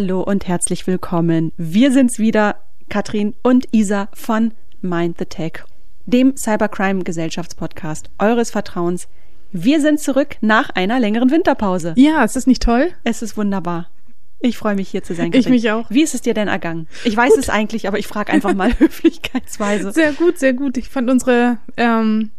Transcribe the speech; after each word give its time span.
Hallo 0.00 0.22
und 0.22 0.46
herzlich 0.46 0.86
willkommen. 0.86 1.50
Wir 1.56 1.90
sind's 1.90 2.20
wieder, 2.20 2.60
Katrin 2.88 3.34
und 3.42 3.66
Isa 3.72 4.08
von 4.14 4.52
Mind 4.80 5.18
the 5.18 5.24
Tech, 5.24 5.64
dem 6.06 6.36
Cybercrime 6.36 7.02
Gesellschaftspodcast 7.02 8.08
eures 8.20 8.52
Vertrauens. 8.52 9.08
Wir 9.50 9.80
sind 9.80 9.98
zurück 9.98 10.36
nach 10.40 10.70
einer 10.70 11.00
längeren 11.00 11.32
Winterpause. 11.32 11.94
Ja, 11.96 12.22
ist 12.22 12.36
das 12.36 12.46
nicht 12.46 12.62
toll? 12.62 12.92
Es 13.02 13.22
ist 13.22 13.36
wunderbar. 13.36 13.90
Ich 14.38 14.56
freue 14.56 14.76
mich 14.76 14.88
hier 14.88 15.02
zu 15.02 15.16
sein. 15.16 15.32
Katrin. 15.32 15.40
Ich 15.40 15.48
mich 15.48 15.72
auch. 15.72 15.90
Wie 15.90 16.04
ist 16.04 16.14
es 16.14 16.22
dir 16.22 16.32
denn 16.32 16.46
ergangen? 16.46 16.86
Ich 17.02 17.16
weiß 17.16 17.32
gut. 17.32 17.40
es 17.40 17.50
eigentlich, 17.50 17.88
aber 17.88 17.98
ich 17.98 18.06
frage 18.06 18.32
einfach 18.32 18.54
mal 18.54 18.72
höflichkeitsweise. 18.78 19.90
Sehr 19.90 20.12
gut, 20.12 20.38
sehr 20.38 20.52
gut. 20.52 20.76
Ich 20.76 20.90
fand 20.90 21.10
unsere 21.10 21.58
ähm, 21.76 22.30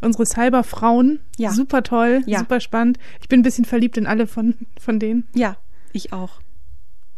unsere 0.00 0.26
Cyberfrauen 0.26 1.18
ja. 1.38 1.50
super 1.50 1.82
toll, 1.82 2.22
ja. 2.26 2.38
super 2.38 2.60
spannend. 2.60 3.00
Ich 3.20 3.28
bin 3.28 3.40
ein 3.40 3.42
bisschen 3.42 3.64
verliebt 3.64 3.96
in 3.96 4.06
alle 4.06 4.28
von 4.28 4.54
von 4.80 5.00
denen. 5.00 5.26
Ja, 5.34 5.56
ich 5.92 6.12
auch. 6.12 6.38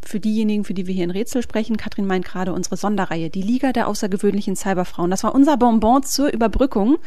Für 0.05 0.19
diejenigen, 0.19 0.65
für 0.65 0.75
die 0.75 0.87
wir 0.87 0.95
hier 0.95 1.05
in 1.05 1.11
Rätsel 1.11 1.43
sprechen, 1.43 1.77
Katrin 1.77 2.07
meint 2.07 2.25
gerade 2.25 2.53
unsere 2.53 2.77
Sonderreihe, 2.77 3.31
die 3.31 3.43
Liga 3.43 3.73
der 3.73 3.87
außergewöhnlichen 3.87 4.57
Cyberfrauen. 4.57 5.11
Das 5.11 5.23
war 5.23 5.35
unser 5.35 5.57
Bonbon 5.57 6.03
zur 6.03 6.33
Überbrückung, 6.33 6.99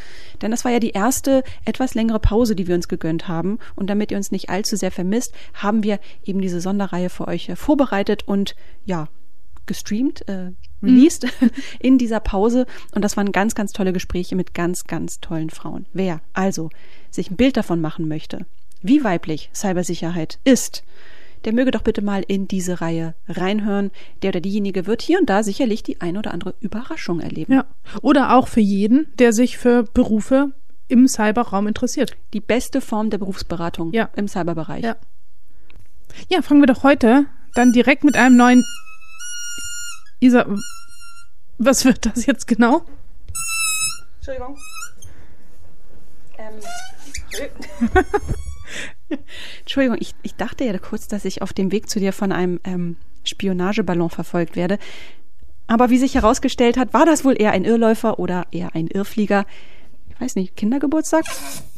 denn 0.42 0.52
das 0.52 0.64
war 0.64 0.72
ja 0.72 0.80
die 0.80 0.92
erste 0.92 1.44
etwas 1.66 1.94
längere 1.94 2.20
Pause, 2.20 2.56
die 2.56 2.68
wir 2.68 2.76
uns 2.76 2.88
gegönnt 2.88 3.28
haben. 3.28 3.60
Und 3.76 3.90
damit 3.90 4.12
ihr 4.12 4.18
uns 4.18 4.32
nicht 4.32 4.50
allzu 4.50 4.78
sehr 4.78 4.92
vermisst, 4.92 5.34
haben 5.54 5.84
wir 5.84 6.00
eben 6.24 6.42
diese 6.42 6.62
Sonderreihe 6.62 7.10
für 7.10 7.28
euch 7.28 7.50
äh, 7.50 7.56
vorbereitet 7.56 8.28
und 8.28 8.56
ja, 8.86 9.10
gestreamt, 9.66 10.28
äh, 10.28 10.52
released 10.82 11.26
mhm. 11.42 11.50
in 11.80 11.98
dieser 11.98 12.20
Pause. 12.20 12.66
Und 12.94 13.04
das 13.04 13.18
waren 13.18 13.32
ganz, 13.32 13.56
ganz 13.56 13.74
tolle 13.74 13.94
Gespräche 13.94 14.36
mit 14.36 14.54
ganz, 14.54 14.86
ganz 14.86 15.20
tollen 15.20 15.50
Frauen. 15.50 15.86
Wer 15.94 16.22
also 16.34 16.70
sich 17.12 17.30
ein 17.30 17.36
Bild 17.38 17.58
davon 17.58 17.82
machen 17.82 18.08
möchte, 18.08 18.46
wie 18.82 19.04
weiblich 19.04 19.50
Cybersicherheit 19.54 20.40
ist, 20.44 20.84
der 21.46 21.54
möge 21.54 21.72
doch 21.72 21.82
bitte 21.82 22.02
mal 22.02 22.24
in 22.28 22.48
diese 22.48 22.82
Reihe 22.82 23.16
reinhören. 23.28 23.92
Der 24.22 24.30
oder 24.30 24.42
diejenige 24.42 24.88
wird 24.88 25.02
hier 25.02 25.20
und 25.20 25.30
da 25.30 25.44
sicherlich 25.44 25.84
die 25.84 26.02
ein 26.02 26.18
oder 26.18 26.34
andere 26.34 26.56
Überraschung 26.60 27.22
erleben. 27.22 27.54
Ja. 27.54 27.66
Oder 28.02 28.36
auch 28.36 28.48
für 28.48 28.62
jeden, 28.62 29.08
der 29.18 29.32
sich 29.32 29.58
für 29.58 29.84
Berufe 29.84 30.52
im 30.88 31.08
Cyberraum 31.08 31.68
interessiert. 31.68 32.18
Die 32.34 32.42
beste 32.42 32.82
Form 32.82 33.10
der 33.10 33.20
Berufsberatung 33.20 33.94
ja. 33.94 34.10
im 34.16 34.28
Cyberbereich. 34.28 34.84
Ja. 34.84 34.98
ja, 36.30 36.42
fangen 36.42 36.62
wir 36.62 36.68
doch 36.68 36.84
heute 36.84 37.26
dann 37.54 37.72
direkt 37.72 38.04
mit 38.04 38.18
einem 38.18 38.36
neuen. 38.36 38.64
Isa, 40.20 40.46
was 41.58 41.86
wird 41.86 42.06
das 42.06 42.26
jetzt 42.26 42.48
genau? 42.48 42.84
Entschuldigung. 44.18 44.58
Ähm. 46.38 46.60
Entschuldigung, 49.60 49.98
ich, 50.00 50.14
ich 50.24 50.36
dachte 50.36 50.66
ja 50.66 50.78
kurz, 50.78 51.08
dass 51.08 51.26
ich 51.26 51.42
auf 51.42 51.54
dem 51.54 51.72
Weg 51.72 51.90
zu 51.90 52.00
dir 52.00 52.14
von 52.14 52.32
einem 52.32 52.60
ähm, 52.64 52.98
Spionageballon 53.24 54.10
verfolgt 54.10 54.56
werde. 54.56 54.78
Aber 55.68 55.90
wie 55.90 55.98
sich 55.98 56.16
herausgestellt 56.16 56.78
hat, 56.78 56.94
war 56.94 57.06
das 57.06 57.26
wohl 57.26 57.40
eher 57.40 57.52
ein 57.52 57.66
Irrläufer 57.66 58.20
oder 58.20 58.46
eher 58.52 58.76
ein 58.76 58.88
Irrflieger. 58.88 59.46
Ich 60.10 60.22
weiß 60.22 60.36
nicht, 60.36 60.56
Kindergeburtstag? 60.56 61.26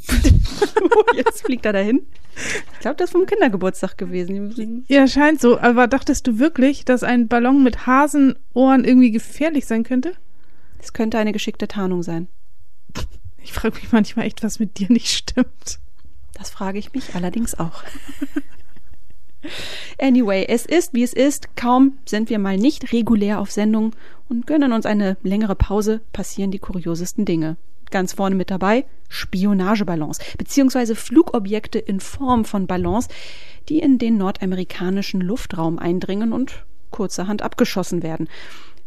Jetzt 1.16 1.46
fliegt 1.46 1.66
er 1.66 1.74
dahin. 1.74 2.06
Ich 2.74 2.79
glaube, 2.79 2.97
das 2.97 3.09
ist 3.09 3.13
vom 3.13 3.25
Kindergeburtstag 3.25 3.97
gewesen. 3.97 4.85
Ja, 4.88 5.07
scheint 5.07 5.41
so. 5.41 5.57
Aber 5.59 5.88
dachtest 5.88 6.28
du 6.28 6.38
wirklich, 6.38 6.85
dass 6.85 7.03
ein 7.03 7.28
Ballon 7.28 7.63
mit 7.63 7.88
Hasenohren 7.88 8.84
irgendwie 8.84 9.12
gefährlich 9.12 9.66
sein 9.66 9.84
könnte? 9.84 10.13
Es 10.80 10.94
könnte 10.94 11.18
eine 11.18 11.31
geschickte 11.31 11.68
Tarnung 11.68 12.03
sein. 12.03 12.28
Ich 13.41 13.53
frage 13.53 13.75
mich 13.75 13.91
manchmal 13.91 14.28
echt, 14.28 14.44
was 14.44 14.59
mit 14.59 14.78
dir 14.78 14.91
nicht 14.91 15.07
stimmt. 15.07 15.80
Das 16.38 16.50
frage 16.50 16.80
ich 16.80 16.94
mich 16.94 17.16
allerdings 17.16 17.58
auch. 17.58 17.84
Anyway, 20.00 20.46
es 20.48 20.66
ist, 20.66 20.94
wie 20.94 21.03
es 21.03 21.14
ist. 21.14 21.56
Kaum 21.56 21.98
sind 22.06 22.30
wir 22.30 22.40
mal 22.40 22.58
nicht 22.58 22.92
regulär 22.92 23.40
auf 23.40 23.52
Sendung 23.52 23.94
und 24.30 24.46
gönnen 24.46 24.74
uns 24.74 24.86
eine 24.86 25.18
längere 25.24 25.56
Pause, 25.56 26.02
passieren 26.14 26.52
die 26.52 26.59
kuriosesten 26.59 27.25
Dinge. 27.25 27.58
Ganz 27.90 28.14
vorne 28.14 28.36
mit 28.36 28.52
dabei 28.52 28.86
Spionageballons, 29.09 30.20
beziehungsweise 30.38 30.96
Flugobjekte 30.96 31.80
in 31.80 32.02
Form 32.02 32.44
von 32.44 32.68
Ballons, 32.68 33.08
die 33.69 33.80
in 33.80 33.98
den 33.98 34.18
nordamerikanischen 34.18 35.22
Luftraum 35.22 35.80
eindringen 35.80 36.34
und 36.34 36.66
kurzerhand 36.92 37.42
abgeschossen 37.42 38.04
werden. 38.04 38.28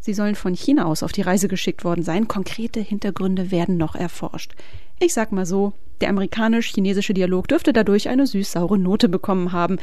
Sie 0.00 0.14
sollen 0.14 0.34
von 0.34 0.54
China 0.54 0.86
aus 0.86 1.02
auf 1.02 1.12
die 1.12 1.22
Reise 1.22 1.48
geschickt 1.48 1.84
worden 1.84 2.02
sein. 2.02 2.28
Konkrete 2.28 2.80
Hintergründe 2.80 3.50
werden 3.50 3.76
noch 3.76 3.94
erforscht. 3.94 4.54
Ich 5.02 5.14
sag 5.14 5.32
mal 5.32 5.46
so, 5.46 5.72
der 6.02 6.10
amerikanisch-chinesische 6.10 7.14
Dialog 7.14 7.48
dürfte 7.48 7.72
dadurch 7.72 8.10
eine 8.10 8.26
süß-saure 8.26 8.78
Note 8.78 9.08
bekommen 9.08 9.50
haben. 9.50 9.78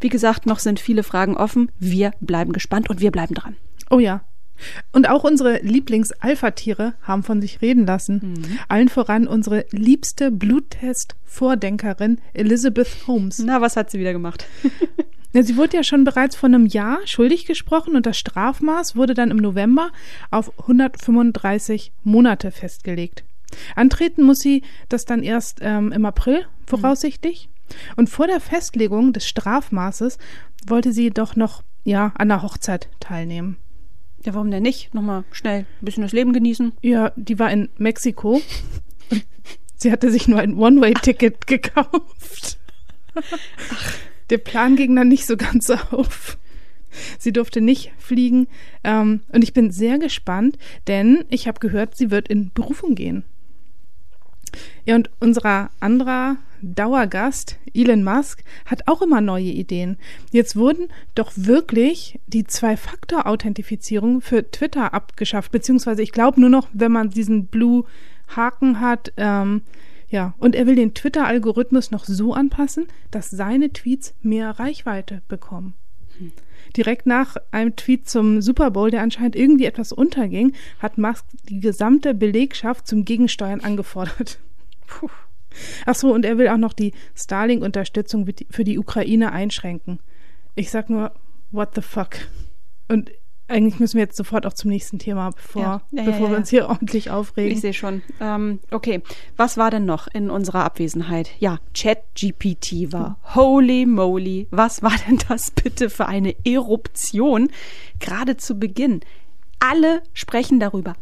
Wie 0.00 0.08
gesagt, 0.08 0.46
noch 0.46 0.58
sind 0.58 0.80
viele 0.80 1.02
Fragen 1.02 1.36
offen. 1.36 1.70
Wir 1.78 2.12
bleiben 2.20 2.54
gespannt 2.54 2.88
und 2.88 3.00
wir 3.02 3.10
bleiben 3.10 3.34
dran. 3.34 3.56
Oh 3.90 3.98
ja. 3.98 4.22
Und 4.90 5.10
auch 5.10 5.24
unsere 5.24 5.58
Lieblings-Alpha-Tiere 5.58 6.94
haben 7.02 7.22
von 7.22 7.42
sich 7.42 7.60
reden 7.60 7.84
lassen. 7.84 8.20
Mhm. 8.22 8.58
Allen 8.68 8.88
voran 8.88 9.26
unsere 9.26 9.66
liebste 9.72 10.30
Bluttest-Vordenkerin 10.30 12.18
Elizabeth 12.32 13.06
Holmes. 13.06 13.40
Na, 13.40 13.60
was 13.60 13.76
hat 13.76 13.90
sie 13.90 13.98
wieder 13.98 14.14
gemacht? 14.14 14.46
Sie 15.34 15.56
wurde 15.56 15.78
ja 15.78 15.82
schon 15.82 16.04
bereits 16.04 16.36
vor 16.36 16.48
einem 16.48 16.66
Jahr 16.66 16.98
schuldig 17.06 17.46
gesprochen 17.46 17.96
und 17.96 18.04
das 18.04 18.18
Strafmaß 18.18 18.96
wurde 18.96 19.14
dann 19.14 19.30
im 19.30 19.38
November 19.38 19.90
auf 20.30 20.52
135 20.60 21.92
Monate 22.04 22.50
festgelegt. 22.50 23.24
Antreten 23.76 24.22
muss 24.22 24.40
sie 24.40 24.62
das 24.88 25.04
dann 25.04 25.22
erst 25.22 25.58
ähm, 25.62 25.92
im 25.92 26.04
April 26.04 26.46
voraussichtlich. 26.66 27.48
Mhm. 27.48 27.74
Und 27.96 28.10
vor 28.10 28.26
der 28.26 28.40
Festlegung 28.40 29.12
des 29.12 29.26
Strafmaßes 29.26 30.18
wollte 30.66 30.92
sie 30.92 31.10
doch 31.10 31.36
noch 31.36 31.62
ja 31.84 32.12
an 32.16 32.28
der 32.28 32.42
Hochzeit 32.42 32.88
teilnehmen. 33.00 33.56
Ja, 34.24 34.34
warum 34.34 34.50
denn 34.50 34.62
nicht? 34.62 34.94
Nochmal 34.94 35.24
schnell 35.32 35.60
ein 35.60 35.84
bisschen 35.84 36.02
das 36.02 36.12
Leben 36.12 36.32
genießen. 36.32 36.72
Ja, 36.80 37.12
die 37.16 37.38
war 37.38 37.50
in 37.50 37.68
Mexiko. 37.78 38.40
sie 39.76 39.90
hatte 39.90 40.12
sich 40.12 40.28
nur 40.28 40.38
ein 40.38 40.54
One-Way-Ticket 40.54 41.46
gekauft. 41.46 42.58
Ach. 43.14 43.94
Der 44.30 44.38
Plan 44.38 44.76
ging 44.76 44.94
dann 44.94 45.08
nicht 45.08 45.26
so 45.26 45.36
ganz 45.36 45.68
auf. 45.70 46.38
Sie 47.18 47.32
durfte 47.32 47.60
nicht 47.60 47.92
fliegen. 47.98 48.46
Ähm, 48.84 49.20
und 49.32 49.42
ich 49.42 49.52
bin 49.52 49.70
sehr 49.70 49.98
gespannt, 49.98 50.56
denn 50.86 51.24
ich 51.28 51.48
habe 51.48 51.60
gehört, 51.60 51.96
sie 51.96 52.10
wird 52.10 52.28
in 52.28 52.52
Berufung 52.52 52.94
gehen. 52.94 53.24
Ja, 54.84 54.96
und 54.96 55.10
unser 55.20 55.70
anderer 55.80 56.36
Dauergast, 56.62 57.58
Elon 57.74 58.04
Musk, 58.04 58.44
hat 58.66 58.86
auch 58.86 59.02
immer 59.02 59.20
neue 59.20 59.50
Ideen. 59.50 59.96
Jetzt 60.30 60.56
wurden 60.56 60.88
doch 61.14 61.32
wirklich 61.34 62.20
die 62.26 62.44
Zwei-Faktor-Authentifizierung 62.44 64.20
für 64.20 64.50
Twitter 64.50 64.94
abgeschafft, 64.94 65.50
beziehungsweise 65.50 66.02
ich 66.02 66.12
glaube 66.12 66.40
nur 66.40 66.50
noch, 66.50 66.68
wenn 66.72 66.92
man 66.92 67.10
diesen 67.10 67.46
Blue-Haken 67.46 68.80
hat, 68.80 69.12
ähm, 69.16 69.62
ja, 70.08 70.34
und 70.38 70.54
er 70.54 70.66
will 70.66 70.76
den 70.76 70.94
Twitter-Algorithmus 70.94 71.90
noch 71.90 72.04
so 72.04 72.34
anpassen, 72.34 72.86
dass 73.10 73.30
seine 73.30 73.72
Tweets 73.72 74.14
mehr 74.20 74.50
Reichweite 74.50 75.22
bekommen. 75.26 75.74
Hm. 76.18 76.32
Direkt 76.76 77.06
nach 77.06 77.36
einem 77.50 77.76
Tweet 77.76 78.08
zum 78.08 78.40
Super 78.40 78.70
Bowl, 78.70 78.90
der 78.90 79.02
anscheinend 79.02 79.36
irgendwie 79.36 79.66
etwas 79.66 79.92
unterging, 79.92 80.54
hat 80.78 80.98
Musk 80.98 81.24
die 81.48 81.60
gesamte 81.60 82.14
Belegschaft 82.14 82.86
zum 82.86 83.04
Gegensteuern 83.04 83.60
angefordert. 83.60 84.38
Puh. 84.86 85.10
Ach 85.84 85.94
so, 85.94 86.12
und 86.14 86.24
er 86.24 86.38
will 86.38 86.48
auch 86.48 86.56
noch 86.56 86.72
die 86.72 86.92
Starlink-Unterstützung 87.14 88.26
für 88.48 88.64
die 88.64 88.78
Ukraine 88.78 89.32
einschränken. 89.32 89.98
Ich 90.54 90.70
sag 90.70 90.88
nur, 90.88 91.12
what 91.50 91.74
the 91.74 91.82
fuck? 91.82 92.16
Und 92.88 93.10
eigentlich 93.52 93.78
müssen 93.78 93.96
wir 93.96 94.04
jetzt 94.04 94.16
sofort 94.16 94.46
auch 94.46 94.52
zum 94.52 94.70
nächsten 94.70 94.98
Thema, 94.98 95.30
bevor, 95.30 95.62
ja, 95.62 95.82
ja, 95.92 96.02
bevor 96.04 96.26
ja, 96.26 96.30
wir 96.30 96.36
uns 96.38 96.50
hier 96.50 96.68
ordentlich 96.68 97.10
aufregen. 97.10 97.52
Ich 97.52 97.60
sehe 97.60 97.74
schon. 97.74 98.02
Ähm, 98.20 98.60
okay, 98.70 99.02
was 99.36 99.56
war 99.56 99.70
denn 99.70 99.84
noch 99.84 100.08
in 100.08 100.30
unserer 100.30 100.64
Abwesenheit? 100.64 101.30
Ja, 101.38 101.58
ChatGPT 101.74 102.92
war. 102.92 103.18
Holy 103.34 103.86
moly, 103.86 104.48
was 104.50 104.82
war 104.82 104.94
denn 105.06 105.18
das 105.28 105.50
bitte 105.50 105.90
für 105.90 106.06
eine 106.06 106.34
Eruption? 106.44 107.50
Gerade 108.00 108.36
zu 108.36 108.58
Beginn. 108.58 109.00
Alle 109.60 110.02
sprechen 110.12 110.58
darüber 110.58 110.94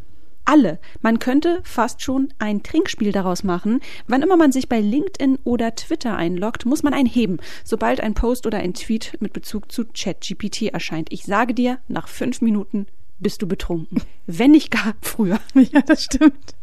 alle. 0.51 0.81
Man 1.01 1.21
könnte 1.21 1.61
fast 1.63 2.03
schon 2.03 2.35
ein 2.41 2.65
Trinkspiel 2.65 3.13
daraus 3.13 3.45
machen. 3.45 3.81
Wann 4.09 4.23
immer 4.23 4.37
man 4.37 4.51
sich 4.51 4.69
bei 4.69 4.81
LinkedIn 4.81 5.39
oder 5.45 5.77
Twitter 5.77 6.17
einloggt, 6.17 6.67
muss 6.67 6.83
man 6.83 6.93
einheben, 6.93 7.39
sobald 7.63 8.01
ein 8.01 8.15
Post 8.15 8.47
oder 8.47 8.59
ein 8.59 8.75
Tweet 8.75 9.17
mit 9.21 9.33
Bezug 9.33 9.71
zu 9.71 9.85
ChatGPT 9.85 10.63
erscheint. 10.63 11.13
Ich 11.13 11.23
sage 11.23 11.55
dir, 11.55 11.79
nach 11.87 12.09
fünf 12.09 12.41
Minuten 12.41 12.87
bist 13.21 13.43
du 13.43 13.47
betrunken. 13.47 14.03
Wenn 14.27 14.51
nicht 14.51 14.73
gar 14.73 14.95
früher. 15.01 15.39
Ja, 15.55 15.83
das 15.83 16.05
stimmt. 16.05 16.55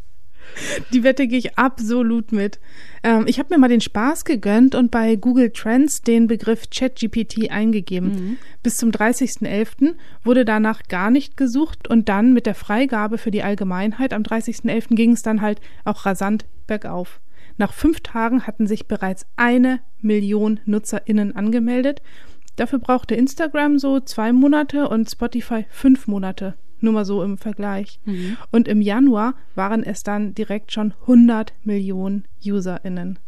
Die 0.94 1.04
Wette 1.04 1.27
gehe 1.27 1.39
ich 1.39 1.57
absolut 1.57 2.31
mit. 2.31 2.59
Ähm, 3.04 3.25
ich 3.27 3.39
habe 3.39 3.54
mir 3.54 3.59
mal 3.59 3.68
den 3.68 3.81
Spaß 3.81 4.25
gegönnt 4.25 4.75
und 4.75 4.92
bei 4.92 5.15
Google 5.15 5.51
Trends 5.51 6.01
den 6.01 6.27
Begriff 6.27 6.69
ChatGPT 6.69 7.51
eingegeben. 7.51 8.09
Mhm. 8.09 8.38
Bis 8.63 8.77
zum 8.77 8.92
30.11. 8.92 9.95
wurde 10.24 10.45
danach 10.45 10.83
gar 10.88 11.12
nicht 11.12 11.38
gesucht 11.38 11.88
und 11.88 12.09
dann 12.09 12.33
mit 12.33 12.45
der 12.45 12.56
Freigabe 12.56 13.18
für 13.18 13.31
die 13.31 13.44
Allgemeinheit 13.44 14.13
am 14.13 14.24
30.11. 14.24 14.95
ging 14.95 15.13
es 15.13 15.21
dann 15.21 15.42
halt 15.42 15.62
auch 15.86 16.06
rasant 16.06 16.45
bergauf. 16.68 17.19
Nach 17.57 17.74
fünf 17.74 18.01
Tagen 18.01 18.45
hatten 18.45 18.68
sich 18.68 18.88
bereits 18.88 19.25
eine 19.36 19.80
Million 20.01 20.60
NutzerInnen 20.65 21.36
angemeldet 21.36 22.01
Dafür 22.57 22.80
brauchte 22.80 23.13
Instagram 23.13 23.77
so 23.77 24.00
zwei 24.00 24.33
Monate 24.33 24.89
und 24.89 25.10
Spotify 25.10 25.65
fünf 25.69 26.07
Monate. 26.07 26.56
Nur 26.79 26.94
mal 26.94 27.06
so 27.06 27.24
im 27.24 27.38
Vergleich. 27.38 28.00
Mhm. 28.06 28.38
Und 28.51 28.68
im 28.68 28.81
Januar 28.81 29.33
waren 29.56 29.83
es 29.83 30.03
dann 30.03 30.35
direkt 30.35 30.71
schon 30.71 30.94
100 31.01 31.53
Millionen 31.63 32.25
UserInnen. 32.45 33.19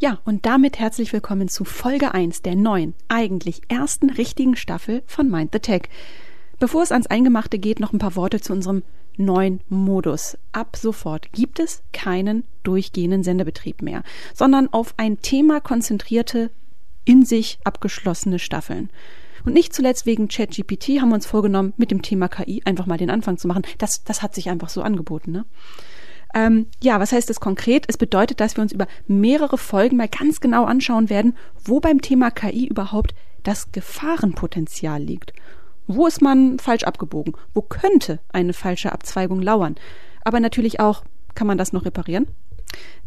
Ja, 0.00 0.20
und 0.24 0.44
damit 0.44 0.78
herzlich 0.78 1.12
willkommen 1.12 1.48
zu 1.48 1.64
Folge 1.64 2.14
1 2.14 2.42
der 2.42 2.56
neuen, 2.56 2.94
eigentlich 3.08 3.62
ersten 3.68 4.10
richtigen 4.10 4.56
Staffel 4.56 5.02
von 5.06 5.30
Mind 5.30 5.50
the 5.52 5.60
Tech. 5.60 5.82
Bevor 6.58 6.82
es 6.82 6.92
ans 6.92 7.06
Eingemachte 7.06 7.58
geht, 7.58 7.80
noch 7.80 7.92
ein 7.92 7.98
paar 7.98 8.16
Worte 8.16 8.40
zu 8.40 8.52
unserem 8.52 8.82
neuen 9.16 9.60
Modus. 9.68 10.36
Ab 10.52 10.76
sofort 10.76 11.32
gibt 11.32 11.58
es 11.60 11.82
keinen 11.92 12.44
durchgehenden 12.62 13.22
Sendebetrieb 13.22 13.82
mehr, 13.82 14.02
sondern 14.34 14.72
auf 14.72 14.94
ein 14.96 15.20
Thema 15.20 15.60
konzentrierte, 15.60 16.50
in 17.04 17.24
sich 17.24 17.58
abgeschlossene 17.64 18.38
Staffeln. 18.38 18.90
Und 19.44 19.52
nicht 19.52 19.74
zuletzt 19.74 20.06
wegen 20.06 20.28
ChatGPT 20.28 21.00
haben 21.00 21.10
wir 21.10 21.16
uns 21.16 21.26
vorgenommen, 21.26 21.74
mit 21.76 21.90
dem 21.90 22.02
Thema 22.02 22.28
KI 22.28 22.62
einfach 22.64 22.86
mal 22.86 22.96
den 22.96 23.10
Anfang 23.10 23.36
zu 23.36 23.46
machen. 23.46 23.62
Das, 23.78 24.02
das 24.04 24.22
hat 24.22 24.34
sich 24.34 24.48
einfach 24.48 24.70
so 24.70 24.82
angeboten. 24.82 25.32
Ne? 25.32 25.44
Ähm, 26.34 26.66
ja, 26.82 26.98
was 26.98 27.12
heißt 27.12 27.28
das 27.28 27.40
konkret? 27.40 27.84
Es 27.88 27.98
bedeutet, 27.98 28.40
dass 28.40 28.56
wir 28.56 28.62
uns 28.62 28.72
über 28.72 28.86
mehrere 29.06 29.58
Folgen 29.58 29.96
mal 29.96 30.08
ganz 30.08 30.40
genau 30.40 30.64
anschauen 30.64 31.10
werden, 31.10 31.36
wo 31.64 31.78
beim 31.80 32.00
Thema 32.00 32.30
KI 32.30 32.66
überhaupt 32.66 33.14
das 33.42 33.70
Gefahrenpotenzial 33.72 35.02
liegt. 35.02 35.32
Wo 35.86 36.06
ist 36.06 36.22
man 36.22 36.58
falsch 36.58 36.84
abgebogen? 36.84 37.34
Wo 37.52 37.60
könnte 37.60 38.20
eine 38.32 38.54
falsche 38.54 38.92
Abzweigung 38.92 39.42
lauern? 39.42 39.76
Aber 40.24 40.40
natürlich 40.40 40.80
auch, 40.80 41.04
kann 41.34 41.46
man 41.46 41.58
das 41.58 41.72
noch 41.72 41.84
reparieren? 41.84 42.26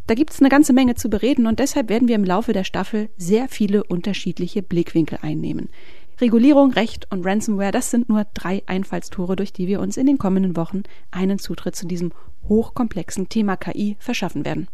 Da 0.05 0.13
gibt 0.13 0.31
es 0.31 0.39
eine 0.39 0.49
ganze 0.49 0.71
Menge 0.71 0.95
zu 0.95 1.09
bereden 1.09 1.47
und 1.47 1.59
deshalb 1.59 1.89
werden 1.89 2.07
wir 2.07 2.15
im 2.15 2.23
Laufe 2.23 2.53
der 2.53 2.63
Staffel 2.63 3.09
sehr 3.17 3.49
viele 3.49 3.83
unterschiedliche 3.83 4.61
Blickwinkel 4.61 5.19
einnehmen. 5.21 5.69
Regulierung, 6.19 6.71
Recht 6.71 7.11
und 7.11 7.25
Ransomware, 7.25 7.71
das 7.71 7.91
sind 7.91 8.09
nur 8.09 8.25
drei 8.33 8.63
Einfallstore, 8.65 9.35
durch 9.35 9.53
die 9.53 9.67
wir 9.67 9.79
uns 9.79 9.97
in 9.97 10.07
den 10.07 10.17
kommenden 10.17 10.55
Wochen 10.55 10.83
einen 11.11 11.39
Zutritt 11.39 11.75
zu 11.75 11.85
diesem 11.85 12.11
hochkomplexen 12.47 13.29
Thema 13.29 13.55
KI 13.57 13.97
verschaffen 13.99 14.45
werden. 14.45 14.67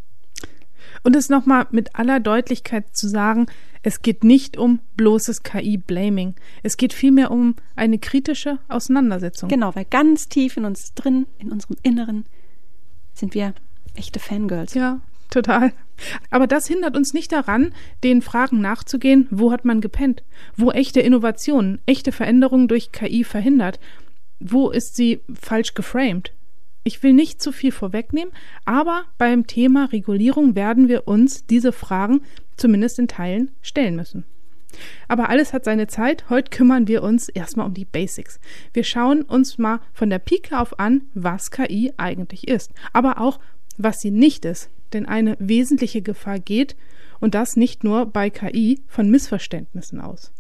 Und 1.04 1.16
es 1.16 1.30
nochmal 1.30 1.68
mit 1.72 1.96
aller 1.96 2.20
Deutlichkeit 2.20 2.96
zu 2.96 3.08
sagen, 3.08 3.48
es 3.82 4.02
geht 4.02 4.24
nicht 4.24 4.58
um 4.58 4.80
bloßes 4.96 5.44
KI-Blaming. 5.44 6.36
Es 6.62 6.78
geht 6.78 6.94
vielmehr 6.94 7.32
um 7.32 7.56
eine 7.76 8.00
kritische 8.00 8.60
Auseinandersetzung. 8.70 9.50
Genau, 9.50 9.76
weil 9.76 9.86
ganz 9.86 10.30
tief 10.30 10.56
in 10.56 10.66
uns 10.66 10.94
drin, 10.94 11.26
in 11.38 11.52
unserem 11.52 11.76
Inneren, 11.84 12.26
sind 13.14 13.34
wir 13.34 13.54
echte 13.96 14.20
Fangirls. 14.20 14.74
Ja, 14.74 15.02
total. 15.30 15.74
Aber 16.30 16.48
das 16.48 16.68
hindert 16.68 16.96
uns 16.96 17.14
nicht 17.14 17.32
daran, 17.32 17.74
den 18.04 18.22
Fragen 18.22 18.62
nachzugehen, 18.62 19.28
wo 19.32 19.52
hat 19.52 19.66
man 19.66 19.82
gepennt? 19.82 20.24
Wo 20.56 20.72
echte 20.72 21.00
Innovationen, 21.00 21.82
echte 21.86 22.12
Veränderungen 22.12 22.68
durch 22.68 22.92
KI 22.92 23.24
verhindert? 23.24 23.80
Wo 24.40 24.70
ist 24.70 24.96
sie 24.96 25.22
falsch 25.40 25.74
geframed? 25.74 26.34
Ich 26.84 27.02
will 27.02 27.14
nicht 27.14 27.42
zu 27.42 27.54
viel 27.54 27.72
vorwegnehmen, 27.72 28.34
aber 28.66 29.06
beim 29.18 29.48
Thema 29.48 29.86
Regulierung 29.86 30.56
werden 30.56 30.90
wir 30.90 31.08
uns 31.08 31.46
diese 31.46 31.72
Fragen 31.72 32.22
zumindest 32.58 33.00
in 33.00 33.08
Teilen 33.08 33.52
stellen 33.62 33.96
müssen. 33.96 34.26
Aber 35.08 35.30
alles 35.30 35.54
hat 35.54 35.64
seine 35.64 35.88
Zeit. 35.88 36.30
Heute 36.30 36.50
kümmern 36.50 36.88
wir 36.88 37.04
uns 37.04 37.30
erstmal 37.30 37.68
um 37.68 37.74
die 37.74 37.86
Basics. 37.86 38.40
Wir 38.74 38.84
schauen 38.84 39.22
uns 39.22 39.58
mal 39.58 39.80
von 39.94 40.10
der 40.10 40.20
Pike 40.20 40.60
auf 40.60 40.80
an, 40.80 41.04
was 41.14 41.52
KI 41.52 41.94
eigentlich 41.98 42.48
ist, 42.48 42.72
aber 42.92 43.22
auch, 43.22 43.40
was 43.78 44.02
sie 44.02 44.12
nicht 44.12 44.44
ist 44.44 44.70
denn 44.94 45.06
eine 45.06 45.36
wesentliche 45.40 46.02
Gefahr 46.02 46.40
geht, 46.40 46.76
und 47.20 47.36
das 47.36 47.56
nicht 47.56 47.86
nur 47.86 48.06
bei 48.06 48.30
KI, 48.30 48.82
von 48.88 49.10
Missverständnissen 49.10 50.02
aus. 50.02 50.34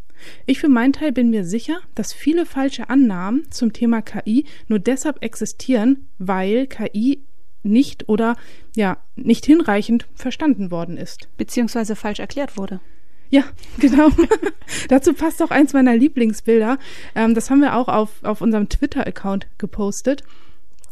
Ich 0.45 0.59
für 0.59 0.67
meinen 0.67 0.93
Teil 0.93 1.11
bin 1.11 1.29
mir 1.29 1.45
sicher, 1.45 1.79
dass 1.95 2.13
viele 2.13 2.45
falsche 2.45 2.89
Annahmen 2.89 3.49
zum 3.51 3.71
Thema 3.71 4.01
KI 4.01 4.45
nur 4.67 4.79
deshalb 4.79 5.23
existieren, 5.23 6.07
weil 6.17 6.67
KI 6.67 7.19
nicht 7.63 8.09
oder 8.09 8.35
ja 8.75 8.97
nicht 9.15 9.45
hinreichend 9.45 10.07
verstanden 10.13 10.71
worden 10.71 10.97
ist. 10.97 11.29
Beziehungsweise 11.37 11.95
falsch 11.95 12.19
erklärt 12.19 12.57
wurde. 12.57 12.81
Ja, 13.29 13.43
genau. 13.79 14.09
Dazu 14.89 15.13
passt 15.13 15.41
auch 15.41 15.51
eins 15.51 15.73
meiner 15.73 15.95
Lieblingsbilder. 15.95 16.77
Ähm, 17.15 17.33
das 17.33 17.49
haben 17.49 17.61
wir 17.61 17.75
auch 17.75 17.87
auf, 17.87 18.23
auf 18.23 18.41
unserem 18.41 18.69
Twitter-Account 18.69 19.47
gepostet. 19.57 20.23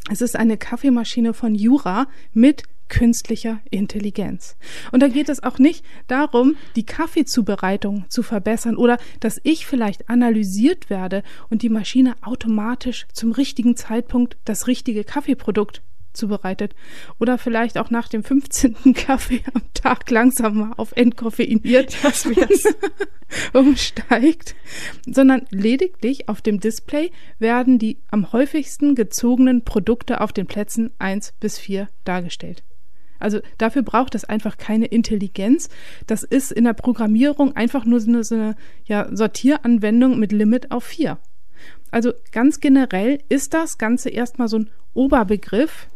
Es 0.09 0.21
ist 0.21 0.35
eine 0.35 0.57
Kaffeemaschine 0.57 1.33
von 1.33 1.53
Jura 1.53 2.07
mit 2.33 2.63
künstlicher 2.91 3.61
Intelligenz. 3.71 4.57
Und 4.91 5.01
da 5.01 5.07
geht 5.07 5.29
es 5.29 5.41
auch 5.41 5.57
nicht 5.57 5.83
darum, 6.07 6.57
die 6.75 6.85
Kaffeezubereitung 6.85 8.05
zu 8.09 8.21
verbessern 8.21 8.75
oder 8.75 8.97
dass 9.21 9.39
ich 9.43 9.65
vielleicht 9.65 10.09
analysiert 10.09 10.89
werde 10.89 11.23
und 11.49 11.61
die 11.61 11.69
Maschine 11.69 12.15
automatisch 12.21 13.07
zum 13.13 13.31
richtigen 13.31 13.77
Zeitpunkt 13.77 14.37
das 14.43 14.67
richtige 14.67 15.05
Kaffeeprodukt 15.05 15.81
zubereitet 16.11 16.75
oder 17.17 17.37
vielleicht 17.37 17.77
auch 17.77 17.89
nach 17.89 18.09
dem 18.09 18.25
15. 18.25 18.75
Kaffee 18.93 19.41
am 19.53 19.61
Tag 19.73 20.09
langsam 20.11 20.57
mal 20.57 20.73
auf 20.75 20.91
entkoffeiniert 20.91 21.95
das 22.03 22.27
umsteigt, 23.53 24.55
sondern 25.09 25.45
lediglich 25.49 26.27
auf 26.27 26.41
dem 26.41 26.59
Display 26.59 27.11
werden 27.39 27.79
die 27.79 27.99
am 28.11 28.33
häufigsten 28.33 28.95
gezogenen 28.95 29.63
Produkte 29.63 30.19
auf 30.19 30.33
den 30.33 30.45
Plätzen 30.45 30.91
1 30.99 31.35
bis 31.39 31.57
4 31.57 31.87
dargestellt. 32.03 32.63
Also 33.21 33.39
dafür 33.57 33.83
braucht 33.83 34.15
es 34.15 34.25
einfach 34.25 34.57
keine 34.57 34.85
Intelligenz. 34.85 35.69
Das 36.07 36.23
ist 36.23 36.51
in 36.51 36.63
der 36.63 36.73
Programmierung 36.73 37.55
einfach 37.55 37.85
nur 37.85 37.99
so 37.99 38.09
eine, 38.09 38.23
so 38.23 38.35
eine 38.35 38.55
ja, 38.85 39.07
Sortieranwendung 39.11 40.19
mit 40.19 40.31
Limit 40.31 40.71
auf 40.71 40.83
vier. 40.83 41.17
Also 41.91 42.13
ganz 42.31 42.59
generell 42.59 43.19
ist 43.29 43.53
das 43.53 43.77
Ganze 43.77 44.09
erstmal 44.09 44.47
so 44.47 44.59
ein 44.59 44.69
Oberbegriff 44.93 45.87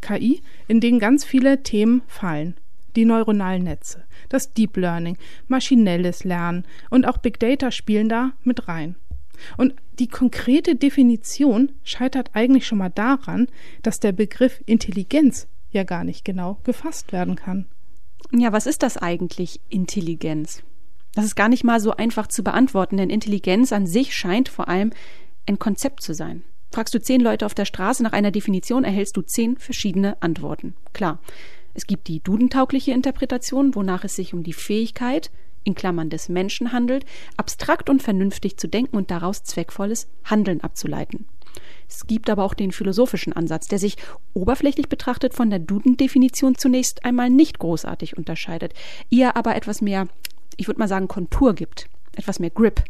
KI, 0.00 0.42
in 0.66 0.80
den 0.80 0.98
ganz 0.98 1.24
viele 1.24 1.62
Themen 1.62 2.02
fallen. 2.06 2.56
Die 2.96 3.04
neuronalen 3.04 3.62
Netze, 3.62 4.04
das 4.28 4.52
Deep 4.52 4.76
Learning, 4.76 5.16
maschinelles 5.46 6.24
Lernen 6.24 6.64
und 6.90 7.06
auch 7.06 7.18
Big 7.18 7.38
Data 7.38 7.70
spielen 7.70 8.08
da 8.08 8.32
mit 8.42 8.66
rein. 8.66 8.96
Und 9.56 9.74
die 10.00 10.08
konkrete 10.08 10.74
Definition 10.74 11.72
scheitert 11.84 12.30
eigentlich 12.34 12.66
schon 12.66 12.78
mal 12.78 12.90
daran, 12.90 13.46
dass 13.82 14.00
der 14.00 14.12
Begriff 14.12 14.60
Intelligenz 14.66 15.46
ja 15.70 15.84
gar 15.84 16.04
nicht 16.04 16.24
genau 16.24 16.58
gefasst 16.64 17.12
werden 17.12 17.36
kann. 17.36 17.66
Ja, 18.32 18.52
was 18.52 18.66
ist 18.66 18.82
das 18.82 18.96
eigentlich, 18.96 19.60
Intelligenz? 19.68 20.62
Das 21.14 21.24
ist 21.24 21.34
gar 21.34 21.48
nicht 21.48 21.64
mal 21.64 21.80
so 21.80 21.92
einfach 21.92 22.28
zu 22.28 22.44
beantworten, 22.44 22.96
denn 22.96 23.10
Intelligenz 23.10 23.72
an 23.72 23.86
sich 23.86 24.14
scheint 24.14 24.48
vor 24.48 24.68
allem 24.68 24.92
ein 25.46 25.58
Konzept 25.58 26.02
zu 26.02 26.14
sein. 26.14 26.42
Fragst 26.70 26.94
du 26.94 27.00
zehn 27.00 27.20
Leute 27.20 27.46
auf 27.46 27.54
der 27.54 27.64
Straße 27.64 28.02
nach 28.02 28.12
einer 28.12 28.30
Definition, 28.30 28.84
erhältst 28.84 29.16
du 29.16 29.22
zehn 29.22 29.56
verschiedene 29.56 30.20
Antworten. 30.22 30.74
Klar, 30.92 31.18
es 31.74 31.86
gibt 31.86 32.06
die 32.06 32.20
dudentaugliche 32.20 32.92
Interpretation, 32.92 33.74
wonach 33.74 34.04
es 34.04 34.14
sich 34.14 34.34
um 34.34 34.44
die 34.44 34.52
Fähigkeit, 34.52 35.30
in 35.64 35.74
Klammern 35.74 36.10
des 36.10 36.28
Menschen 36.28 36.72
handelt, 36.72 37.04
abstrakt 37.36 37.90
und 37.90 38.02
vernünftig 38.02 38.56
zu 38.56 38.68
denken 38.68 38.96
und 38.96 39.10
daraus 39.10 39.42
zweckvolles 39.42 40.08
Handeln 40.24 40.60
abzuleiten. 40.62 41.26
Es 41.88 42.06
gibt 42.06 42.30
aber 42.30 42.44
auch 42.44 42.54
den 42.54 42.72
philosophischen 42.72 43.32
Ansatz, 43.32 43.66
der 43.66 43.78
sich 43.78 43.96
oberflächlich 44.32 44.88
betrachtet 44.88 45.34
von 45.34 45.50
der 45.50 45.58
Duden-Definition 45.58 46.56
zunächst 46.56 47.04
einmal 47.04 47.30
nicht 47.30 47.58
großartig 47.58 48.16
unterscheidet, 48.16 48.74
ihr 49.08 49.36
aber 49.36 49.56
etwas 49.56 49.80
mehr, 49.80 50.06
ich 50.56 50.68
würde 50.68 50.78
mal 50.78 50.88
sagen, 50.88 51.08
Kontur 51.08 51.54
gibt, 51.54 51.86
etwas 52.16 52.38
mehr 52.38 52.50
Grip. 52.50 52.84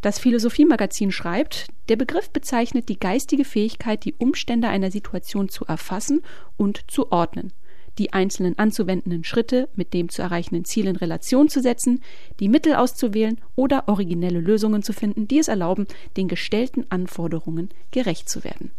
Das 0.00 0.18
Philosophiemagazin 0.18 1.12
schreibt, 1.12 1.68
der 1.88 1.96
Begriff 1.96 2.30
bezeichnet 2.30 2.88
die 2.88 2.98
geistige 2.98 3.44
Fähigkeit, 3.44 4.04
die 4.04 4.14
Umstände 4.14 4.68
einer 4.68 4.90
Situation 4.90 5.48
zu 5.48 5.64
erfassen 5.66 6.22
und 6.56 6.90
zu 6.90 7.12
ordnen 7.12 7.52
die 7.98 8.12
einzelnen 8.12 8.58
anzuwendenden 8.58 9.24
Schritte 9.24 9.68
mit 9.74 9.92
dem 9.92 10.08
zu 10.08 10.22
erreichenden 10.22 10.64
Ziel 10.64 10.86
in 10.86 10.96
Relation 10.96 11.48
zu 11.48 11.60
setzen, 11.60 12.02
die 12.40 12.48
Mittel 12.48 12.74
auszuwählen 12.74 13.40
oder 13.54 13.88
originelle 13.88 14.40
Lösungen 14.40 14.82
zu 14.82 14.92
finden, 14.92 15.28
die 15.28 15.38
es 15.38 15.48
erlauben, 15.48 15.86
den 16.16 16.28
gestellten 16.28 16.86
Anforderungen 16.88 17.68
gerecht 17.90 18.28
zu 18.28 18.44
werden. 18.44 18.70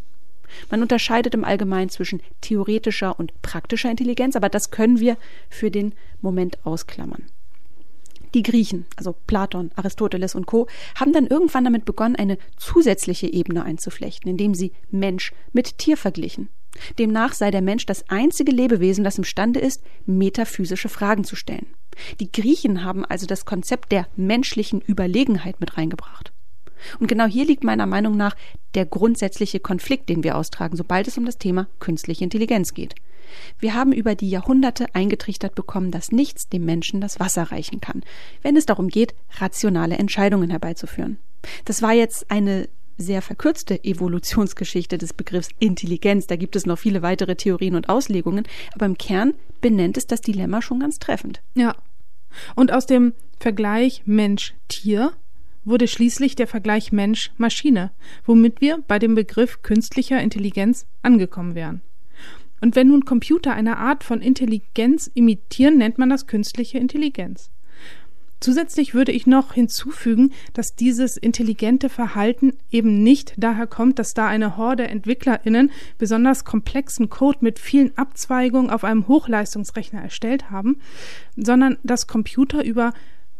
Man 0.70 0.82
unterscheidet 0.82 1.34
im 1.34 1.44
Allgemeinen 1.44 1.90
zwischen 1.90 2.22
theoretischer 2.42 3.18
und 3.18 3.42
praktischer 3.42 3.90
Intelligenz, 3.90 4.36
aber 4.36 4.50
das 4.50 4.72
können 4.72 5.00
wir 5.00 5.18
für 5.50 5.72
den 5.72 5.94
Moment 6.22 6.64
ausklammern. 6.66 7.24
Die 8.34 8.44
Griechen, 8.44 8.86
also 8.96 9.16
Platon, 9.28 9.72
Aristoteles 9.76 10.34
und 10.34 10.48
Co., 10.48 10.68
haben 10.96 11.14
dann 11.14 11.28
irgendwann 11.28 11.66
damit 11.66 11.86
begonnen, 11.86 12.16
eine 12.16 12.40
zusätzliche 12.58 13.32
Ebene 13.32 13.64
einzuflechten, 13.64 14.30
indem 14.30 14.56
sie 14.56 14.72
Mensch 14.90 15.34
mit 15.52 15.78
Tier 15.78 15.98
verglichen. 15.98 16.50
Demnach 16.98 17.34
sei 17.34 17.52
der 17.52 17.62
Mensch 17.62 17.86
das 17.86 18.10
einzige 18.10 18.52
Lebewesen, 18.52 19.04
das 19.04 19.18
imstande 19.18 19.60
ist, 19.60 19.84
metaphysische 20.06 20.90
Fragen 20.90 21.24
zu 21.24 21.36
stellen. 21.36 21.68
Die 22.20 22.32
Griechen 22.32 22.84
haben 22.84 23.06
also 23.06 23.26
das 23.28 23.46
Konzept 23.46 23.92
der 23.92 24.08
menschlichen 24.16 24.82
Überlegenheit 24.82 25.60
mit 25.60 25.78
reingebracht. 25.78 26.34
Und 27.00 27.08
genau 27.08 27.26
hier 27.26 27.46
liegt 27.46 27.64
meiner 27.64 27.86
Meinung 27.86 28.18
nach 28.18 28.36
der 28.76 28.86
grundsätzliche 28.86 29.60
Konflikt, 29.60 30.10
den 30.10 30.24
wir 30.24 30.38
austragen, 30.38 30.76
sobald 30.76 31.08
es 31.08 31.18
um 31.18 31.26
das 31.26 31.38
Thema 31.38 31.68
künstliche 31.80 32.24
Intelligenz 32.24 32.74
geht. 32.74 32.96
Wir 33.58 33.74
haben 33.74 33.94
über 33.94 34.16
die 34.16 34.30
Jahrhunderte 34.30 34.94
eingetrichtert 34.94 35.56
bekommen, 35.56 35.92
dass 35.92 36.12
nichts 36.12 36.50
dem 36.50 36.66
Menschen 36.66 37.02
das 37.02 37.20
Wasser 37.20 37.44
reichen 37.44 37.80
kann, 37.80 38.04
wenn 38.42 38.58
es 38.58 38.66
darum 38.66 38.90
geht, 38.90 39.16
rationale 39.40 39.98
Entscheidungen 39.98 40.50
herbeizuführen. 40.50 41.20
Das 41.66 41.82
war 41.82 41.94
jetzt 41.94 42.30
eine 42.30 42.68
sehr 42.98 43.22
verkürzte 43.22 43.84
Evolutionsgeschichte 43.84 44.98
des 44.98 45.14
Begriffs 45.14 45.50
Intelligenz. 45.60 46.28
Da 46.28 46.36
gibt 46.36 46.56
es 46.56 46.66
noch 46.66 46.80
viele 46.80 47.02
weitere 47.02 47.36
Theorien 47.36 47.76
und 47.76 47.90
Auslegungen, 47.90 48.46
aber 48.74 48.86
im 48.86 48.98
Kern 48.98 49.34
benennt 49.62 49.98
es 49.98 50.08
das 50.08 50.22
Dilemma 50.22 50.62
schon 50.62 50.80
ganz 50.80 51.00
treffend. 51.00 51.42
Ja. 51.56 51.76
Und 52.56 52.72
aus 52.72 52.86
dem 52.86 53.14
Vergleich 53.40 54.04
Mensch-Tier 54.06 55.14
wurde 55.66 55.88
schließlich 55.88 56.36
der 56.36 56.48
Vergleich 56.48 56.92
Mensch-Maschine, 56.92 57.92
womit 58.26 58.62
wir 58.62 58.84
bei 58.88 59.00
dem 59.00 59.16
Begriff 59.16 59.62
künstlicher 59.62 60.22
Intelligenz 60.22 60.86
angekommen 61.02 61.56
wären. 61.56 61.82
Und 62.62 62.76
wenn 62.76 62.88
nun 62.88 63.06
Computer 63.06 63.54
eine 63.54 63.78
Art 63.78 64.04
von 64.04 64.22
Intelligenz 64.22 65.12
imitieren, 65.14 65.78
nennt 65.78 65.98
man 65.98 66.10
das 66.10 66.28
künstliche 66.28 66.78
Intelligenz. 66.78 67.52
Zusätzlich 68.44 68.94
würde 68.94 69.14
ich 69.14 69.26
noch 69.26 69.54
hinzufügen, 69.54 70.34
dass 70.52 70.76
dieses 70.76 71.16
intelligente 71.16 71.88
Verhalten 71.88 72.52
eben 72.72 73.02
nicht 73.02 73.34
daher 73.38 73.68
kommt, 73.68 74.00
dass 74.00 74.14
da 74.14 74.28
eine 74.28 74.58
Horde 74.58 74.86
EntwicklerInnen 74.86 75.72
besonders 75.98 76.44
komplexen 76.44 77.10
Code 77.10 77.38
mit 77.40 77.58
vielen 77.58 77.98
Abzweigungen 77.98 78.70
auf 78.70 78.84
einem 78.84 79.08
Hochleistungsrechner 79.08 80.02
erstellt 80.02 80.52
haben, 80.52 80.82
sondern 81.38 81.78
dass 81.84 82.08
Computer 82.08 82.66
über 82.66 82.92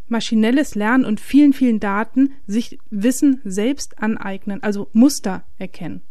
maschinelles 0.08 0.74
Lernen 0.74 1.04
und 1.04 1.20
vielen, 1.20 1.52
vielen 1.52 1.82
Daten 1.82 2.32
sich 2.48 2.80
Wissen 2.90 3.42
selbst 3.44 4.02
aneignen, 4.02 4.64
also 4.64 4.88
Muster 4.94 5.44
erkennen. 5.60 6.02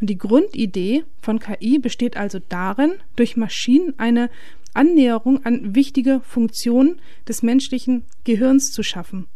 Und 0.00 0.08
die 0.08 0.16
Grundidee 0.18 1.04
von 1.20 1.38
KI 1.38 1.78
besteht 1.78 2.16
also 2.16 2.38
darin, 2.48 2.94
durch 3.16 3.36
Maschinen 3.36 3.92
eine 3.98 4.30
Annäherung 4.74 5.44
an 5.44 5.74
wichtige 5.74 6.20
Funktionen 6.20 7.00
des 7.26 7.42
menschlichen 7.42 8.04
Gehirns 8.24 8.70
zu 8.72 8.82
schaffen. 8.82 9.26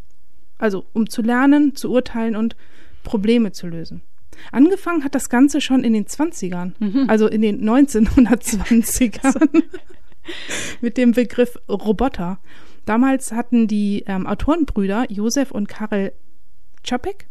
Also 0.59 0.85
um 0.93 1.09
zu 1.09 1.23
lernen, 1.23 1.75
zu 1.75 1.91
urteilen 1.91 2.37
und 2.37 2.57
Probleme 3.03 3.53
zu 3.53 3.67
lösen. 3.67 4.03
Angefangen 4.51 5.05
hat 5.05 5.15
das 5.15 5.29
Ganze 5.29 5.61
schon 5.61 5.85
in 5.85 5.93
den 5.93 6.07
20ern, 6.07 6.73
mhm. 6.79 7.05
also 7.09 7.27
in 7.27 7.43
den 7.43 7.69
1920ern 7.69 9.62
mit 10.81 10.97
dem 10.97 11.12
Begriff 11.12 11.59
Roboter. 11.69 12.39
Damals 12.85 13.33
hatten 13.33 13.69
die 13.69 14.05
ähm, 14.07 14.27
Autorenbrüder 14.27 15.07
Josef 15.11 15.51
und 15.51 15.69
Karel 15.69 16.12
Čapek, 16.83 17.27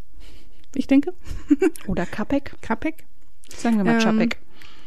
ich 0.76 0.88
denke. 0.88 1.14
Oder 1.88 2.06
Kapek. 2.06 2.54
Kapek. 2.62 3.06
Sagen 3.50 3.78
wir 3.78 3.84
mal 3.84 3.96
ähm, 3.96 4.00
Čapek. 4.00 4.38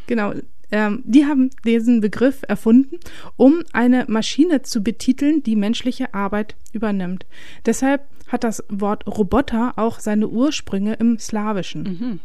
Genau, 0.06 0.33
ähm, 0.74 1.04
die 1.06 1.24
haben 1.24 1.50
diesen 1.64 2.00
Begriff 2.00 2.42
erfunden, 2.48 2.98
um 3.36 3.62
eine 3.72 4.06
Maschine 4.08 4.62
zu 4.62 4.82
betiteln, 4.82 5.40
die 5.44 5.54
menschliche 5.54 6.12
Arbeit 6.14 6.56
übernimmt. 6.72 7.26
Deshalb 7.64 8.02
hat 8.26 8.42
das 8.42 8.64
Wort 8.68 9.06
Roboter 9.06 9.74
auch 9.76 10.00
seine 10.00 10.26
Ursprünge 10.26 10.94
im 10.94 11.16
Slawischen. 11.20 11.82
Mhm. 11.82 12.20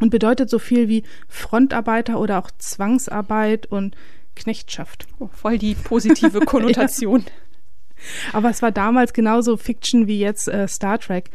Und 0.00 0.08
bedeutet 0.08 0.48
so 0.48 0.58
viel 0.58 0.88
wie 0.88 1.02
Frontarbeiter 1.28 2.18
oder 2.18 2.38
auch 2.38 2.50
Zwangsarbeit 2.56 3.66
und 3.66 3.94
Knechtschaft. 4.36 5.06
Oh, 5.18 5.28
voll 5.30 5.58
die 5.58 5.74
positive 5.74 6.40
Konnotation. 6.46 7.20
ja. 7.20 8.32
Aber 8.32 8.48
es 8.48 8.62
war 8.62 8.72
damals 8.72 9.12
genauso 9.12 9.58
Fiction 9.58 10.06
wie 10.06 10.18
jetzt 10.18 10.48
äh, 10.48 10.66
Star 10.66 10.98
Trek. 10.98 11.28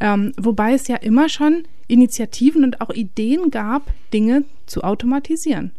Ähm, 0.00 0.32
wobei 0.36 0.72
es 0.72 0.88
ja 0.88 0.96
immer 0.96 1.28
schon 1.28 1.62
Initiativen 1.86 2.64
und 2.64 2.80
auch 2.80 2.90
Ideen 2.90 3.52
gab, 3.52 3.84
Dinge 4.12 4.42
zu 4.66 4.82
automatisieren 4.82 5.70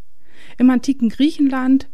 im 0.57 0.69
antiken 0.69 1.09
Griechenland, 1.09 1.89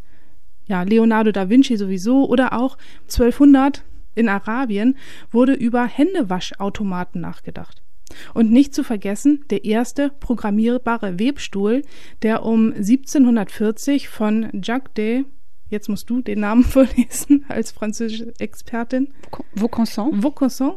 ja, 0.67 0.83
Leonardo 0.83 1.31
da 1.31 1.49
Vinci 1.49 1.77
sowieso 1.77 2.27
oder 2.27 2.53
auch 2.53 2.77
1200 3.03 3.83
in 4.15 4.29
Arabien 4.29 4.97
wurde 5.31 5.53
über 5.53 5.85
Händewaschautomaten 5.85 7.21
nachgedacht. 7.21 7.81
Und 8.33 8.51
nicht 8.51 8.73
zu 8.73 8.83
vergessen, 8.83 9.45
der 9.49 9.65
erste 9.65 10.09
programmierbare 10.19 11.19
Webstuhl, 11.19 11.83
der 12.21 12.43
um 12.43 12.73
1740 12.73 14.09
von 14.09 14.49
Jacques 14.53 14.93
de, 14.95 15.25
jetzt 15.69 15.89
musst 15.89 16.09
du 16.09 16.21
den 16.21 16.39
Namen 16.39 16.63
vorlesen 16.63 17.45
als 17.47 17.71
französische 17.71 18.33
Expertin. 18.39 19.13
Vaucanson. 19.53 20.23
Vaucanson. 20.23 20.75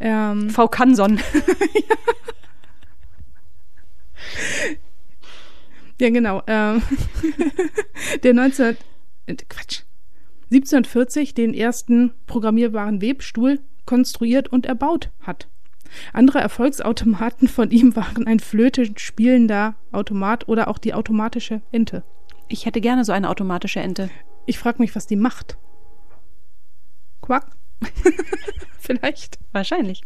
Ähm, 0.00 0.50
V. 0.50 0.68
Canson. 0.68 1.20
Ja, 1.88 1.96
genau. 5.98 6.42
Ähm, 6.46 6.82
der 8.22 8.34
19, 8.34 8.76
äh, 9.26 9.34
Quatsch, 9.48 9.82
1740 10.50 11.34
den 11.34 11.54
ersten 11.54 12.12
programmierbaren 12.26 13.00
Webstuhl 13.00 13.60
konstruiert 13.86 14.48
und 14.48 14.66
erbaut 14.66 15.10
hat. 15.20 15.48
Andere 16.12 16.40
Erfolgsautomaten 16.40 17.48
von 17.48 17.70
ihm 17.70 17.96
waren 17.96 18.26
ein 18.26 18.40
Flöte 18.40 18.92
spielender 18.96 19.74
Automat 19.92 20.48
oder 20.48 20.68
auch 20.68 20.78
die 20.78 20.94
automatische 20.94 21.62
Ente. 21.70 22.02
Ich 22.48 22.66
hätte 22.66 22.80
gerne 22.80 23.04
so 23.04 23.12
eine 23.12 23.28
automatische 23.28 23.80
Ente. 23.80 24.10
Ich 24.46 24.58
frage 24.58 24.80
mich, 24.80 24.94
was 24.94 25.06
die 25.06 25.16
macht. 25.16 25.56
Quack. 27.20 27.46
Vielleicht. 28.78 29.38
Wahrscheinlich. 29.52 30.02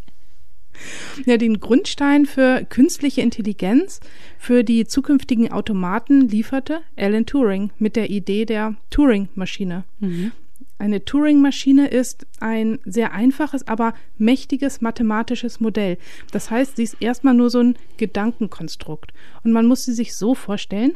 Ja, 1.25 1.37
den 1.37 1.61
Grundstein 1.61 2.27
für 2.27 2.65
künstliche 2.69 3.21
Intelligenz 3.21 4.01
für 4.39 4.65
die 4.65 4.87
zukünftigen 4.87 5.51
Automaten 5.53 6.29
lieferte 6.29 6.81
Alan 6.97 7.27
Turing 7.27 7.71
mit 7.79 7.97
der 7.97 8.11
Idee 8.11 8.45
der 8.45 8.77
Turing-Maschine. 8.91 9.85
Mhm. 10.01 10.33
Eine 10.79 11.05
Turing-Maschine 11.05 11.89
ist 11.89 12.27
ein 12.39 12.79
sehr 12.85 13.13
einfaches, 13.13 13.67
aber 13.67 13.95
mächtiges 14.19 14.83
mathematisches 14.83 15.59
Modell. 15.59 15.97
Das 16.33 16.51
heißt, 16.51 16.77
sie 16.77 16.83
ist 16.83 16.97
erstmal 17.01 17.35
nur 17.35 17.49
so 17.49 17.61
ein 17.61 17.77
Gedankenkonstrukt. 17.97 19.13
Und 19.43 19.53
man 19.53 19.67
muss 19.67 19.85
sie 19.85 19.95
sich 19.95 20.15
so 20.15 20.35
vorstellen, 20.35 20.93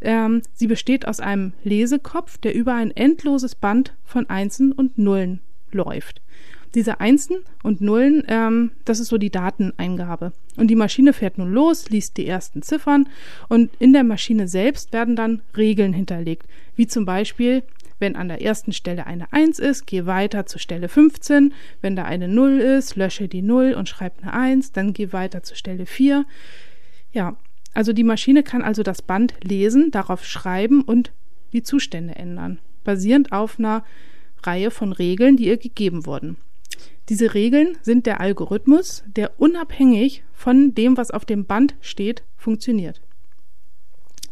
ähm, 0.00 0.42
sie 0.54 0.66
besteht 0.66 1.06
aus 1.06 1.20
einem 1.20 1.52
Lesekopf, 1.62 2.38
der 2.38 2.54
über 2.54 2.74
ein 2.74 2.90
endloses 2.90 3.54
Band 3.54 3.94
von 4.04 4.30
Einsen 4.30 4.72
und 4.72 4.96
Nullen 4.96 5.40
läuft 5.72 6.22
diese 6.74 7.00
Einsen 7.00 7.38
und 7.62 7.80
Nullen, 7.80 8.22
ähm, 8.28 8.72
das 8.84 9.00
ist 9.00 9.08
so 9.08 9.18
die 9.18 9.30
Dateneingabe. 9.30 10.32
Und 10.56 10.68
die 10.68 10.76
Maschine 10.76 11.12
fährt 11.12 11.38
nun 11.38 11.52
los, 11.52 11.88
liest 11.90 12.16
die 12.16 12.26
ersten 12.26 12.62
Ziffern 12.62 13.08
und 13.48 13.70
in 13.78 13.92
der 13.92 14.04
Maschine 14.04 14.48
selbst 14.48 14.92
werden 14.92 15.16
dann 15.16 15.42
Regeln 15.56 15.92
hinterlegt, 15.92 16.46
wie 16.76 16.86
zum 16.86 17.04
Beispiel, 17.04 17.62
wenn 17.98 18.16
an 18.16 18.28
der 18.28 18.42
ersten 18.42 18.72
Stelle 18.72 19.06
eine 19.06 19.32
1 19.32 19.58
ist, 19.58 19.86
geh 19.86 20.06
weiter 20.06 20.46
zur 20.46 20.60
Stelle 20.60 20.88
15. 20.88 21.52
Wenn 21.80 21.96
da 21.96 22.04
eine 22.04 22.28
0 22.28 22.58
ist, 22.58 22.96
lösche 22.96 23.28
die 23.28 23.42
0 23.42 23.74
und 23.74 23.88
schreib 23.88 24.22
eine 24.22 24.32
1, 24.32 24.72
dann 24.72 24.92
geh 24.92 25.12
weiter 25.12 25.42
zur 25.42 25.56
Stelle 25.56 25.86
4. 25.86 26.24
Ja, 27.12 27.36
also 27.74 27.92
die 27.92 28.04
Maschine 28.04 28.42
kann 28.42 28.62
also 28.62 28.82
das 28.82 29.02
Band 29.02 29.34
lesen, 29.42 29.90
darauf 29.90 30.24
schreiben 30.24 30.82
und 30.82 31.12
die 31.52 31.62
Zustände 31.62 32.14
ändern, 32.16 32.58
basierend 32.84 33.32
auf 33.32 33.58
einer 33.58 33.84
Reihe 34.42 34.70
von 34.70 34.92
Regeln, 34.92 35.36
die 35.36 35.46
ihr 35.46 35.56
gegeben 35.56 36.06
wurden. 36.06 36.36
Diese 37.08 37.34
Regeln 37.34 37.76
sind 37.82 38.06
der 38.06 38.20
Algorithmus, 38.20 39.02
der 39.06 39.40
unabhängig 39.40 40.24
von 40.32 40.74
dem, 40.74 40.96
was 40.96 41.10
auf 41.10 41.24
dem 41.24 41.46
Band 41.46 41.74
steht, 41.80 42.22
funktioniert. 42.36 43.00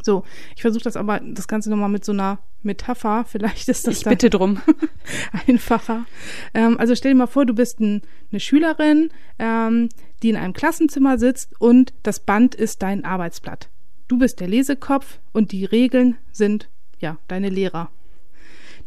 So, 0.03 0.23
ich 0.55 0.63
versuche 0.63 0.85
das 0.85 0.97
aber, 0.97 1.21
das 1.21 1.49
Ganze 1.49 1.69
nochmal 1.69 1.89
mit 1.89 2.05
so 2.05 2.13
einer 2.13 2.39
Metapher, 2.63 3.25
vielleicht 3.29 3.69
ist 3.69 3.87
das 3.87 3.99
ich 3.99 4.05
bitte 4.05 4.31
drum 4.31 4.61
einfacher. 5.47 6.07
Ähm, 6.55 6.79
also 6.79 6.95
stell 6.95 7.13
dir 7.13 7.19
mal 7.19 7.27
vor, 7.27 7.45
du 7.45 7.55
bist 7.55 7.81
ein, 7.81 8.03
eine 8.31 8.41
Schülerin, 8.41 9.11
ähm, 9.39 9.89
die 10.23 10.29
in 10.29 10.37
einem 10.37 10.53
Klassenzimmer 10.53 11.19
sitzt 11.19 11.61
und 11.61 11.93
das 12.03 12.21
Band 12.21 12.55
ist 12.55 12.83
dein 12.83 13.05
Arbeitsblatt. 13.05 13.69
Du 14.09 14.19
bist 14.19 14.39
der 14.39 14.49
Lesekopf 14.49 15.19
und 15.33 15.51
die 15.51 15.65
Regeln 15.65 16.17
sind 16.31 16.69
ja 17.01 17.19
deine 17.27 17.49
Lehrer. 17.49 17.91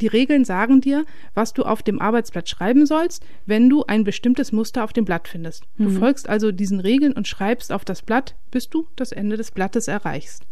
Die 0.02 0.08
Regeln 0.08 0.46
sagen 0.46 0.82
dir, 0.82 1.06
was 1.34 1.54
du 1.54 1.64
auf 1.64 1.84
dem 1.84 2.00
Arbeitsblatt 2.00 2.48
schreiben 2.48 2.86
sollst, 2.86 3.26
wenn 3.46 3.70
du 3.70 3.84
ein 3.86 4.04
bestimmtes 4.04 4.52
Muster 4.52 4.84
auf 4.84 4.94
dem 4.94 5.06
Blatt 5.06 5.28
findest. 5.28 5.64
Du 5.78 5.90
mhm. 5.90 6.00
folgst 6.00 6.30
also 6.30 6.52
diesen 6.52 6.80
Regeln 6.80 7.14
und 7.14 7.28
schreibst 7.28 7.72
auf 7.72 7.84
das 7.84 8.02
Blatt, 8.02 8.36
bis 8.52 8.70
du 8.70 8.88
das 8.96 9.12
Ende 9.12 9.36
des 9.36 9.52
Blattes 9.52 9.88
erreichst. 9.88 10.44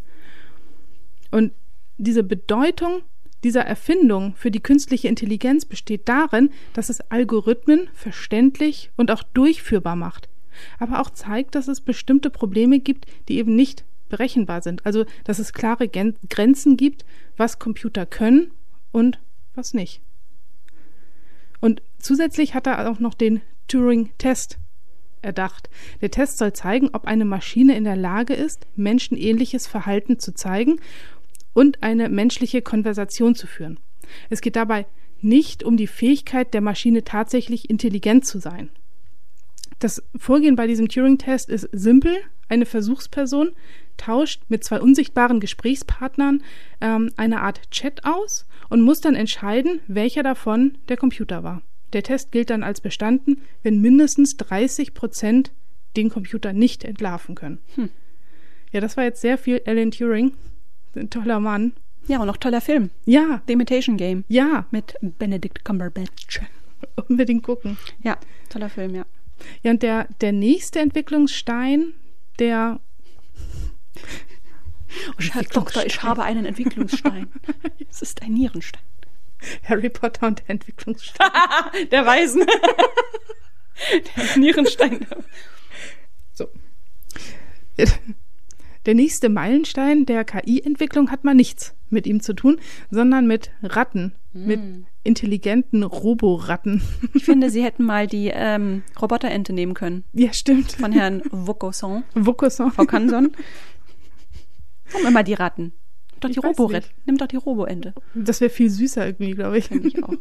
Und 1.32 1.54
diese 1.98 2.24
Bedeutung 2.24 3.02
dieser 3.44 3.62
Erfindung 3.62 4.36
für 4.36 4.52
die 4.52 4.60
künstliche 4.60 5.08
Intelligenz 5.08 5.66
besteht 5.66 6.10
darin, 6.10 6.50
dass 6.74 6.90
es 6.90 7.02
Algorithmen 7.12 7.90
verständlich 7.94 8.92
und 8.98 9.12
auch 9.12 9.24
durchführbar 9.24 9.96
macht, 9.96 10.28
aber 10.80 11.00
auch 11.00 11.12
zeigt, 11.12 11.56
dass 11.56 11.68
es 11.68 11.82
bestimmte 11.82 12.30
Probleme 12.30 12.80
gibt, 12.80 13.06
die 13.30 13.38
eben 13.38 13.56
nicht 13.56 13.86
berechenbar 14.10 14.62
sind. 14.62 14.86
Also, 14.86 15.06
dass 15.24 15.40
es 15.40 15.54
klare 15.54 15.88
Grenzen 15.88 16.78
gibt, 16.78 17.06
was 17.36 17.60
Computer 17.60 18.06
können 18.06 18.52
und 18.92 19.20
was 19.58 19.74
nicht. 19.74 20.02
Und 21.60 21.82
zusätzlich 21.98 22.54
hat 22.54 22.68
er 22.68 22.90
auch 22.90 23.00
noch 23.00 23.14
den 23.14 23.42
Turing-Test 23.68 24.60
erdacht. 25.22 25.70
Der 26.02 26.12
Test 26.12 26.38
soll 26.38 26.54
zeigen, 26.54 26.90
ob 26.94 27.06
eine 27.06 27.26
Maschine 27.26 27.76
in 27.76 27.84
der 27.84 27.96
Lage 27.96 28.34
ist, 28.34 28.68
menschenähnliches 28.76 29.68
Verhalten 29.68 30.20
zu 30.20 30.34
zeigen 30.34 30.80
und 31.54 31.84
eine 31.84 32.10
menschliche 32.10 32.62
Konversation 32.62 33.36
zu 33.36 33.48
führen. 33.48 33.80
Es 34.30 34.42
geht 34.42 34.56
dabei 34.56 34.86
nicht 35.22 35.64
um 35.64 35.78
die 35.78 35.88
Fähigkeit 35.88 36.54
der 36.54 36.62
Maschine 36.62 37.04
tatsächlich 37.04 37.70
intelligent 37.70 38.26
zu 38.26 38.40
sein. 38.40 38.70
Das 39.80 40.04
Vorgehen 40.16 40.56
bei 40.56 40.68
diesem 40.68 40.88
Turing-Test 40.88 41.50
ist 41.50 41.68
simpel. 41.72 42.16
Eine 42.50 42.66
Versuchsperson 42.66 43.52
tauscht 43.98 44.44
mit 44.48 44.64
zwei 44.64 44.80
unsichtbaren 44.80 45.40
Gesprächspartnern 45.40 46.44
ähm, 46.80 47.12
eine 47.18 47.42
Art 47.42 47.70
Chat 47.72 48.06
aus 48.06 48.46
und 48.70 48.82
muss 48.82 49.02
dann 49.02 49.16
entscheiden, 49.16 49.80
welcher 49.88 50.24
davon 50.24 50.78
der 50.90 50.98
Computer 50.98 51.44
war. 51.44 51.62
Der 51.94 52.04
Test 52.04 52.32
gilt 52.32 52.50
dann 52.50 52.64
als 52.64 52.82
bestanden, 52.82 53.42
wenn 53.64 53.80
mindestens 53.80 54.38
30 54.38 54.94
Prozent 54.94 55.52
den 55.96 56.10
Computer 56.10 56.54
nicht 56.54 56.84
entlarven 56.84 57.36
können. 57.36 57.60
Hm. 57.76 57.90
Ja, 58.72 58.82
das 58.82 58.98
war 58.98 59.04
jetzt 59.04 59.22
sehr 59.22 59.38
viel 59.38 59.62
Alan 59.66 59.92
Turing. 59.92 60.34
Ein 60.96 61.10
toller 61.10 61.40
Mann. 61.40 61.74
Ja, 62.08 62.22
und 62.22 62.30
auch 62.30 62.38
toller 62.38 62.62
Film. 62.62 62.90
Ja. 63.06 63.42
The 63.48 63.54
Imitation 63.54 63.98
Game. 63.98 64.24
Ja. 64.28 64.66
Mit 64.72 64.96
Benedict 65.02 65.64
Cumberbatch. 65.64 66.42
Unbedingt 67.10 67.44
gucken. 67.44 67.78
Ja, 68.04 68.18
toller 68.50 68.70
Film, 68.70 68.96
ja. 68.96 69.06
Ja, 69.64 69.72
und 69.72 69.84
der, 69.84 70.08
der 70.22 70.32
nächste 70.32 70.80
Entwicklungsstein, 70.80 71.94
der. 72.40 72.80
Oh, 75.10 75.24
Herr 75.32 75.44
Doktor, 75.44 75.86
ich 75.86 76.04
habe 76.04 76.24
einen 76.24 76.46
Entwicklungsstein. 76.46 77.28
es 77.90 78.02
ist 78.02 78.22
ein 78.22 78.34
Nierenstein. 78.34 78.82
Harry 79.64 79.90
Potter 79.90 80.28
und 80.28 80.40
der 80.40 80.50
Entwicklungsstein. 80.52 81.30
der 81.92 82.06
Weisen. 82.06 82.46
der 83.92 84.38
Nierenstein. 84.38 85.06
So. 86.34 86.50
Der 88.88 88.96
nächste 88.96 89.30
Meilenstein 89.30 90.06
der 90.06 90.24
KI-Entwicklung 90.24 91.12
hat 91.12 91.24
mal 91.24 91.36
nichts 91.36 91.76
mit 91.90 92.08
ihm 92.08 92.22
zu 92.22 92.34
tun, 92.34 92.60
sondern 92.90 93.28
mit 93.28 93.52
Ratten, 93.62 94.14
mm. 94.34 94.48
mit 94.48 94.62
intelligenten 95.04 95.84
Roboratten. 95.84 96.82
Ich 97.14 97.26
finde, 97.26 97.50
sie 97.50 97.64
hätten 97.64 97.84
mal 97.84 98.08
die 98.08 98.32
ähm, 98.34 98.84
Roboterente 99.02 99.54
nehmen 99.54 99.74
können. 99.74 100.04
Ja, 100.14 100.34
stimmt. 100.34 100.72
Von 100.72 100.92
Herrn 100.92 101.22
Vaucanson. 101.32 102.04
Vaucanson. 102.14 102.72
Vaucanson. 102.76 103.32
Nimm 104.94 105.08
immer 105.08 105.24
die 105.24 105.34
Ratten. 105.34 105.74
Nimm 106.12 106.20
doch 106.22 106.30
die 106.30 106.40
Roborette. 106.40 106.90
Nimm 107.06 107.18
doch 107.18 107.28
die 107.28 107.36
Roboente. 107.36 107.94
Das 108.16 108.42
wäre 108.42 108.50
viel 108.50 108.70
süßer 108.70 109.06
irgendwie, 109.06 109.32
glaube 109.32 109.58
ich. 109.58 109.68
Finde 109.68 109.88
ich 109.88 110.04
auch. 110.04 110.14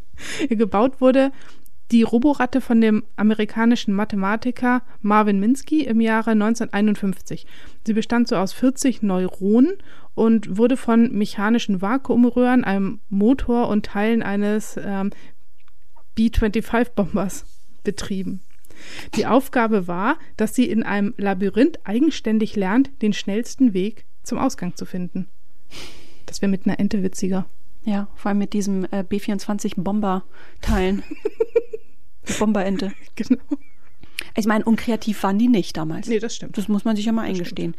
Gebaut 0.48 1.00
wurde 1.00 1.32
die 1.90 2.02
Roboratte 2.02 2.60
von 2.60 2.80
dem 2.80 3.04
amerikanischen 3.16 3.94
Mathematiker 3.94 4.82
Marvin 5.02 5.38
Minsky 5.38 5.82
im 5.82 6.00
Jahre 6.00 6.30
1951. 6.30 7.46
Sie 7.86 7.92
bestand 7.92 8.28
so 8.28 8.36
aus 8.36 8.52
40 8.52 9.02
Neuronen 9.02 9.74
und 10.14 10.56
wurde 10.56 10.76
von 10.76 11.12
mechanischen 11.12 11.82
Vakuumröhren, 11.82 12.64
einem 12.64 13.00
Motor 13.10 13.68
und 13.68 13.86
Teilen 13.86 14.22
eines 14.22 14.78
ähm, 14.82 15.10
B-25-Bombers 16.14 17.44
betrieben. 17.82 18.40
Die 19.14 19.26
Aufgabe 19.26 19.86
war, 19.86 20.18
dass 20.36 20.54
sie 20.54 20.68
in 20.68 20.82
einem 20.82 21.14
Labyrinth 21.16 21.78
eigenständig 21.84 22.56
lernt, 22.56 22.90
den 23.02 23.12
schnellsten 23.12 23.72
Weg 23.72 24.06
zum 24.24 24.38
Ausgang 24.38 24.74
zu 24.76 24.84
finden. 24.86 25.28
Das 26.26 26.42
wäre 26.42 26.50
mit 26.50 26.66
einer 26.66 26.80
Ente 26.80 27.02
witziger. 27.02 27.46
Ja, 27.84 28.08
vor 28.14 28.30
allem 28.30 28.38
mit 28.38 28.52
diesem 28.54 28.86
äh, 28.90 29.04
B-24-Bomber-Teilen. 29.06 31.02
Bomberente. 32.38 32.92
Genau. 33.14 33.42
Ich 34.36 34.46
meine, 34.46 34.64
unkreativ 34.64 35.22
waren 35.22 35.38
die 35.38 35.48
nicht 35.48 35.76
damals. 35.76 36.08
Nee, 36.08 36.18
das 36.18 36.34
stimmt. 36.34 36.56
Das 36.56 36.68
muss 36.68 36.84
man 36.84 36.96
sich 36.96 37.04
ja 37.04 37.12
mal 37.12 37.22
eingestehen. 37.22 37.74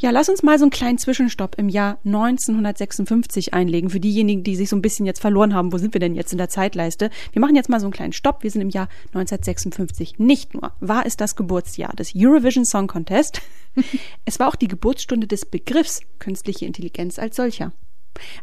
Ja, 0.00 0.08
lass 0.10 0.30
uns 0.30 0.42
mal 0.42 0.58
so 0.58 0.64
einen 0.64 0.70
kleinen 0.70 0.96
Zwischenstopp 0.96 1.56
im 1.58 1.68
Jahr 1.68 1.98
1956 2.06 3.52
einlegen. 3.52 3.90
Für 3.90 4.00
diejenigen, 4.00 4.42
die 4.42 4.56
sich 4.56 4.70
so 4.70 4.76
ein 4.76 4.80
bisschen 4.80 5.04
jetzt 5.04 5.20
verloren 5.20 5.54
haben, 5.54 5.74
wo 5.74 5.76
sind 5.76 5.92
wir 5.94 6.00
denn 6.00 6.14
jetzt 6.14 6.32
in 6.32 6.38
der 6.38 6.48
Zeitleiste? 6.48 7.10
Wir 7.32 7.40
machen 7.40 7.54
jetzt 7.54 7.68
mal 7.68 7.80
so 7.80 7.84
einen 7.84 7.92
kleinen 7.92 8.14
Stopp. 8.14 8.42
Wir 8.42 8.50
sind 8.50 8.62
im 8.62 8.70
Jahr 8.70 8.88
1956. 9.08 10.18
Nicht 10.18 10.54
nur 10.54 10.72
war 10.80 11.04
es 11.04 11.18
das 11.18 11.36
Geburtsjahr 11.36 11.94
des 11.94 12.14
Eurovision 12.16 12.64
Song 12.64 12.86
Contest, 12.86 13.42
es 14.24 14.40
war 14.40 14.48
auch 14.48 14.56
die 14.56 14.68
Geburtsstunde 14.68 15.26
des 15.26 15.44
Begriffs 15.44 16.00
künstliche 16.18 16.64
Intelligenz 16.64 17.18
als 17.18 17.36
solcher. 17.36 17.72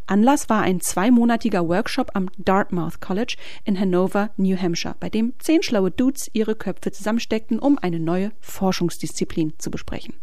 Anlass 0.05 0.49
war 0.49 0.61
ein 0.61 0.79
zweimonatiger 0.79 1.67
Workshop 1.67 2.11
am 2.13 2.29
Dartmouth 2.37 3.01
College 3.01 3.35
in 3.65 3.79
Hanover, 3.79 4.29
New 4.37 4.57
Hampshire, 4.57 4.95
bei 4.99 5.09
dem 5.09 5.33
zehn 5.39 5.63
schlaue 5.63 5.89
Dudes 5.89 6.29
ihre 6.33 6.53
Köpfe 6.53 6.91
zusammensteckten, 6.91 7.57
um 7.57 7.79
eine 7.79 7.99
neue 7.99 8.31
Forschungsdisziplin 8.41 9.53
zu 9.57 9.71
besprechen. 9.71 10.13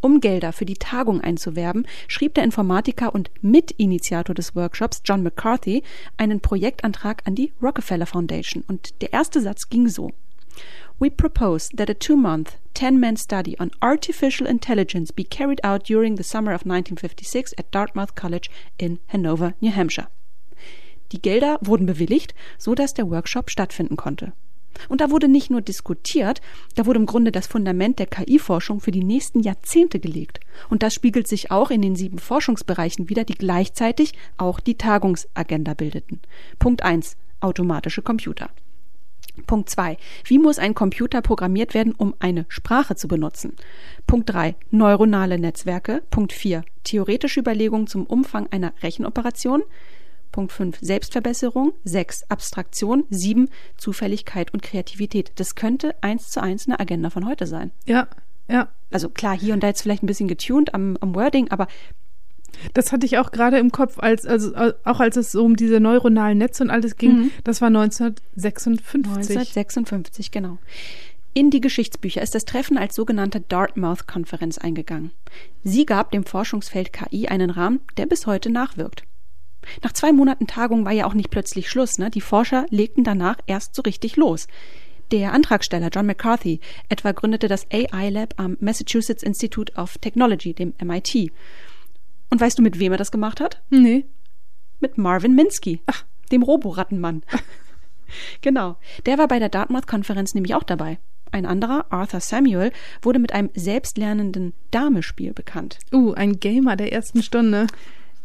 Um 0.00 0.20
Gelder 0.20 0.52
für 0.52 0.64
die 0.64 0.74
Tagung 0.74 1.20
einzuwerben, 1.20 1.86
schrieb 2.08 2.34
der 2.34 2.44
Informatiker 2.44 3.14
und 3.14 3.30
Mitinitiator 3.42 4.34
des 4.34 4.56
Workshops, 4.56 5.02
John 5.04 5.22
McCarthy, 5.22 5.82
einen 6.16 6.40
Projektantrag 6.40 7.22
an 7.26 7.34
die 7.34 7.52
Rockefeller 7.62 8.06
Foundation. 8.06 8.64
Und 8.66 9.02
der 9.02 9.12
erste 9.12 9.40
Satz 9.40 9.68
ging 9.68 9.88
so. 9.88 10.12
We 10.98 11.10
propose 11.10 11.70
that 11.76 11.88
a 11.88 11.94
two-month, 11.94 12.58
10-man 12.74 13.16
study 13.16 13.56
on 13.58 13.70
artificial 13.80 14.46
intelligence 14.46 15.12
be 15.12 15.24
carried 15.24 15.64
out 15.64 15.84
during 15.84 16.16
the 16.16 16.22
summer 16.22 16.52
of 16.52 16.66
1956 16.66 17.54
at 17.58 17.70
Dartmouth 17.70 18.14
College 18.14 18.50
in 18.78 18.98
Hanover, 19.08 19.54
New 19.60 19.74
Hampshire. 19.74 20.08
Die 21.12 21.20
Gelder 21.20 21.58
wurden 21.62 21.86
bewilligt, 21.86 22.34
so 22.58 22.74
dass 22.74 22.94
der 22.94 23.10
Workshop 23.10 23.50
stattfinden 23.50 23.96
konnte. 23.96 24.32
Und 24.88 25.00
da 25.00 25.10
wurde 25.10 25.28
nicht 25.28 25.50
nur 25.50 25.60
diskutiert, 25.60 26.40
da 26.74 26.86
wurde 26.86 27.00
im 27.00 27.06
Grunde 27.06 27.32
das 27.32 27.46
Fundament 27.46 27.98
der 27.98 28.06
KI-Forschung 28.06 28.80
für 28.80 28.90
die 28.90 29.04
nächsten 29.04 29.40
Jahrzehnte 29.40 30.00
gelegt. 30.00 30.40
Und 30.68 30.82
das 30.82 30.94
spiegelt 30.94 31.28
sich 31.28 31.50
auch 31.50 31.70
in 31.70 31.82
den 31.82 31.96
sieben 31.96 32.18
Forschungsbereichen 32.18 33.08
wider, 33.08 33.24
die 33.24 33.34
gleichzeitig 33.34 34.14
auch 34.36 34.60
die 34.60 34.76
Tagungsagenda 34.76 35.74
bildeten. 35.74 36.20
Punkt 36.58 36.82
eins: 36.82 37.16
Automatische 37.40 38.02
Computer. 38.02 38.50
Punkt 39.46 39.70
2. 39.70 39.96
Wie 40.24 40.38
muss 40.38 40.58
ein 40.58 40.74
Computer 40.74 41.22
programmiert 41.22 41.74
werden, 41.74 41.94
um 41.96 42.14
eine 42.18 42.46
Sprache 42.48 42.96
zu 42.96 43.08
benutzen? 43.08 43.54
Punkt 44.06 44.30
3. 44.30 44.56
Neuronale 44.70 45.38
Netzwerke. 45.38 46.02
Punkt 46.10 46.32
4. 46.32 46.64
Theoretische 46.84 47.40
Überlegungen 47.40 47.86
zum 47.86 48.06
Umfang 48.06 48.48
einer 48.50 48.72
Rechenoperation. 48.82 49.62
Punkt 50.32 50.52
5. 50.52 50.78
Selbstverbesserung. 50.80 51.72
6. 51.84 52.30
Abstraktion. 52.30 53.04
7. 53.10 53.48
Zufälligkeit 53.76 54.52
und 54.52 54.62
Kreativität. 54.62 55.32
Das 55.36 55.54
könnte 55.54 55.94
eins 56.02 56.30
zu 56.30 56.42
eins 56.42 56.66
eine 56.66 56.80
Agenda 56.80 57.10
von 57.10 57.26
heute 57.26 57.46
sein. 57.46 57.70
Ja, 57.86 58.08
ja. 58.48 58.68
Also 58.90 59.08
klar, 59.08 59.38
hier 59.38 59.54
und 59.54 59.62
da 59.62 59.68
jetzt 59.68 59.82
vielleicht 59.82 60.02
ein 60.02 60.06
bisschen 60.06 60.28
getuned 60.28 60.74
am, 60.74 60.96
am 61.00 61.14
Wording, 61.14 61.50
aber 61.50 61.68
das 62.74 62.92
hatte 62.92 63.06
ich 63.06 63.18
auch 63.18 63.30
gerade 63.30 63.58
im 63.58 63.70
Kopf, 63.70 63.98
als, 63.98 64.26
also 64.26 64.52
auch 64.84 65.00
als 65.00 65.16
es 65.16 65.32
so 65.32 65.44
um 65.44 65.56
diese 65.56 65.80
neuronalen 65.80 66.38
Netze 66.38 66.64
und 66.64 66.70
alles 66.70 66.96
ging. 66.96 67.12
Mhm. 67.12 67.30
Das 67.44 67.60
war 67.60 67.68
1956. 67.68 69.36
1956, 69.36 70.30
genau. 70.30 70.58
In 71.32 71.50
die 71.50 71.60
Geschichtsbücher 71.60 72.22
ist 72.22 72.34
das 72.34 72.44
Treffen 72.44 72.76
als 72.76 72.96
sogenannte 72.96 73.40
Dartmouth-Konferenz 73.40 74.58
eingegangen. 74.58 75.12
Sie 75.62 75.86
gab 75.86 76.10
dem 76.10 76.24
Forschungsfeld 76.24 76.92
KI 76.92 77.28
einen 77.28 77.50
Rahmen, 77.50 77.80
der 77.96 78.06
bis 78.06 78.26
heute 78.26 78.50
nachwirkt. 78.50 79.04
Nach 79.82 79.92
zwei 79.92 80.12
Monaten 80.12 80.46
Tagung 80.46 80.84
war 80.84 80.92
ja 80.92 81.06
auch 81.06 81.14
nicht 81.14 81.30
plötzlich 81.30 81.68
Schluss. 81.68 81.98
Ne? 81.98 82.10
Die 82.10 82.20
Forscher 82.20 82.66
legten 82.70 83.04
danach 83.04 83.38
erst 83.46 83.74
so 83.74 83.82
richtig 83.82 84.16
los. 84.16 84.46
Der 85.10 85.32
Antragsteller 85.32 85.88
John 85.92 86.06
McCarthy 86.06 86.60
etwa 86.88 87.12
gründete 87.12 87.48
das 87.48 87.66
AI 87.72 88.10
Lab 88.10 88.34
am 88.36 88.56
Massachusetts 88.60 89.24
Institute 89.24 89.72
of 89.74 89.98
Technology, 89.98 90.54
dem 90.54 90.72
MIT. 90.80 91.32
Und 92.30 92.40
weißt 92.40 92.58
du, 92.58 92.62
mit 92.62 92.78
wem 92.78 92.92
er 92.92 92.98
das 92.98 93.10
gemacht 93.10 93.40
hat? 93.40 93.60
Nee. 93.70 94.06
Mit 94.78 94.98
Marvin 94.98 95.34
Minsky, 95.34 95.80
Ach. 95.86 96.04
dem 96.30 96.42
Roborattenmann. 96.42 97.24
genau. 98.40 98.76
Der 99.04 99.18
war 99.18 99.26
bei 99.26 99.40
der 99.40 99.48
Dartmouth-Konferenz 99.48 100.34
nämlich 100.34 100.54
auch 100.54 100.62
dabei. 100.62 100.98
Ein 101.32 101.46
anderer, 101.46 101.86
Arthur 101.90 102.20
Samuel, 102.20 102.72
wurde 103.02 103.18
mit 103.18 103.32
einem 103.32 103.50
selbstlernenden 103.54 104.54
Damespiel 104.70 105.32
bekannt. 105.32 105.78
Uh, 105.92 106.12
ein 106.12 106.38
Gamer 106.38 106.76
der 106.76 106.92
ersten 106.92 107.22
Stunde. 107.22 107.66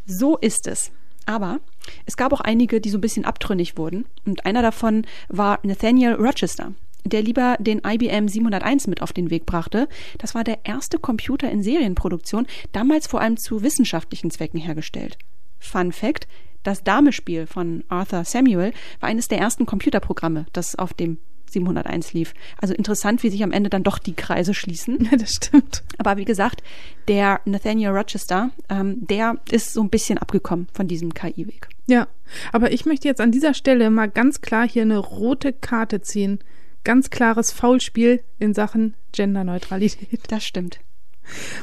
So 0.06 0.38
ist 0.38 0.68
es. 0.68 0.92
Aber 1.26 1.60
es 2.06 2.18
gab 2.18 2.34
auch 2.34 2.42
einige, 2.42 2.82
die 2.82 2.90
so 2.90 2.98
ein 2.98 3.02
bisschen 3.02 3.26
abtrünnig 3.26 3.78
wurden. 3.78 4.06
Und 4.26 4.46
einer 4.46 4.62
davon 4.62 5.06
war 5.28 5.60
Nathaniel 5.64 6.14
Rochester 6.14 6.74
der 7.06 7.22
lieber 7.22 7.56
den 7.60 7.82
IBM 7.86 8.28
701 8.28 8.88
mit 8.88 9.02
auf 9.02 9.14
den 9.14 9.30
Weg 9.30 9.46
brachte. 9.46 9.88
Das 10.18 10.36
war 10.36 10.44
der 10.44 10.66
erste 10.66 10.98
Computer 11.00 11.50
in 11.50 11.64
Serienproduktion, 11.64 12.48
damals 12.72 13.08
vor 13.08 13.22
allem 13.22 13.38
zu 13.38 13.62
wissenschaftlichen 13.62 14.32
Zwecken 14.32 14.60
hergestellt. 14.60 15.18
Fun 15.60 15.92
Fact: 15.92 16.28
Das 16.64 16.84
Damespiel 16.84 17.46
von 17.48 17.84
Arthur 17.90 18.26
Samuel 18.26 18.74
war 19.00 19.10
eines 19.10 19.28
der 19.28 19.38
ersten 19.38 19.66
Computerprogramme, 19.66 20.48
das 20.52 20.76
auf 20.76 20.94
dem 20.94 21.20
701 21.50 22.14
lief. 22.14 22.34
Also 22.58 22.74
interessant, 22.74 23.24
wie 23.24 23.30
sich 23.30 23.44
am 23.44 23.52
Ende 23.52 23.70
dann 23.70 23.84
doch 23.84 24.00
die 24.00 24.16
Kreise 24.16 24.54
schließen. 24.54 25.10
Ja, 25.12 25.18
das 25.18 25.34
stimmt. 25.34 25.84
Aber 26.00 26.18
wie 26.18 26.26
gesagt, 26.26 26.64
der 27.08 27.40
Nathaniel 27.46 27.90
Rochester, 27.90 28.50
ähm, 28.70 29.06
der 29.06 29.38
ist 29.52 29.74
so 29.74 29.82
ein 29.82 29.90
bisschen 29.90 30.18
abgekommen 30.18 30.68
von 30.74 30.88
diesem 30.88 31.14
KI-Weg. 31.14 31.68
Ja, 31.86 32.08
aber 32.52 32.72
ich 32.72 32.86
möchte 32.86 33.08
jetzt 33.08 33.22
an 33.22 33.32
dieser 33.32 33.54
Stelle 33.54 33.92
mal 33.92 34.10
ganz 34.10 34.42
klar 34.42 34.68
hier 34.68 34.82
eine 34.82 34.98
rote 34.98 35.54
Karte 35.54 36.02
ziehen 36.02 36.40
ganz 36.86 37.10
klares 37.10 37.52
Foulspiel 37.52 38.24
in 38.40 38.54
Sachen 38.54 38.96
Genderneutralität. 39.12 40.22
Das 40.30 40.46
stimmt. 40.46 40.80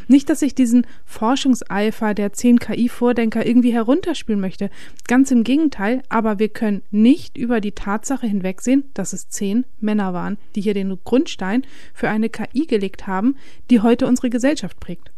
Nicht, 0.08 0.28
dass 0.28 0.42
ich 0.42 0.54
diesen 0.54 0.86
Forschungseifer 1.04 2.14
der 2.14 2.32
10 2.32 2.58
KI-Vordenker 2.58 3.46
irgendwie 3.46 3.72
herunterspielen 3.72 4.40
möchte. 4.40 4.70
Ganz 5.06 5.30
im 5.30 5.44
Gegenteil, 5.44 6.02
aber 6.08 6.38
wir 6.38 6.48
können 6.48 6.82
nicht 6.90 7.36
über 7.36 7.60
die 7.60 7.72
Tatsache 7.72 8.26
hinwegsehen, 8.26 8.84
dass 8.94 9.12
es 9.12 9.28
zehn 9.28 9.64
Männer 9.80 10.12
waren, 10.12 10.38
die 10.54 10.60
hier 10.60 10.74
den 10.74 10.98
Grundstein 11.04 11.62
für 11.94 12.08
eine 12.08 12.28
KI 12.28 12.66
gelegt 12.66 13.06
haben, 13.06 13.36
die 13.70 13.80
heute 13.80 14.06
unsere 14.06 14.30
Gesellschaft 14.30 14.80
prägt. 14.80 15.12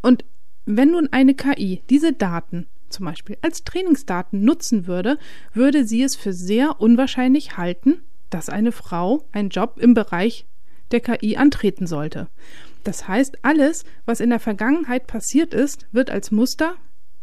Und 0.00 0.24
wenn 0.64 0.92
nun 0.92 1.08
eine 1.12 1.34
KI 1.34 1.82
diese 1.90 2.12
Daten 2.12 2.66
zum 2.88 3.06
Beispiel 3.06 3.38
als 3.40 3.64
Trainingsdaten 3.64 4.44
nutzen 4.44 4.86
würde, 4.86 5.18
würde 5.54 5.84
sie 5.84 6.02
es 6.02 6.14
für 6.14 6.32
sehr 6.32 6.80
unwahrscheinlich 6.80 7.56
halten, 7.56 8.02
dass 8.30 8.48
eine 8.48 8.72
Frau 8.72 9.24
einen 9.32 9.48
Job 9.48 9.78
im 9.80 9.94
Bereich 9.94 10.46
der 10.90 11.00
KI 11.00 11.36
antreten 11.36 11.86
sollte. 11.86 12.28
Das 12.84 13.08
heißt, 13.08 13.38
alles, 13.42 13.84
was 14.06 14.20
in 14.20 14.30
der 14.30 14.40
Vergangenheit 14.40 15.06
passiert 15.06 15.54
ist, 15.54 15.86
wird 15.92 16.10
als 16.10 16.30
Muster 16.30 16.74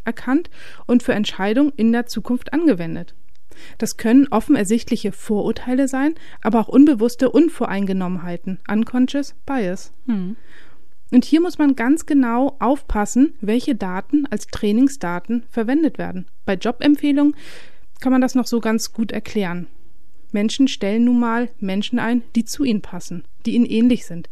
erkannt 0.05 0.49
und 0.85 1.03
für 1.03 1.13
Entscheidungen 1.13 1.73
in 1.75 1.91
der 1.91 2.05
Zukunft 2.05 2.53
angewendet. 2.53 3.15
Das 3.77 3.97
können 3.97 4.27
offen 4.29 4.55
ersichtliche 4.55 5.11
Vorurteile 5.11 5.87
sein, 5.87 6.15
aber 6.41 6.61
auch 6.61 6.67
unbewusste 6.67 7.29
Unvoreingenommenheiten, 7.29 8.59
unconscious 8.69 9.35
bias. 9.45 9.91
Hm. 10.05 10.35
Und 11.11 11.25
hier 11.25 11.41
muss 11.41 11.57
man 11.57 11.75
ganz 11.75 12.05
genau 12.05 12.55
aufpassen, 12.59 13.33
welche 13.41 13.75
Daten 13.75 14.27
als 14.29 14.47
Trainingsdaten 14.47 15.43
verwendet 15.49 15.97
werden. 15.97 16.27
Bei 16.45 16.53
Jobempfehlungen 16.53 17.35
kann 17.99 18.11
man 18.11 18.21
das 18.21 18.35
noch 18.35 18.47
so 18.47 18.59
ganz 18.59 18.93
gut 18.93 19.11
erklären. 19.11 19.67
Menschen 20.31 20.67
stellen 20.67 21.05
nun 21.05 21.19
mal 21.19 21.49
Menschen 21.59 21.97
ein, 21.97 22.21
die 22.35 22.45
zu 22.45 22.63
ihnen 22.63 22.81
passen, 22.81 23.23
die 23.45 23.55
ihnen 23.55 23.65
ähnlich 23.65 24.05
sind. 24.05 24.29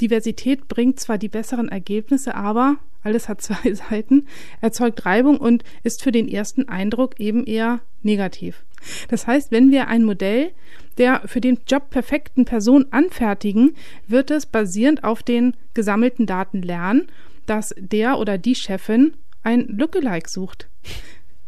Diversität 0.00 0.68
bringt 0.68 1.00
zwar 1.00 1.18
die 1.18 1.28
besseren 1.28 1.68
Ergebnisse, 1.68 2.34
aber 2.34 2.76
alles 3.02 3.28
hat 3.28 3.42
zwei 3.42 3.74
Seiten, 3.74 4.26
erzeugt 4.60 5.04
Reibung 5.06 5.38
und 5.38 5.62
ist 5.82 6.02
für 6.02 6.12
den 6.12 6.28
ersten 6.28 6.68
Eindruck 6.68 7.20
eben 7.20 7.44
eher 7.44 7.80
negativ. 8.02 8.64
Das 9.08 9.26
heißt, 9.26 9.50
wenn 9.50 9.70
wir 9.70 9.88
ein 9.88 10.04
Modell 10.04 10.52
der 10.98 11.22
für 11.26 11.40
den 11.40 11.58
Job 11.66 11.90
perfekten 11.90 12.44
Person 12.44 12.86
anfertigen, 12.90 13.74
wird 14.06 14.30
es 14.30 14.46
basierend 14.46 15.04
auf 15.04 15.22
den 15.22 15.56
gesammelten 15.74 16.26
Daten 16.26 16.62
lernen, 16.62 17.08
dass 17.46 17.74
der 17.78 18.18
oder 18.18 18.38
die 18.38 18.54
Chefin 18.54 19.14
ein 19.42 19.66
Lookalike 19.66 20.28
sucht. 20.28 20.68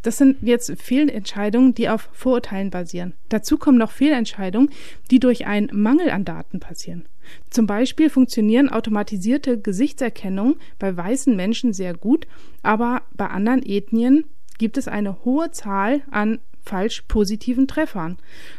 Das 0.03 0.19
sind 0.19 0.37
jetzt 0.43 0.73
Fehlentscheidungen, 0.81 1.75
die 1.75 1.89
auf 1.89 2.09
Vorurteilen 2.13 2.71
basieren. 2.71 3.15
Dazu 3.29 3.59
kommen 3.59 3.79
noch 3.79 3.91
Fehlentscheidungen, 3.91 4.71
die 5.11 5.19
durch 5.19 5.47
einen 5.47 5.69
Mangel 5.73 6.11
an 6.11 6.25
Daten 6.25 6.61
passieren. 6.61 7.07
Zum 7.51 7.67
Beispiel 7.67 8.11
funktionieren 8.11 8.69
automatisierte 8.69 9.59
Gesichtserkennung 9.59 10.57
bei 10.79 10.97
weißen 10.97 11.35
Menschen 11.35 11.73
sehr 11.73 11.95
gut, 11.95 12.27
aber 12.63 13.03
bei 13.15 13.29
anderen 13.29 13.65
Ethnien 13.65 14.25
gibt 14.59 14.79
es 14.79 14.89
eine 14.89 15.25
hohe 15.25 15.51
Zahl 15.51 16.03
an 16.11 16.39
falsch 16.67 17.03
positiven 17.03 17.69
Treffern. 17.69 18.19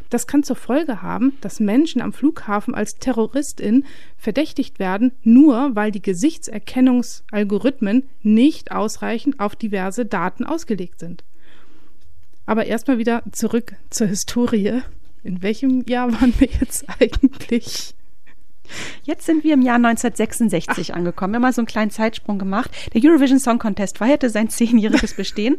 Das 0.10 0.28
kann 0.28 0.44
zur 0.44 0.56
Folge 0.56 1.02
haben, 1.02 1.34
dass 1.42 1.60
Menschen 1.60 2.02
am 2.02 2.14
Flughafen 2.14 2.74
als 2.74 2.96
Terroristin 2.96 3.86
verdächtigt 4.18 4.80
werden, 4.80 5.12
nur 5.24 5.76
weil 5.76 5.92
die 5.92 6.02
Gesichtserkennungsalgorithmen 6.02 8.04
nicht 8.24 8.72
ausreichend 8.72 9.40
auf 9.40 9.56
diverse 9.56 10.06
Daten 10.06 10.46
ausgelegt 10.46 11.00
sind. 11.00 11.24
Aber 12.46 12.66
erstmal 12.66 12.98
wieder 12.98 13.24
zurück 13.34 13.76
zur 13.90 14.08
Historie. 14.08 14.82
In 15.24 15.44
welchem 15.44 15.84
Jahr 15.86 16.12
waren 16.14 16.34
wir 16.40 16.48
jetzt 16.48 16.86
eigentlich? 17.00 17.94
Jetzt 19.04 19.26
sind 19.26 19.44
wir 19.44 19.54
im 19.54 19.62
Jahr 19.62 19.76
1966 19.76 20.92
Ach. 20.92 20.98
angekommen. 20.98 21.34
Wir 21.34 21.36
haben 21.38 21.44
mal 21.44 21.54
so 21.54 21.62
einen 21.62 21.68
kleinen 21.68 21.92
Zeitsprung 21.92 22.40
gemacht. 22.40 22.72
Der 22.94 23.02
Eurovision 23.04 23.40
Song 23.40 23.60
Contest 23.60 23.98
feierte 23.98 24.30
sein 24.30 24.50
zehnjähriges 24.50 25.14
Bestehen 25.18 25.58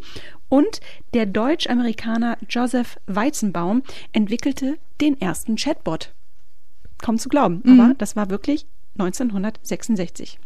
und 0.49 0.81
der 1.15 1.27
Deutsch-Amerikaner 1.27 2.39
Joseph 2.49 2.99
Weizenbaum 3.07 3.83
entwickelte 4.13 4.79
den 5.01 5.21
ersten 5.21 5.57
Chatbot. 5.57 6.13
Kaum 6.99 7.19
zu 7.19 7.29
glauben, 7.29 7.63
mhm. 7.65 7.81
aber 7.81 7.95
das 7.95 8.17
war 8.17 8.31
wirklich 8.31 8.67
1966. 8.99 10.39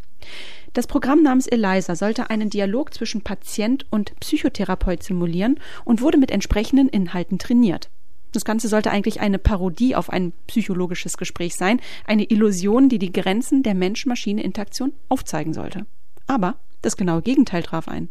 Das 0.73 0.87
Programm 0.87 1.23
namens 1.23 1.47
ELISA 1.47 1.97
sollte 1.97 2.31
einen 2.31 2.49
Dialog 2.49 2.95
zwischen 2.95 3.23
Patient 3.23 3.85
und 3.91 4.19
Psychotherapeut 4.21 5.03
simulieren 5.03 5.59
und 5.85 6.01
wurde 6.01 6.19
mit 6.19 6.31
entsprechenden 6.31 6.89
Inhalten 6.89 7.39
trainiert. 7.39 7.91
Das 8.33 8.45
Ganze 8.45 8.69
sollte 8.69 8.91
eigentlich 8.91 9.21
eine 9.21 9.39
Parodie 9.39 9.95
auf 9.95 10.11
ein 10.11 10.33
psychologisches 10.47 11.17
Gespräch 11.17 11.55
sein, 11.55 11.81
eine 12.07 12.25
Illusion, 12.25 12.89
die 12.89 12.99
die 12.99 13.13
Grenzen 13.13 13.63
der 13.63 13.75
Mensch-Maschine-Interaktion 13.75 14.93
aufzeigen 15.09 15.53
sollte. 15.53 15.87
Aber 16.27 16.57
das 16.81 16.97
genaue 16.97 17.23
Gegenteil 17.23 17.63
traf 17.63 17.89
ein. 17.89 18.09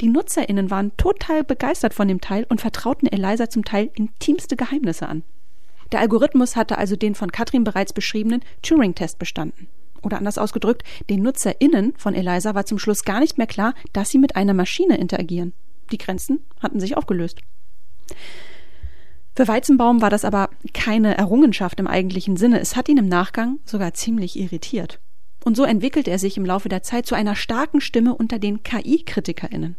Die 0.00 0.08
NutzerInnen 0.08 0.70
waren 0.70 0.96
total 0.96 1.42
begeistert 1.42 1.94
von 1.94 2.06
dem 2.06 2.20
Teil 2.20 2.46
und 2.48 2.60
vertrauten 2.60 3.08
Eliza 3.08 3.50
zum 3.50 3.64
Teil 3.64 3.90
intimste 3.94 4.56
Geheimnisse 4.56 5.08
an. 5.08 5.24
Der 5.90 6.00
Algorithmus 6.00 6.54
hatte 6.54 6.78
also 6.78 6.96
den 6.96 7.14
von 7.14 7.32
Katrin 7.32 7.64
bereits 7.64 7.92
beschriebenen 7.92 8.42
Turing-Test 8.62 9.18
bestanden. 9.18 9.68
Oder 10.02 10.18
anders 10.18 10.38
ausgedrückt, 10.38 10.84
den 11.10 11.22
NutzerInnen 11.22 11.94
von 11.96 12.14
Eliza 12.14 12.54
war 12.54 12.66
zum 12.66 12.78
Schluss 12.78 13.04
gar 13.04 13.20
nicht 13.20 13.38
mehr 13.38 13.46
klar, 13.46 13.74
dass 13.92 14.10
sie 14.10 14.18
mit 14.18 14.36
einer 14.36 14.54
Maschine 14.54 14.96
interagieren. 14.96 15.54
Die 15.90 15.98
Grenzen 15.98 16.40
hatten 16.60 16.78
sich 16.78 16.96
aufgelöst. 16.96 17.40
Für 19.38 19.46
Weizenbaum 19.46 20.02
war 20.02 20.10
das 20.10 20.24
aber 20.24 20.50
keine 20.74 21.16
Errungenschaft 21.16 21.78
im 21.78 21.86
eigentlichen 21.86 22.36
Sinne. 22.36 22.58
Es 22.58 22.74
hat 22.74 22.88
ihn 22.88 22.96
im 22.96 23.06
Nachgang 23.06 23.60
sogar 23.64 23.94
ziemlich 23.94 24.36
irritiert. 24.36 24.98
Und 25.44 25.56
so 25.56 25.62
entwickelte 25.62 26.10
er 26.10 26.18
sich 26.18 26.36
im 26.36 26.44
Laufe 26.44 26.68
der 26.68 26.82
Zeit 26.82 27.06
zu 27.06 27.14
einer 27.14 27.36
starken 27.36 27.80
Stimme 27.80 28.16
unter 28.16 28.40
den 28.40 28.64
KI-KritikerInnen. 28.64 29.76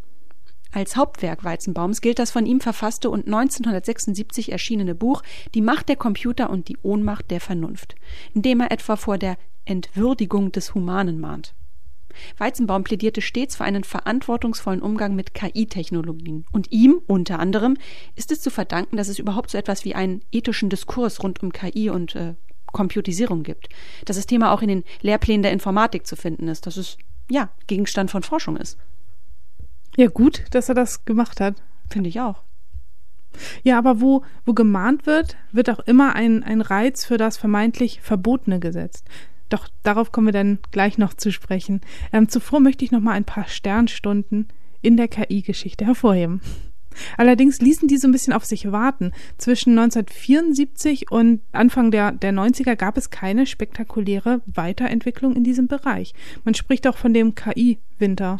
Als 0.71 0.95
Hauptwerk 0.95 1.43
Weizenbaums 1.43 1.99
gilt 1.99 2.19
das 2.19 2.31
von 2.31 2.45
ihm 2.45 2.61
verfasste 2.61 3.09
und 3.09 3.25
1976 3.25 4.53
erschienene 4.53 4.95
Buch 4.95 5.23
Die 5.53 5.61
Macht 5.61 5.89
der 5.89 5.97
Computer 5.97 6.49
und 6.49 6.69
die 6.69 6.77
Ohnmacht 6.81 7.29
der 7.29 7.41
Vernunft, 7.41 7.95
in 8.33 8.41
dem 8.41 8.61
er 8.61 8.71
etwa 8.71 8.95
vor 8.95 9.17
der 9.17 9.35
Entwürdigung 9.65 10.53
des 10.53 10.73
Humanen 10.73 11.19
mahnt. 11.19 11.53
Weizenbaum 12.37 12.83
plädierte 12.83 13.21
stets 13.21 13.55
für 13.55 13.63
einen 13.63 13.83
verantwortungsvollen 13.83 14.81
Umgang 14.81 15.15
mit 15.15 15.33
KI-Technologien. 15.33 16.45
Und 16.51 16.71
ihm, 16.71 17.01
unter 17.07 17.39
anderem, 17.39 17.77
ist 18.15 18.31
es 18.31 18.41
zu 18.41 18.49
verdanken, 18.49 18.97
dass 18.97 19.07
es 19.07 19.19
überhaupt 19.19 19.51
so 19.51 19.57
etwas 19.57 19.85
wie 19.85 19.95
einen 19.95 20.21
ethischen 20.31 20.69
Diskurs 20.69 21.23
rund 21.23 21.41
um 21.41 21.51
KI 21.51 21.89
und 21.89 22.15
äh, 22.15 22.35
Computisierung 22.71 23.43
gibt. 23.43 23.69
Dass 24.05 24.17
das 24.17 24.27
Thema 24.27 24.51
auch 24.51 24.61
in 24.61 24.69
den 24.69 24.83
Lehrplänen 25.01 25.43
der 25.43 25.51
Informatik 25.51 26.05
zu 26.05 26.15
finden 26.15 26.47
ist. 26.47 26.65
Dass 26.67 26.77
es, 26.77 26.97
ja, 27.29 27.49
Gegenstand 27.67 28.11
von 28.11 28.23
Forschung 28.23 28.57
ist. 28.57 28.77
Ja, 29.97 30.07
gut, 30.07 30.45
dass 30.51 30.69
er 30.69 30.75
das 30.75 31.05
gemacht 31.05 31.41
hat. 31.41 31.55
Finde 31.89 32.09
ich 32.09 32.19
auch. 32.19 32.43
Ja, 33.63 33.77
aber 33.77 34.01
wo, 34.01 34.23
wo 34.45 34.53
gemahnt 34.53 35.05
wird, 35.05 35.37
wird 35.51 35.69
auch 35.69 35.79
immer 35.79 36.15
ein, 36.15 36.43
ein 36.43 36.61
Reiz 36.61 37.05
für 37.05 37.17
das 37.17 37.37
vermeintlich 37.37 38.01
Verbotene 38.01 38.59
gesetzt. 38.59 39.05
Doch 39.49 39.67
darauf 39.83 40.11
kommen 40.11 40.27
wir 40.27 40.33
dann 40.33 40.59
gleich 40.71 40.97
noch 40.97 41.13
zu 41.13 41.31
sprechen. 41.31 41.81
Ähm, 42.13 42.29
zuvor 42.29 42.59
möchte 42.59 42.85
ich 42.85 42.91
noch 42.91 43.01
mal 43.01 43.13
ein 43.13 43.25
paar 43.25 43.47
Sternstunden 43.47 44.47
in 44.81 44.97
der 44.97 45.07
KI-Geschichte 45.07 45.85
hervorheben. 45.85 46.41
Allerdings 47.17 47.61
ließen 47.61 47.87
die 47.87 47.97
so 47.97 48.07
ein 48.07 48.11
bisschen 48.11 48.33
auf 48.33 48.45
sich 48.45 48.71
warten. 48.71 49.11
Zwischen 49.37 49.77
1974 49.77 51.11
und 51.11 51.41
Anfang 51.51 51.91
der, 51.91 52.11
der 52.11 52.33
90er 52.33 52.75
gab 52.75 52.97
es 52.97 53.09
keine 53.09 53.45
spektakuläre 53.45 54.41
Weiterentwicklung 54.45 55.35
in 55.35 55.43
diesem 55.43 55.67
Bereich. 55.67 56.13
Man 56.43 56.55
spricht 56.55 56.87
auch 56.87 56.97
von 56.97 57.13
dem 57.13 57.35
KI-Winter. 57.35 58.37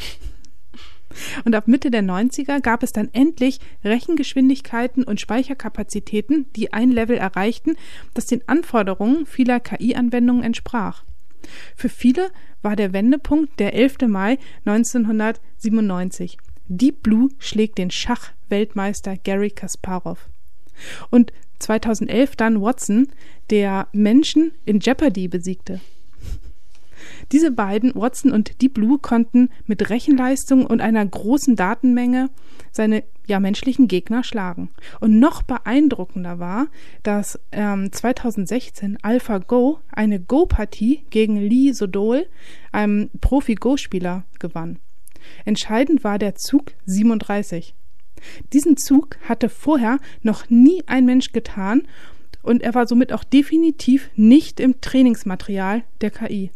Und 1.45 1.55
ab 1.55 1.67
Mitte 1.67 1.91
der 1.91 2.03
90er 2.03 2.61
gab 2.61 2.83
es 2.83 2.91
dann 2.91 3.09
endlich 3.13 3.59
Rechengeschwindigkeiten 3.83 5.03
und 5.03 5.19
Speicherkapazitäten, 5.19 6.45
die 6.55 6.73
ein 6.73 6.91
Level 6.91 7.17
erreichten, 7.17 7.75
das 8.13 8.27
den 8.27 8.47
Anforderungen 8.47 9.25
vieler 9.25 9.59
KI-Anwendungen 9.59 10.43
entsprach. 10.43 11.03
Für 11.75 11.89
viele 11.89 12.29
war 12.61 12.75
der 12.75 12.93
Wendepunkt 12.93 13.59
der 13.59 13.73
11. 13.73 14.07
Mai 14.07 14.37
1997. 14.65 16.37
Deep 16.67 17.01
Blue 17.01 17.29
schlägt 17.39 17.77
den 17.77 17.89
Schachweltmeister 17.89 19.17
Gary 19.17 19.49
Kasparov. 19.49 20.29
Und 21.09 21.33
2011 21.59 22.35
dann 22.35 22.61
Watson, 22.61 23.07
der 23.49 23.87
Menschen 23.91 24.51
in 24.65 24.79
Jeopardy 24.79 25.27
besiegte. 25.27 25.81
Diese 27.31 27.51
beiden, 27.51 27.93
Watson 27.95 28.31
und 28.31 28.61
Deep 28.61 28.73
Blue, 28.73 28.97
konnten 28.99 29.49
mit 29.65 29.89
Rechenleistung 29.89 30.65
und 30.65 30.81
einer 30.81 31.05
großen 31.05 31.55
Datenmenge 31.55 32.29
seine 32.71 33.03
ja, 33.27 33.39
menschlichen 33.39 33.87
Gegner 33.87 34.23
schlagen. 34.23 34.69
Und 34.99 35.19
noch 35.19 35.43
beeindruckender 35.43 36.39
war, 36.39 36.67
dass 37.03 37.39
ähm, 37.51 37.91
2016 37.91 38.97
AlphaGo 39.01 39.79
eine 39.91 40.19
Go-Partie 40.19 41.05
gegen 41.11 41.37
Lee 41.37 41.71
Sodol, 41.71 42.27
einem 42.71 43.09
Profi-Go-Spieler, 43.21 44.25
gewann. 44.39 44.79
Entscheidend 45.45 46.03
war 46.03 46.17
der 46.17 46.35
Zug 46.35 46.73
37. 46.85 47.75
Diesen 48.53 48.77
Zug 48.77 49.17
hatte 49.27 49.49
vorher 49.49 49.99
noch 50.23 50.49
nie 50.49 50.83
ein 50.87 51.05
Mensch 51.05 51.31
getan 51.31 51.83
und 52.41 52.63
er 52.63 52.73
war 52.73 52.87
somit 52.87 53.13
auch 53.13 53.23
definitiv 53.23 54.09
nicht 54.15 54.59
im 54.59 54.81
Trainingsmaterial 54.81 55.83
der 56.01 56.11
KI. 56.11 56.51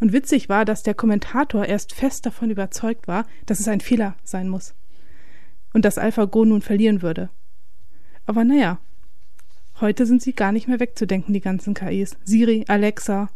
Und 0.00 0.12
witzig 0.12 0.48
war, 0.48 0.64
dass 0.64 0.82
der 0.82 0.94
Kommentator 0.94 1.66
erst 1.66 1.92
fest 1.92 2.26
davon 2.26 2.50
überzeugt 2.50 3.08
war, 3.08 3.26
dass 3.46 3.60
es 3.60 3.68
ein 3.68 3.80
Fehler 3.80 4.16
sein 4.24 4.48
muss. 4.48 4.74
Und 5.72 5.84
dass 5.84 5.98
AlphaGo 5.98 6.44
nun 6.44 6.62
verlieren 6.62 7.02
würde. 7.02 7.30
Aber 8.26 8.44
naja, 8.44 8.78
heute 9.80 10.06
sind 10.06 10.22
sie 10.22 10.32
gar 10.32 10.52
nicht 10.52 10.68
mehr 10.68 10.80
wegzudenken, 10.80 11.32
die 11.32 11.40
ganzen 11.40 11.74
KIs. 11.74 12.16
Siri, 12.24 12.64
Alexa, 12.68 13.30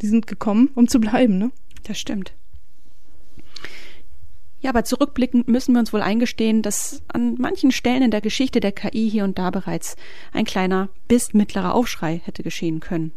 die 0.00 0.06
sind 0.06 0.26
gekommen, 0.26 0.70
um 0.74 0.88
zu 0.88 1.00
bleiben, 1.00 1.38
ne? 1.38 1.50
Das 1.84 1.98
stimmt. 1.98 2.34
Ja, 4.60 4.70
aber 4.70 4.84
zurückblickend 4.84 5.46
müssen 5.46 5.72
wir 5.72 5.78
uns 5.78 5.92
wohl 5.92 6.02
eingestehen, 6.02 6.62
dass 6.62 7.02
an 7.08 7.36
manchen 7.38 7.70
Stellen 7.70 8.02
in 8.02 8.10
der 8.10 8.20
Geschichte 8.20 8.58
der 8.58 8.72
KI 8.72 9.08
hier 9.08 9.22
und 9.22 9.38
da 9.38 9.50
bereits 9.50 9.96
ein 10.32 10.44
kleiner 10.44 10.88
bis 11.06 11.32
mittlerer 11.32 11.74
Aufschrei 11.74 12.20
hätte 12.24 12.42
geschehen 12.42 12.80
können. 12.80 13.12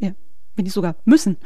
Ja, 0.00 0.14
wenn 0.56 0.64
nicht 0.64 0.74
sogar 0.74 0.96
müssen. 1.04 1.38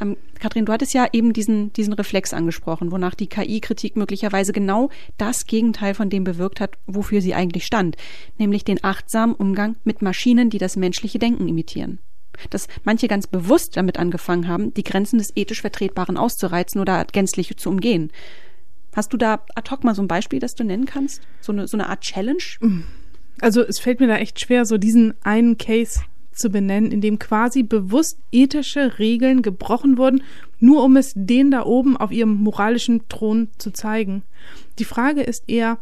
Ähm, 0.00 0.16
Kathrin, 0.38 0.64
du 0.64 0.72
hattest 0.72 0.94
ja 0.94 1.06
eben 1.12 1.32
diesen, 1.32 1.72
diesen 1.72 1.92
Reflex 1.92 2.32
angesprochen, 2.32 2.90
wonach 2.90 3.14
die 3.14 3.28
KI-Kritik 3.28 3.96
möglicherweise 3.96 4.52
genau 4.52 4.90
das 5.18 5.46
Gegenteil 5.46 5.94
von 5.94 6.10
dem 6.10 6.24
bewirkt 6.24 6.60
hat, 6.60 6.78
wofür 6.86 7.20
sie 7.20 7.34
eigentlich 7.34 7.66
stand, 7.66 7.96
nämlich 8.38 8.64
den 8.64 8.82
achtsamen 8.82 9.34
Umgang 9.34 9.76
mit 9.84 10.02
Maschinen, 10.02 10.50
die 10.50 10.58
das 10.58 10.76
menschliche 10.76 11.18
Denken 11.18 11.48
imitieren 11.48 11.98
dass 12.50 12.66
manche 12.82 13.08
ganz 13.08 13.26
bewusst 13.26 13.76
damit 13.76 13.98
angefangen 13.98 14.48
haben, 14.48 14.72
die 14.74 14.84
Grenzen 14.84 15.18
des 15.18 15.36
ethisch 15.36 15.60
Vertretbaren 15.60 16.16
auszureizen 16.16 16.80
oder 16.80 17.04
gänzlich 17.04 17.54
zu 17.56 17.68
umgehen. 17.68 18.10
Hast 18.94 19.12
du 19.12 19.16
da 19.16 19.44
ad 19.54 19.70
hoc 19.70 19.84
mal 19.84 19.94
so 19.94 20.02
ein 20.02 20.08
Beispiel, 20.08 20.38
das 20.38 20.54
du 20.54 20.64
nennen 20.64 20.86
kannst? 20.86 21.22
So 21.40 21.52
eine, 21.52 21.66
so 21.66 21.76
eine 21.76 21.88
Art 21.88 22.00
Challenge? 22.02 22.42
Also 23.40 23.62
es 23.62 23.78
fällt 23.78 24.00
mir 24.00 24.06
da 24.06 24.16
echt 24.16 24.40
schwer, 24.40 24.66
so 24.66 24.78
diesen 24.78 25.14
einen 25.22 25.56
Case 25.56 26.00
zu 26.32 26.50
benennen, 26.50 26.90
in 26.90 27.00
dem 27.00 27.18
quasi 27.18 27.62
bewusst 27.62 28.18
ethische 28.30 28.98
Regeln 28.98 29.42
gebrochen 29.42 29.98
wurden, 29.98 30.22
nur 30.58 30.84
um 30.84 30.96
es 30.96 31.12
denen 31.14 31.50
da 31.50 31.64
oben 31.64 31.96
auf 31.96 32.12
ihrem 32.12 32.34
moralischen 32.34 33.08
Thron 33.08 33.48
zu 33.58 33.72
zeigen. 33.72 34.22
Die 34.78 34.84
Frage 34.84 35.22
ist 35.22 35.48
eher, 35.48 35.78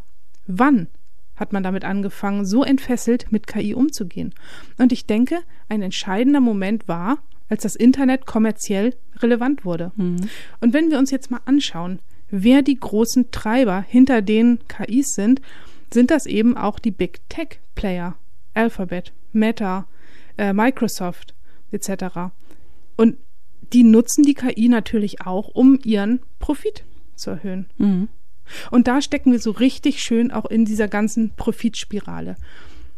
wann 0.46 0.88
hat 1.36 1.52
man 1.52 1.62
damit 1.62 1.84
angefangen, 1.84 2.44
so 2.44 2.62
entfesselt 2.62 3.32
mit 3.32 3.46
KI 3.46 3.74
umzugehen. 3.74 4.34
Und 4.78 4.92
ich 4.92 5.06
denke, 5.06 5.38
ein 5.68 5.80
entscheidender 5.80 6.40
Moment 6.40 6.86
war, 6.86 7.18
als 7.48 7.62
das 7.62 7.76
Internet 7.76 8.26
kommerziell 8.26 8.94
relevant 9.18 9.64
wurde. 9.64 9.92
Mhm. 9.96 10.28
Und 10.60 10.74
wenn 10.74 10.90
wir 10.90 10.98
uns 10.98 11.10
jetzt 11.10 11.30
mal 11.30 11.40
anschauen, 11.46 11.98
wer 12.30 12.62
die 12.62 12.78
großen 12.78 13.30
Treiber 13.30 13.84
hinter 13.88 14.22
den 14.22 14.60
KIs 14.68 15.14
sind, 15.14 15.40
sind 15.92 16.10
das 16.10 16.26
eben 16.26 16.56
auch 16.56 16.78
die 16.78 16.92
Big 16.92 17.20
Tech 17.28 17.58
Player. 17.74 18.16
Alphabet, 18.54 19.12
Meta, 19.32 19.86
äh, 20.40 20.54
Microsoft 20.54 21.34
etc. 21.70 22.32
Und 22.96 23.16
die 23.72 23.84
nutzen 23.84 24.24
die 24.24 24.34
KI 24.34 24.68
natürlich 24.68 25.20
auch, 25.20 25.48
um 25.48 25.78
ihren 25.84 26.20
Profit 26.38 26.82
zu 27.14 27.30
erhöhen. 27.30 27.66
Mhm. 27.76 28.08
Und 28.70 28.88
da 28.88 29.00
stecken 29.00 29.30
wir 29.30 29.38
so 29.38 29.52
richtig 29.52 30.02
schön 30.02 30.32
auch 30.32 30.46
in 30.46 30.64
dieser 30.64 30.88
ganzen 30.88 31.30
Profitspirale. 31.36 32.36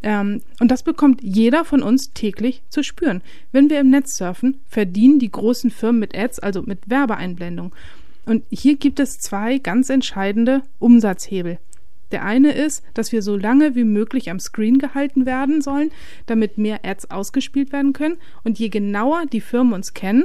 Ähm, 0.03 0.41
und 0.61 0.71
das 0.71 0.83
bekommt 0.83 1.23
jeder 1.23 1.65
von 1.65 1.83
uns 1.83 2.13
täglich 2.15 2.63
zu 2.69 2.83
spüren. 2.83 3.23
Wenn 3.51 3.69
wir 3.69 3.81
im 3.81 3.91
Netz 3.91 4.17
surfen, 4.17 4.61
verdienen 4.67 5.19
die 5.19 5.31
großen 5.31 5.71
Firmen 5.71 6.01
mit 6.01 6.17
Ads, 6.17 6.39
also 6.39 6.63
mit 6.63 6.89
Werbeeinblendung. 6.89 7.75
Und 8.25 8.45
hier 8.51 8.77
gibt 8.77 9.01
es 9.01 9.19
zwei 9.19 9.59
ganz 9.59 9.91
entscheidende 9.91 10.63
Umsatzhebel. 10.79 11.59
Der 12.13 12.25
eine 12.25 12.53
ist, 12.53 12.85
dass 12.95 13.11
wir 13.11 13.23
so 13.23 13.37
lange 13.37 13.75
wie 13.75 13.85
möglich 13.85 14.31
am 14.31 14.39
Screen 14.39 14.79
gehalten 14.79 15.27
werden 15.27 15.63
sollen, 15.63 15.91
damit 16.27 16.59
mehr 16.59 16.81
Ads 16.85 17.11
ausgespielt 17.11 17.73
werden 17.73 17.93
können. 17.93 18.19
Und 18.45 18.59
je 18.59 18.69
genauer 18.69 19.25
die 19.27 19.41
Firmen 19.41 19.73
uns 19.73 19.95
kennen, 19.95 20.25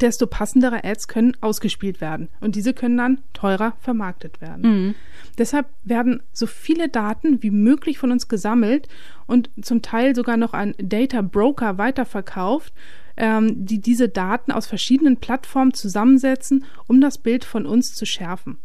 desto 0.00 0.26
passendere 0.26 0.84
Ads 0.84 1.08
können 1.08 1.36
ausgespielt 1.40 2.00
werden. 2.00 2.28
Und 2.40 2.56
diese 2.56 2.74
können 2.74 2.96
dann 2.96 3.18
teurer 3.32 3.74
vermarktet 3.80 4.40
werden. 4.40 4.62
Mhm. 4.62 4.94
Deshalb 5.38 5.66
werden 5.84 6.22
so 6.32 6.46
viele 6.46 6.88
Daten 6.88 7.42
wie 7.42 7.50
möglich 7.50 7.98
von 7.98 8.12
uns 8.12 8.28
gesammelt 8.28 8.88
und 9.26 9.50
zum 9.62 9.82
Teil 9.82 10.14
sogar 10.14 10.36
noch 10.36 10.52
an 10.52 10.74
Data 10.78 11.22
Broker 11.22 11.78
weiterverkauft, 11.78 12.72
ähm, 13.16 13.64
die 13.64 13.80
diese 13.80 14.08
Daten 14.08 14.52
aus 14.52 14.66
verschiedenen 14.66 15.16
Plattformen 15.16 15.74
zusammensetzen, 15.74 16.64
um 16.86 17.00
das 17.00 17.18
Bild 17.18 17.44
von 17.44 17.66
uns 17.66 17.94
zu 17.94 18.04
schärfen. 18.04 18.58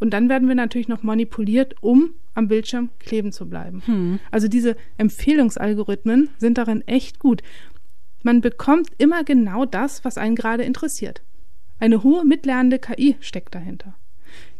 Und 0.00 0.10
dann 0.10 0.28
werden 0.28 0.48
wir 0.48 0.54
natürlich 0.54 0.88
noch 0.88 1.02
manipuliert, 1.02 1.74
um 1.80 2.10
am 2.34 2.48
Bildschirm 2.48 2.90
kleben 3.00 3.32
zu 3.32 3.48
bleiben. 3.48 3.82
Hm. 3.84 4.20
Also 4.30 4.48
diese 4.48 4.76
Empfehlungsalgorithmen 4.96 6.30
sind 6.38 6.58
darin 6.58 6.86
echt 6.86 7.18
gut. 7.18 7.42
Man 8.22 8.40
bekommt 8.40 8.88
immer 8.98 9.24
genau 9.24 9.64
das, 9.64 10.04
was 10.04 10.18
einen 10.18 10.36
gerade 10.36 10.62
interessiert. 10.62 11.22
Eine 11.80 12.02
hohe 12.02 12.24
mitlernende 12.24 12.78
KI 12.78 13.16
steckt 13.20 13.54
dahinter. 13.54 13.94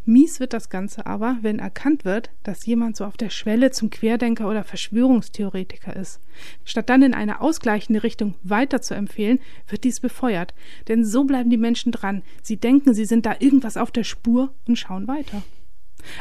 Mies 0.09 0.40
wird 0.40 0.55
das 0.55 0.71
Ganze 0.71 1.05
aber, 1.05 1.37
wenn 1.42 1.59
erkannt 1.59 2.07
wird, 2.07 2.31
dass 2.42 2.64
jemand 2.64 2.97
so 2.97 3.05
auf 3.05 3.18
der 3.18 3.29
Schwelle 3.29 3.73
zum 3.73 3.90
Querdenker 3.90 4.49
oder 4.49 4.64
Verschwörungstheoretiker 4.64 5.94
ist. 5.94 6.21
Statt 6.64 6.88
dann 6.88 7.03
in 7.03 7.12
eine 7.12 7.42
ausgleichende 7.42 8.03
Richtung 8.03 8.35
weiter 8.42 8.81
zu 8.81 8.94
empfehlen, 8.94 9.38
wird 9.68 9.85
dies 9.85 10.01
befeuert. 10.01 10.55
Denn 10.88 11.05
so 11.05 11.25
bleiben 11.25 11.51
die 11.51 11.59
Menschen 11.59 11.92
dran. 11.92 12.23
Sie 12.42 12.57
denken, 12.57 12.94
sie 12.94 13.05
sind 13.05 13.27
da 13.27 13.37
irgendwas 13.38 13.77
auf 13.77 13.90
der 13.90 14.05
Spur 14.05 14.55
und 14.66 14.79
schauen 14.79 15.09
weiter. 15.09 15.42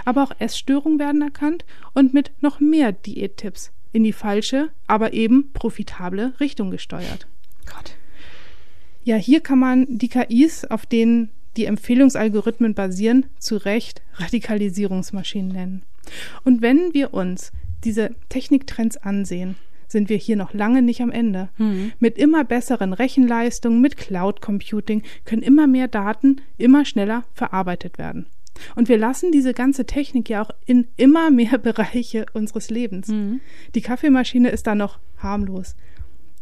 Aber 0.04 0.24
auch 0.24 0.32
Essstörungen 0.38 1.00
werden 1.00 1.22
erkannt 1.22 1.64
und 1.94 2.14
mit 2.14 2.32
noch 2.42 2.60
mehr 2.60 2.92
Diättipps 2.92 3.72
in 3.94 4.04
die 4.04 4.14
falsche, 4.14 4.70
aber 4.88 5.14
eben 5.14 5.54
profitable 5.54 6.34
Richtung 6.42 6.72
gesteuert. 6.72 7.28
Gott. 7.66 7.96
Ja, 9.06 9.16
hier 9.16 9.40
kann 9.40 9.60
man 9.60 9.86
die 9.88 10.10
KIs, 10.10 10.66
auf 10.66 10.86
denen 10.86 11.30
die 11.58 11.66
Empfehlungsalgorithmen 11.66 12.74
basieren, 12.74 13.26
zu 13.40 13.58
Recht 13.58 14.02
Radikalisierungsmaschinen 14.16 15.52
nennen. 15.52 15.82
Und 16.44 16.62
wenn 16.62 16.94
wir 16.94 17.14
uns 17.14 17.52
diese 17.84 18.12
Techniktrends 18.30 18.98
ansehen, 18.98 19.56
sind 19.88 20.10
wir 20.10 20.18
hier 20.18 20.36
noch 20.36 20.54
lange 20.54 20.82
nicht 20.82 21.02
am 21.02 21.12
Ende. 21.12 21.50
Mhm. 21.58 21.94
Mit 22.00 22.18
immer 22.18 22.44
besseren 22.44 22.94
Rechenleistungen, 22.94 23.82
mit 23.82 23.98
Cloud 23.98 24.42
Computing 24.42 25.04
können 25.26 25.42
immer 25.42 25.68
mehr 25.68 25.88
Daten 25.88 26.42
immer 26.58 26.86
schneller 26.86 27.24
verarbeitet 27.34 27.98
werden. 27.98 28.28
Und 28.76 28.90
wir 28.90 28.98
lassen 28.98 29.32
diese 29.32 29.54
ganze 29.54 29.86
Technik 29.86 30.30
ja 30.30 30.42
auch 30.42 30.52
in 30.66 30.88
immer 30.98 31.32
mehr 31.32 31.58
Bereiche 31.64 32.26
unseres 32.34 32.70
Lebens. 32.70 33.08
Mhm. 33.08 33.40
Die 33.76 33.82
Kaffeemaschine 33.82 34.50
ist 34.50 34.68
da 34.68 34.76
noch 34.76 35.00
harmlos. 35.18 35.76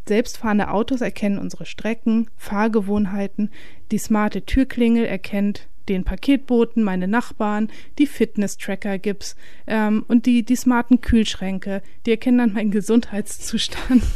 Selbstfahrende 0.08 0.70
Autos 0.70 1.02
erkennen 1.02 1.40
unsere 1.40 1.66
Strecken, 1.66 2.30
Fahrgewohnheiten, 2.38 3.50
die 3.92 3.98
smarte 3.98 4.46
Türklingel 4.46 5.06
erkennt 5.06 5.68
den 5.90 6.04
Paketboten, 6.04 6.84
meine 6.84 7.08
Nachbarn, 7.08 7.70
die 8.00 8.08
Fitness-Tracker 8.08 8.98
gibt's 8.98 9.36
ähm, 9.68 10.04
und 10.08 10.26
die, 10.26 10.44
die 10.44 10.56
smarten 10.56 11.02
Kühlschränke, 11.02 11.82
die 12.06 12.12
erkennen 12.12 12.40
dann 12.40 12.54
meinen 12.54 12.72
Gesundheitszustand. 12.72 14.04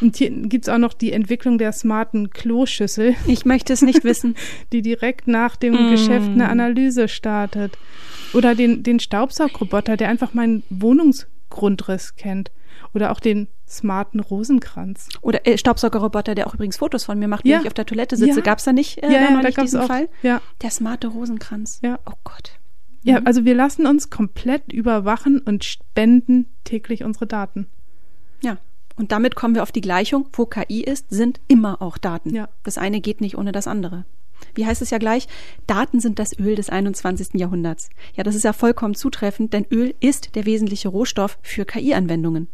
Und 0.00 0.16
hier 0.16 0.30
gibt's 0.30 0.68
auch 0.68 0.78
noch 0.78 0.94
die 0.94 1.12
Entwicklung 1.12 1.58
der 1.58 1.70
smarten 1.70 2.30
Kloschüssel. 2.30 3.14
Ich 3.28 3.44
möchte 3.44 3.72
es 3.72 3.82
nicht 3.82 4.02
wissen. 4.02 4.34
Die 4.72 4.82
direkt 4.82 5.28
nach 5.28 5.54
dem 5.54 5.74
mm. 5.74 5.90
Geschäft 5.92 6.28
eine 6.28 6.48
Analyse 6.48 7.06
startet. 7.06 7.78
Oder 8.32 8.56
den, 8.56 8.82
den 8.82 8.98
Staubsaugroboter, 8.98 9.96
der 9.96 10.08
einfach 10.08 10.34
meinen 10.34 10.64
Wohnungsgrundriss 10.70 12.16
kennt. 12.16 12.50
Oder 12.94 13.10
auch 13.10 13.20
den 13.20 13.48
smarten 13.68 14.20
Rosenkranz. 14.20 15.08
Oder 15.20 15.46
äh, 15.46 15.58
Staubsaugerroboter, 15.58 16.34
der 16.34 16.46
auch 16.46 16.54
übrigens 16.54 16.76
Fotos 16.76 17.04
von 17.04 17.18
mir 17.18 17.28
macht, 17.28 17.44
wenn 17.44 17.50
ja. 17.52 17.60
ich 17.60 17.66
auf 17.66 17.74
der 17.74 17.86
Toilette 17.86 18.16
sitze. 18.16 18.38
Ja. 18.38 18.44
Gab 18.44 18.58
es 18.58 18.64
da 18.64 18.72
nicht 18.72 19.02
äh, 19.02 19.12
ja, 19.12 19.40
da 19.42 19.48
ja, 19.48 19.50
diesen 19.50 19.80
auch. 19.80 19.86
Fall? 19.86 20.08
Ja. 20.22 20.40
Der 20.62 20.70
smarte 20.70 21.08
Rosenkranz. 21.08 21.80
Ja. 21.82 21.98
Oh 22.06 22.14
Gott. 22.22 22.52
Ja, 23.02 23.20
mhm. 23.20 23.26
also 23.26 23.44
wir 23.44 23.54
lassen 23.54 23.86
uns 23.86 24.10
komplett 24.10 24.72
überwachen 24.72 25.38
und 25.38 25.64
spenden 25.64 26.46
täglich 26.64 27.04
unsere 27.04 27.26
Daten. 27.26 27.66
Ja. 28.42 28.58
Und 28.96 29.12
damit 29.12 29.34
kommen 29.34 29.54
wir 29.54 29.62
auf 29.62 29.72
die 29.72 29.80
Gleichung, 29.80 30.28
wo 30.32 30.46
KI 30.46 30.82
ist, 30.82 31.10
sind 31.10 31.40
immer 31.48 31.82
auch 31.82 31.98
Daten. 31.98 32.34
Ja. 32.34 32.48
Das 32.62 32.78
eine 32.78 33.00
geht 33.00 33.20
nicht 33.20 33.36
ohne 33.36 33.52
das 33.52 33.66
andere. 33.66 34.04
Wie 34.54 34.66
heißt 34.66 34.82
es 34.82 34.90
ja 34.90 34.98
gleich? 34.98 35.26
Daten 35.66 36.00
sind 36.00 36.18
das 36.18 36.38
Öl 36.38 36.54
des 36.54 36.70
21. 36.70 37.34
Jahrhunderts. 37.34 37.88
Ja, 38.14 38.22
das 38.22 38.34
ist 38.34 38.44
ja 38.44 38.52
vollkommen 38.52 38.94
zutreffend, 38.94 39.52
denn 39.52 39.66
Öl 39.70 39.94
ist 40.00 40.34
der 40.34 40.46
wesentliche 40.46 40.88
Rohstoff 40.88 41.38
für 41.42 41.64
KI-Anwendungen. 41.64 42.48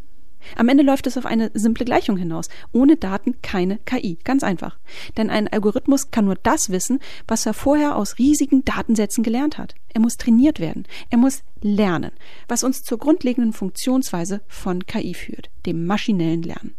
Am 0.56 0.68
Ende 0.68 0.82
läuft 0.82 1.06
es 1.06 1.16
auf 1.16 1.26
eine 1.26 1.50
simple 1.54 1.84
Gleichung 1.84 2.16
hinaus. 2.16 2.48
Ohne 2.72 2.96
Daten 2.96 3.40
keine 3.42 3.78
KI. 3.78 4.18
Ganz 4.24 4.42
einfach. 4.42 4.78
Denn 5.16 5.30
ein 5.30 5.48
Algorithmus 5.48 6.10
kann 6.10 6.24
nur 6.24 6.36
das 6.36 6.70
wissen, 6.70 7.00
was 7.26 7.46
er 7.46 7.54
vorher 7.54 7.96
aus 7.96 8.18
riesigen 8.18 8.64
Datensätzen 8.64 9.22
gelernt 9.22 9.58
hat. 9.58 9.74
Er 9.92 10.00
muss 10.00 10.16
trainiert 10.16 10.60
werden. 10.60 10.86
Er 11.10 11.18
muss 11.18 11.42
lernen, 11.62 12.12
was 12.48 12.64
uns 12.64 12.82
zur 12.82 12.98
grundlegenden 12.98 13.52
Funktionsweise 13.52 14.40
von 14.48 14.86
KI 14.86 15.14
führt, 15.14 15.50
dem 15.66 15.86
maschinellen 15.86 16.42
Lernen. 16.42 16.74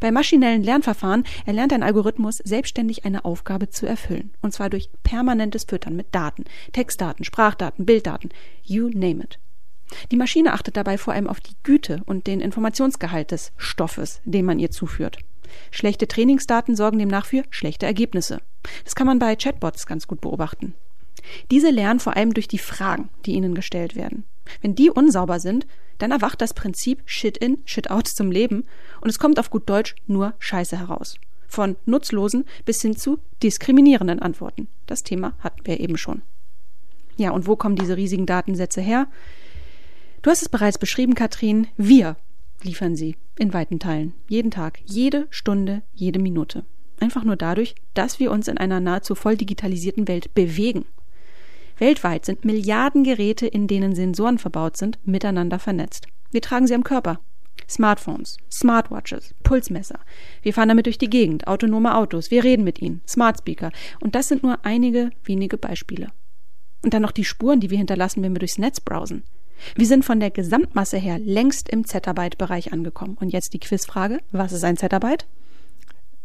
Bei 0.00 0.10
maschinellen 0.10 0.62
Lernverfahren 0.62 1.24
erlernt 1.46 1.72
ein 1.72 1.82
Algorithmus 1.82 2.38
selbstständig 2.38 3.04
eine 3.04 3.24
Aufgabe 3.24 3.70
zu 3.70 3.86
erfüllen. 3.86 4.32
Und 4.42 4.52
zwar 4.52 4.70
durch 4.70 4.90
permanentes 5.02 5.64
Füttern 5.64 5.96
mit 5.96 6.14
Daten. 6.14 6.44
Textdaten, 6.72 7.24
Sprachdaten, 7.24 7.86
Bilddaten. 7.86 8.30
You 8.62 8.88
name 8.88 9.22
it. 9.22 9.38
Die 10.10 10.16
Maschine 10.16 10.52
achtet 10.52 10.76
dabei 10.76 10.98
vor 10.98 11.14
allem 11.14 11.28
auf 11.28 11.40
die 11.40 11.54
Güte 11.62 12.02
und 12.06 12.26
den 12.26 12.40
Informationsgehalt 12.40 13.30
des 13.30 13.52
Stoffes, 13.56 14.20
den 14.24 14.44
man 14.44 14.58
ihr 14.58 14.70
zuführt. 14.70 15.18
Schlechte 15.70 16.08
Trainingsdaten 16.08 16.76
sorgen 16.76 16.98
demnach 16.98 17.26
für 17.26 17.44
schlechte 17.50 17.86
Ergebnisse. 17.86 18.40
Das 18.84 18.94
kann 18.94 19.06
man 19.06 19.18
bei 19.18 19.36
Chatbots 19.36 19.86
ganz 19.86 20.06
gut 20.06 20.20
beobachten. 20.20 20.74
Diese 21.50 21.70
lernen 21.70 22.00
vor 22.00 22.16
allem 22.16 22.34
durch 22.34 22.48
die 22.48 22.58
Fragen, 22.58 23.08
die 23.26 23.32
ihnen 23.32 23.54
gestellt 23.54 23.94
werden. 23.96 24.24
Wenn 24.60 24.74
die 24.74 24.90
unsauber 24.90 25.40
sind, 25.40 25.66
dann 25.98 26.10
erwacht 26.10 26.40
das 26.40 26.54
Prinzip 26.54 27.02
Shit 27.06 27.36
in, 27.38 27.58
Shit 27.64 27.90
out 27.90 28.08
zum 28.08 28.30
Leben 28.30 28.64
und 29.00 29.08
es 29.08 29.18
kommt 29.18 29.38
auf 29.38 29.50
gut 29.50 29.68
Deutsch 29.68 29.94
nur 30.06 30.34
Scheiße 30.38 30.78
heraus. 30.78 31.16
Von 31.46 31.76
nutzlosen 31.84 32.44
bis 32.64 32.82
hin 32.82 32.96
zu 32.96 33.18
diskriminierenden 33.42 34.20
Antworten. 34.20 34.68
Das 34.86 35.02
Thema 35.02 35.34
hatten 35.38 35.64
wir 35.64 35.80
eben 35.80 35.96
schon. 35.96 36.22
Ja, 37.16 37.30
und 37.30 37.46
wo 37.46 37.56
kommen 37.56 37.76
diese 37.76 37.96
riesigen 37.96 38.26
Datensätze 38.26 38.80
her? 38.80 39.06
Du 40.22 40.30
hast 40.30 40.42
es 40.42 40.48
bereits 40.48 40.78
beschrieben, 40.78 41.16
Katrin. 41.16 41.66
Wir 41.76 42.16
liefern 42.62 42.94
sie 42.94 43.16
in 43.36 43.52
weiten 43.52 43.80
Teilen. 43.80 44.14
Jeden 44.28 44.52
Tag, 44.52 44.78
jede 44.84 45.26
Stunde, 45.30 45.82
jede 45.92 46.20
Minute. 46.20 46.64
Einfach 47.00 47.24
nur 47.24 47.34
dadurch, 47.34 47.74
dass 47.94 48.20
wir 48.20 48.30
uns 48.30 48.46
in 48.46 48.56
einer 48.56 48.78
nahezu 48.78 49.16
voll 49.16 49.36
digitalisierten 49.36 50.06
Welt 50.06 50.32
bewegen. 50.32 50.84
Weltweit 51.78 52.24
sind 52.24 52.44
Milliarden 52.44 53.02
Geräte, 53.02 53.48
in 53.48 53.66
denen 53.66 53.96
Sensoren 53.96 54.38
verbaut 54.38 54.76
sind, 54.76 55.00
miteinander 55.04 55.58
vernetzt. 55.58 56.06
Wir 56.30 56.40
tragen 56.40 56.68
sie 56.68 56.76
am 56.76 56.84
Körper. 56.84 57.18
Smartphones, 57.68 58.36
Smartwatches, 58.48 59.34
Pulsmesser. 59.42 59.98
Wir 60.42 60.54
fahren 60.54 60.68
damit 60.68 60.86
durch 60.86 60.98
die 60.98 61.10
Gegend, 61.10 61.48
autonome 61.48 61.96
Autos, 61.96 62.30
wir 62.30 62.44
reden 62.44 62.62
mit 62.62 62.80
ihnen, 62.80 63.00
Smart 63.08 63.38
Speaker. 63.38 63.72
Und 64.00 64.14
das 64.14 64.28
sind 64.28 64.44
nur 64.44 64.64
einige 64.64 65.10
wenige 65.24 65.56
Beispiele. 65.56 66.12
Und 66.84 66.94
dann 66.94 67.02
noch 67.02 67.12
die 67.12 67.24
Spuren, 67.24 67.58
die 67.58 67.70
wir 67.70 67.78
hinterlassen, 67.78 68.22
wenn 68.22 68.34
wir 68.34 68.40
durchs 68.40 68.58
Netz 68.58 68.78
browsen. 68.78 69.24
Wir 69.76 69.86
sind 69.86 70.04
von 70.04 70.20
der 70.20 70.30
Gesamtmasse 70.30 70.98
her 70.98 71.18
längst 71.18 71.68
im 71.68 71.84
Zettabyte-Bereich 71.84 72.72
angekommen. 72.72 73.16
Und 73.20 73.30
jetzt 73.30 73.54
die 73.54 73.60
Quizfrage. 73.60 74.20
Was 74.30 74.52
ist 74.52 74.64
ein 74.64 74.76
Zettabyte? 74.76 75.26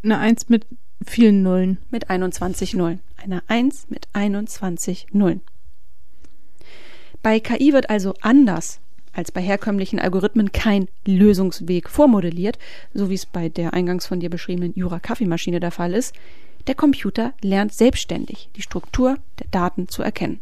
Eine 0.04 0.20
Eins 0.20 0.50
mit 0.50 0.66
vielen 1.06 1.44
Nullen. 1.44 1.78
Mit 1.92 2.10
21 2.10 2.74
Nullen. 2.74 3.02
Eine 3.18 3.44
Eins 3.48 3.88
mit 3.90 4.08
21 4.14 5.08
Nullen. 5.12 5.42
Bei 7.24 7.40
KI 7.40 7.74
wird 7.74 7.90
also 7.90 8.14
anders 8.22 8.80
als 9.18 9.32
bei 9.32 9.42
herkömmlichen 9.42 10.00
Algorithmen 10.00 10.52
kein 10.52 10.88
Lösungsweg 11.06 11.90
vormodelliert, 11.90 12.60
so 12.94 13.10
wie 13.10 13.16
es 13.16 13.26
bei 13.26 13.50
der 13.50 13.74
eingangs 13.74 14.06
von 14.06 14.20
dir 14.20 14.30
beschriebenen 14.30 14.74
Jura-Kaffeemaschine 14.76 15.60
der 15.60 15.72
Fall 15.72 15.94
ist. 15.94 16.14
Der 16.68 16.76
Computer 16.76 17.34
lernt 17.42 17.74
selbstständig 17.74 18.50
die 18.56 18.62
Struktur 18.62 19.18
der 19.40 19.48
Daten 19.50 19.88
zu 19.88 20.04
erkennen. 20.04 20.40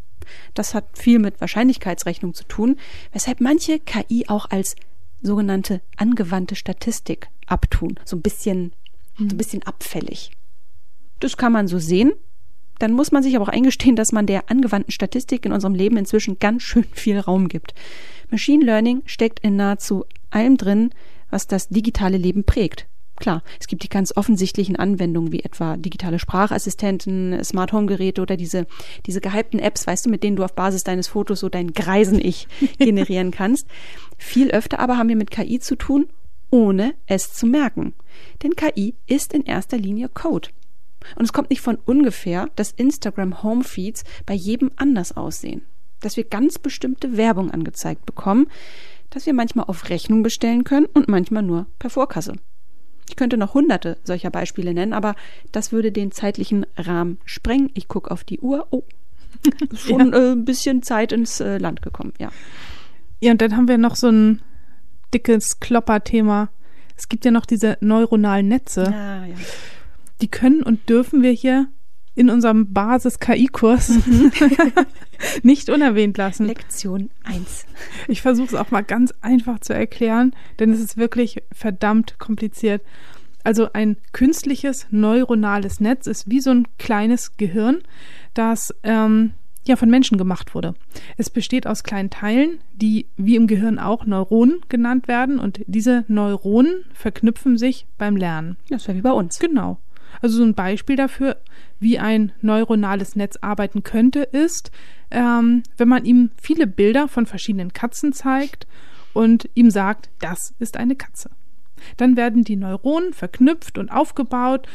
Das 0.53 0.73
hat 0.73 0.97
viel 0.97 1.19
mit 1.19 1.41
Wahrscheinlichkeitsrechnung 1.41 2.33
zu 2.33 2.43
tun, 2.45 2.77
weshalb 3.11 3.41
manche 3.41 3.79
KI 3.79 4.25
auch 4.27 4.49
als 4.49 4.75
sogenannte 5.21 5.81
angewandte 5.97 6.55
Statistik 6.55 7.29
abtun. 7.47 7.99
So 8.05 8.15
ein 8.15 8.21
bisschen, 8.21 8.73
so 9.17 9.25
ein 9.25 9.31
hm. 9.31 9.37
bisschen 9.37 9.63
abfällig. 9.63 10.31
Das 11.19 11.37
kann 11.37 11.51
man 11.51 11.67
so 11.67 11.79
sehen. 11.79 12.13
Dann 12.79 12.91
muss 12.91 13.11
man 13.11 13.23
sich 13.23 13.35
aber 13.35 13.45
auch 13.45 13.49
eingestehen, 13.53 13.95
dass 13.95 14.11
man 14.11 14.25
der 14.25 14.49
angewandten 14.49 14.91
Statistik 14.91 15.45
in 15.45 15.53
unserem 15.53 15.75
Leben 15.75 15.97
inzwischen 15.97 16.39
ganz 16.39 16.63
schön 16.63 16.83
viel 16.91 17.19
Raum 17.19 17.47
gibt. 17.47 17.73
Machine 18.29 18.65
Learning 18.65 19.01
steckt 19.05 19.39
in 19.39 19.55
nahezu 19.55 20.05
allem 20.29 20.57
drin, 20.57 20.89
was 21.29 21.47
das 21.47 21.69
digitale 21.69 22.17
Leben 22.17 22.43
prägt. 22.43 22.87
Klar, 23.17 23.43
es 23.59 23.67
gibt 23.67 23.83
die 23.83 23.89
ganz 23.89 24.15
offensichtlichen 24.15 24.75
Anwendungen 24.75 25.31
wie 25.31 25.41
etwa 25.41 25.77
digitale 25.77 26.19
Sprachassistenten, 26.19 27.41
Smart 27.43 27.71
Home 27.71 27.85
Geräte 27.85 28.21
oder 28.21 28.35
diese, 28.35 28.67
diese 29.05 29.21
gehypten 29.21 29.59
Apps, 29.59 29.87
weißt 29.87 30.05
du, 30.05 30.09
mit 30.09 30.21
denen 30.23 30.35
du 30.35 30.43
auf 30.43 30.53
Basis 30.53 30.83
deines 30.83 31.07
Fotos 31.07 31.39
so 31.39 31.47
dein 31.47 31.71
Greisen-Ich 31.71 32.47
generieren 32.77 33.31
kannst. 33.31 33.67
Viel 34.17 34.51
öfter 34.51 34.79
aber 34.79 34.97
haben 34.97 35.09
wir 35.09 35.15
mit 35.15 35.31
KI 35.31 35.59
zu 35.59 35.75
tun, 35.75 36.07
ohne 36.49 36.93
es 37.05 37.33
zu 37.33 37.45
merken. 37.45 37.93
Denn 38.43 38.55
KI 38.55 38.95
ist 39.07 39.33
in 39.33 39.43
erster 39.43 39.77
Linie 39.77 40.09
Code. 40.09 40.49
Und 41.15 41.23
es 41.23 41.33
kommt 41.33 41.51
nicht 41.51 41.61
von 41.61 41.77
ungefähr, 41.85 42.49
dass 42.55 42.71
Instagram 42.71 43.43
Homefeeds 43.43 44.03
bei 44.25 44.33
jedem 44.33 44.71
anders 44.75 45.15
aussehen. 45.15 45.61
Dass 46.01 46.17
wir 46.17 46.25
ganz 46.25 46.59
bestimmte 46.59 47.15
Werbung 47.15 47.51
angezeigt 47.51 48.05
bekommen, 48.05 48.47
dass 49.09 49.25
wir 49.25 49.33
manchmal 49.33 49.65
auf 49.65 49.89
Rechnung 49.89 50.23
bestellen 50.23 50.63
können 50.65 50.87
und 50.87 51.07
manchmal 51.07 51.43
nur 51.43 51.67
per 51.79 51.89
Vorkasse. 51.89 52.33
Ich 53.09 53.15
könnte 53.15 53.37
noch 53.37 53.53
hunderte 53.53 53.97
solcher 54.03 54.31
Beispiele 54.31 54.73
nennen, 54.73 54.93
aber 54.93 55.15
das 55.51 55.71
würde 55.71 55.91
den 55.91 56.11
zeitlichen 56.11 56.65
Rahmen 56.77 57.19
sprengen. 57.25 57.69
Ich 57.73 57.87
gucke 57.87 58.11
auf 58.11 58.23
die 58.23 58.39
Uhr. 58.39 58.67
Oh, 58.71 58.83
schon 59.75 60.11
ja. 60.11 60.19
äh, 60.19 60.31
ein 60.31 60.45
bisschen 60.45 60.81
Zeit 60.81 61.11
ins 61.11 61.39
äh, 61.39 61.57
Land 61.57 61.81
gekommen, 61.81 62.13
ja. 62.19 62.31
Ja, 63.21 63.31
und 63.31 63.41
dann 63.41 63.55
haben 63.55 63.67
wir 63.67 63.77
noch 63.77 63.95
so 63.95 64.09
ein 64.09 64.41
dickes 65.13 65.59
Klopperthema. 65.59 66.49
Es 66.97 67.09
gibt 67.09 67.25
ja 67.25 67.31
noch 67.31 67.45
diese 67.45 67.77
neuronalen 67.81 68.47
Netze. 68.47 68.87
Ah, 68.87 69.25
ja. 69.25 69.35
Die 70.21 70.27
können 70.27 70.63
und 70.63 70.89
dürfen 70.89 71.21
wir 71.23 71.31
hier 71.31 71.67
in 72.15 72.29
unserem 72.29 72.71
Basis-KI-Kurs 72.73 73.89
mhm. 73.89 74.31
nicht 75.43 75.69
unerwähnt 75.69 76.17
lassen. 76.17 76.45
Lektion 76.45 77.09
1. 77.23 77.65
Ich 78.07 78.21
versuche 78.21 78.47
es 78.47 78.55
auch 78.55 78.71
mal 78.71 78.83
ganz 78.83 79.13
einfach 79.21 79.59
zu 79.59 79.73
erklären, 79.73 80.33
denn 80.59 80.71
es 80.71 80.79
ist 80.79 80.97
wirklich 80.97 81.43
verdammt 81.51 82.17
kompliziert. 82.19 82.81
Also 83.43 83.71
ein 83.73 83.97
künstliches 84.11 84.87
neuronales 84.89 85.79
Netz 85.79 86.07
ist 86.07 86.29
wie 86.29 86.39
so 86.39 86.49
ein 86.49 86.67
kleines 86.79 87.37
Gehirn, 87.37 87.83
das 88.33 88.73
ähm, 88.81 89.33
ja 89.67 89.75
von 89.75 89.89
Menschen 89.89 90.17
gemacht 90.17 90.55
wurde. 90.55 90.73
Es 91.17 91.29
besteht 91.29 91.67
aus 91.67 91.83
kleinen 91.83 92.09
Teilen, 92.09 92.59
die 92.73 93.07
wie 93.17 93.35
im 93.35 93.45
Gehirn 93.45 93.77
auch 93.77 94.05
Neuronen 94.05 94.61
genannt 94.69 95.07
werden 95.07 95.39
und 95.39 95.61
diese 95.67 96.05
Neuronen 96.07 96.85
verknüpfen 96.93 97.57
sich 97.57 97.85
beim 97.97 98.15
Lernen. 98.15 98.57
Das 98.69 98.87
ja 98.87 98.95
wie 98.95 99.01
bei 99.01 99.11
uns. 99.11 99.37
Genau. 99.37 99.77
Also 100.25 100.39
so 100.39 100.43
ein 100.43 100.55
Beispiel 100.55 100.95
dafür, 100.95 101.37
wie 101.79 101.99
ein 101.99 102.31
neuronales 102.41 103.15
Netz 103.15 103.37
arbeiten 103.41 103.83
könnte, 103.83 104.21
ist, 104.21 104.71
ähm, 105.11 105.61
wenn 105.77 105.87
man 105.87 106.03
ihm 106.03 106.31
viele 106.41 106.65
Bilder 106.65 107.07
von 107.07 107.27
verschiedenen 107.27 107.73
Katzen 107.73 108.11
zeigt 108.11 108.65
und 109.13 109.47
ihm 109.53 109.69
sagt, 109.69 110.09
das 110.17 110.55
ist 110.57 110.77
eine 110.77 110.95
Katze. 110.95 111.29
Dann 111.97 112.17
werden 112.17 112.43
die 112.43 112.55
Neuronen 112.55 113.13
verknüpft 113.13 113.77
und 113.77 113.91
aufgebaut. 113.91 114.67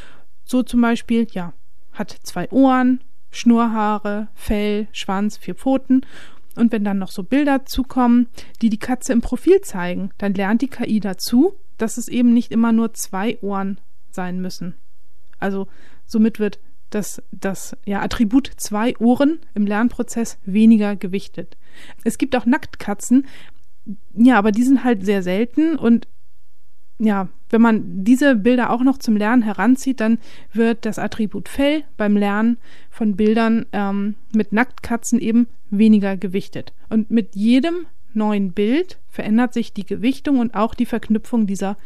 So 0.44 0.62
zum 0.62 0.82
Beispiel, 0.82 1.26
ja, 1.32 1.52
hat 1.94 2.16
zwei 2.22 2.48
Ohren, 2.52 3.00
Schnurrhaare, 3.32 4.28
Fell, 4.36 4.86
Schwanz, 4.92 5.36
vier 5.36 5.56
Pfoten. 5.56 6.06
Und 6.54 6.70
wenn 6.70 6.84
dann 6.84 6.98
noch 6.98 7.10
so 7.10 7.24
Bilder 7.24 7.66
zukommen, 7.66 8.28
die 8.62 8.70
die 8.70 8.78
Katze 8.78 9.12
im 9.12 9.20
Profil 9.20 9.62
zeigen, 9.62 10.10
dann 10.16 10.32
lernt 10.32 10.62
die 10.62 10.68
KI 10.68 11.00
dazu, 11.00 11.54
dass 11.76 11.98
es 11.98 12.06
eben 12.06 12.32
nicht 12.32 12.52
immer 12.52 12.70
nur 12.70 12.94
zwei 12.94 13.36
Ohren 13.40 13.80
sein 14.12 14.40
müssen. 14.40 14.76
Also 15.40 15.66
somit 16.06 16.38
wird 16.38 16.60
das, 16.90 17.22
das 17.32 17.76
ja, 17.86 18.02
Attribut 18.02 18.50
zwei 18.56 18.96
Ohren 18.98 19.40
im 19.54 19.66
Lernprozess 19.66 20.38
weniger 20.44 20.96
gewichtet. 20.96 21.56
Es 22.04 22.18
gibt 22.18 22.36
auch 22.36 22.46
Nacktkatzen, 22.46 23.26
ja, 24.14 24.38
aber 24.38 24.52
die 24.52 24.62
sind 24.62 24.84
halt 24.84 25.04
sehr 25.04 25.22
selten 25.22 25.76
und 25.76 26.08
ja, 26.98 27.28
wenn 27.48 27.62
man 27.62 28.04
diese 28.04 28.36
Bilder 28.36 28.70
auch 28.70 28.82
noch 28.82 28.98
zum 28.98 29.16
Lernen 29.16 29.42
heranzieht, 29.42 30.00
dann 30.00 30.18
wird 30.52 30.84
das 30.84 30.98
Attribut 30.98 31.48
Fell 31.48 31.84
beim 31.96 32.16
Lernen 32.16 32.58
von 32.90 33.16
Bildern 33.16 33.64
ähm, 33.72 34.16
mit 34.34 34.52
Nacktkatzen 34.52 35.18
eben 35.18 35.48
weniger 35.70 36.18
gewichtet. 36.18 36.74
Und 36.90 37.10
mit 37.10 37.34
jedem 37.34 37.86
neuen 38.12 38.52
Bild 38.52 38.98
verändert 39.08 39.54
sich 39.54 39.72
die 39.72 39.86
Gewichtung 39.86 40.38
und 40.38 40.54
auch 40.54 40.74
die 40.74 40.86
Verknüpfung 40.86 41.46
dieser 41.46 41.78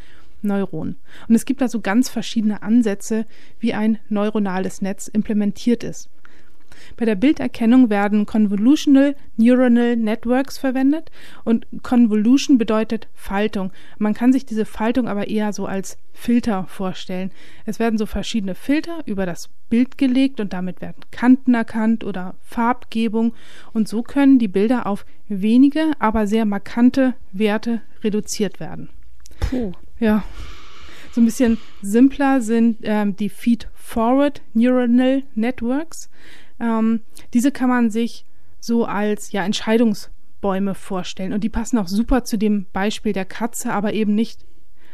Neuronen. 0.44 0.96
Und 1.28 1.34
es 1.34 1.44
gibt 1.44 1.60
da 1.60 1.68
so 1.68 1.80
ganz 1.80 2.08
verschiedene 2.08 2.62
Ansätze, 2.62 3.26
wie 3.58 3.74
ein 3.74 3.98
neuronales 4.08 4.82
Netz 4.82 5.08
implementiert 5.08 5.82
ist. 5.82 6.10
Bei 6.96 7.04
der 7.04 7.14
Bilderkennung 7.14 7.90
werden 7.90 8.26
Convolutional 8.26 9.16
Neuronal 9.36 9.96
Networks 9.96 10.58
verwendet 10.58 11.10
und 11.44 11.66
Convolution 11.82 12.58
bedeutet 12.58 13.08
Faltung. 13.14 13.72
Man 13.98 14.14
kann 14.14 14.32
sich 14.32 14.46
diese 14.46 14.64
Faltung 14.64 15.08
aber 15.08 15.28
eher 15.28 15.52
so 15.52 15.66
als 15.66 15.96
Filter 16.12 16.66
vorstellen. 16.68 17.30
Es 17.64 17.78
werden 17.78 17.98
so 17.98 18.06
verschiedene 18.06 18.54
Filter 18.54 19.00
über 19.06 19.26
das 19.26 19.50
Bild 19.68 19.98
gelegt 19.98 20.40
und 20.40 20.52
damit 20.52 20.80
werden 20.80 21.02
Kanten 21.10 21.54
erkannt 21.54 22.04
oder 22.04 22.34
Farbgebung 22.40 23.34
und 23.72 23.88
so 23.88 24.02
können 24.02 24.38
die 24.38 24.48
Bilder 24.48 24.86
auf 24.86 25.04
wenige, 25.28 25.92
aber 25.98 26.26
sehr 26.26 26.44
markante 26.44 27.14
Werte 27.32 27.80
reduziert 28.02 28.60
werden. 28.60 28.90
Puh. 29.40 29.72
Ja. 30.04 30.22
So 31.12 31.22
ein 31.22 31.24
bisschen 31.24 31.56
simpler 31.80 32.42
sind 32.42 32.78
ähm, 32.82 33.16
die 33.16 33.30
Feed-Forward 33.30 34.42
Neuronal 34.52 35.22
Networks. 35.34 36.10
Ähm, 36.60 37.00
diese 37.32 37.50
kann 37.50 37.70
man 37.70 37.90
sich 37.90 38.26
so 38.60 38.84
als 38.84 39.32
ja, 39.32 39.44
Entscheidungsbäume 39.46 40.74
vorstellen. 40.74 41.32
Und 41.32 41.42
die 41.42 41.48
passen 41.48 41.78
auch 41.78 41.88
super 41.88 42.22
zu 42.24 42.36
dem 42.36 42.66
Beispiel 42.74 43.14
der 43.14 43.24
Katze, 43.24 43.72
aber 43.72 43.94
eben 43.94 44.14
nicht 44.14 44.44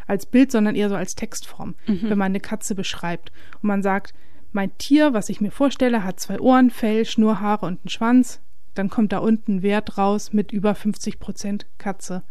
als 0.07 0.27
Bild, 0.27 0.53
sondern 0.53 0.77
eher 0.77 0.89
so 0.89 0.95
als 0.95 1.17
Textform, 1.17 1.75
mhm. 1.89 2.03
wenn 2.03 2.19
man 2.19 2.27
eine 2.27 2.41
Katze 2.41 2.77
beschreibt. 2.77 3.33
Und 3.55 3.67
man 3.67 3.83
sagt, 3.83 4.15
mein 4.53 4.77
Tier, 4.79 5.13
was 5.13 5.29
ich 5.29 5.41
mir 5.41 5.51
vorstelle, 5.51 6.05
hat 6.05 6.21
zwei 6.21 6.39
Ohren, 6.39 6.71
Fell, 6.71 7.05
Schnurrhaare 7.05 7.67
und 7.67 7.81
einen 7.81 7.89
Schwanz. 7.89 8.41
Dann 8.75 8.91
kommt 8.91 9.13
da 9.13 9.19
unten 9.19 9.63
Wert 9.63 9.99
raus 9.99 10.33
mit 10.33 10.53
über 10.53 10.75
50 10.75 11.19
Prozent 11.19 11.67
Katze. 11.79 12.23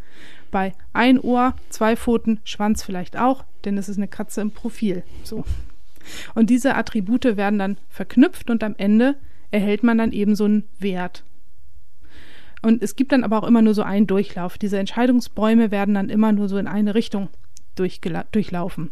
Bei 0.52 0.74
ein 0.94 1.20
Ohr, 1.20 1.56
zwei 1.70 1.96
Pfoten, 1.96 2.40
Schwanz 2.44 2.84
vielleicht 2.84 3.18
auch, 3.18 3.44
denn 3.66 3.78
es 3.78 3.90
ist 3.90 3.98
eine 3.98 4.08
Katze 4.08 4.42
im 4.42 4.52
Profil. 4.52 5.04
So. 5.24 5.44
Und 6.34 6.50
diese 6.50 6.76
Attribute 6.76 7.38
werden 7.38 7.60
dann 7.60 7.78
verknüpft 7.90 8.50
und 8.50 8.64
am 8.64 8.76
Ende 8.78 9.16
erhält 9.52 9.84
man 9.84 9.98
dann 9.98 10.12
eben 10.12 10.36
so 10.36 10.46
einen 10.46 10.64
Wert. 10.80 11.24
Und 12.62 12.84
es 12.84 12.96
gibt 12.96 13.12
dann 13.12 13.24
aber 13.24 13.42
auch 13.42 13.48
immer 13.48 13.62
nur 13.62 13.74
so 13.74 13.84
einen 13.84 14.08
Durchlauf. 14.08 14.58
Diese 14.58 14.80
Entscheidungsbäume 14.80 15.72
werden 15.72 15.96
dann 15.96 16.10
immer 16.10 16.32
nur 16.32 16.50
so 16.50 16.58
in 16.58 16.68
eine 16.68 16.94
Richtung 16.96 17.30
durchlaufen. 17.76 18.92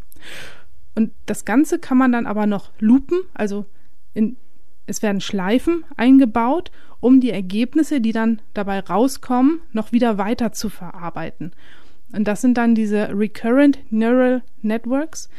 Und 0.95 1.11
das 1.25 1.43
Ganze 1.45 1.79
kann 1.79 1.97
man 1.97 2.11
dann 2.11 2.25
aber 2.25 2.47
noch 2.47 2.71
lupen, 2.79 3.19
also 3.33 3.65
in, 4.13 4.37
es 4.85 5.01
werden 5.03 5.21
Schleifen 5.21 5.83
eingebaut, 5.97 6.71
um 6.99 7.19
die 7.21 7.31
Ergebnisse, 7.31 8.01
die 8.01 8.11
dann 8.11 8.41
dabei 8.53 8.79
rauskommen, 8.79 9.61
noch 9.71 9.91
wieder 9.91 10.17
weiter 10.17 10.51
zu 10.51 10.69
verarbeiten. 10.69 11.53
Und 12.13 12.27
das 12.27 12.41
sind 12.41 12.57
dann 12.57 12.75
diese 12.75 13.09
Recurrent 13.09 13.79
Neural 13.91 14.41
Networks. 14.61 15.29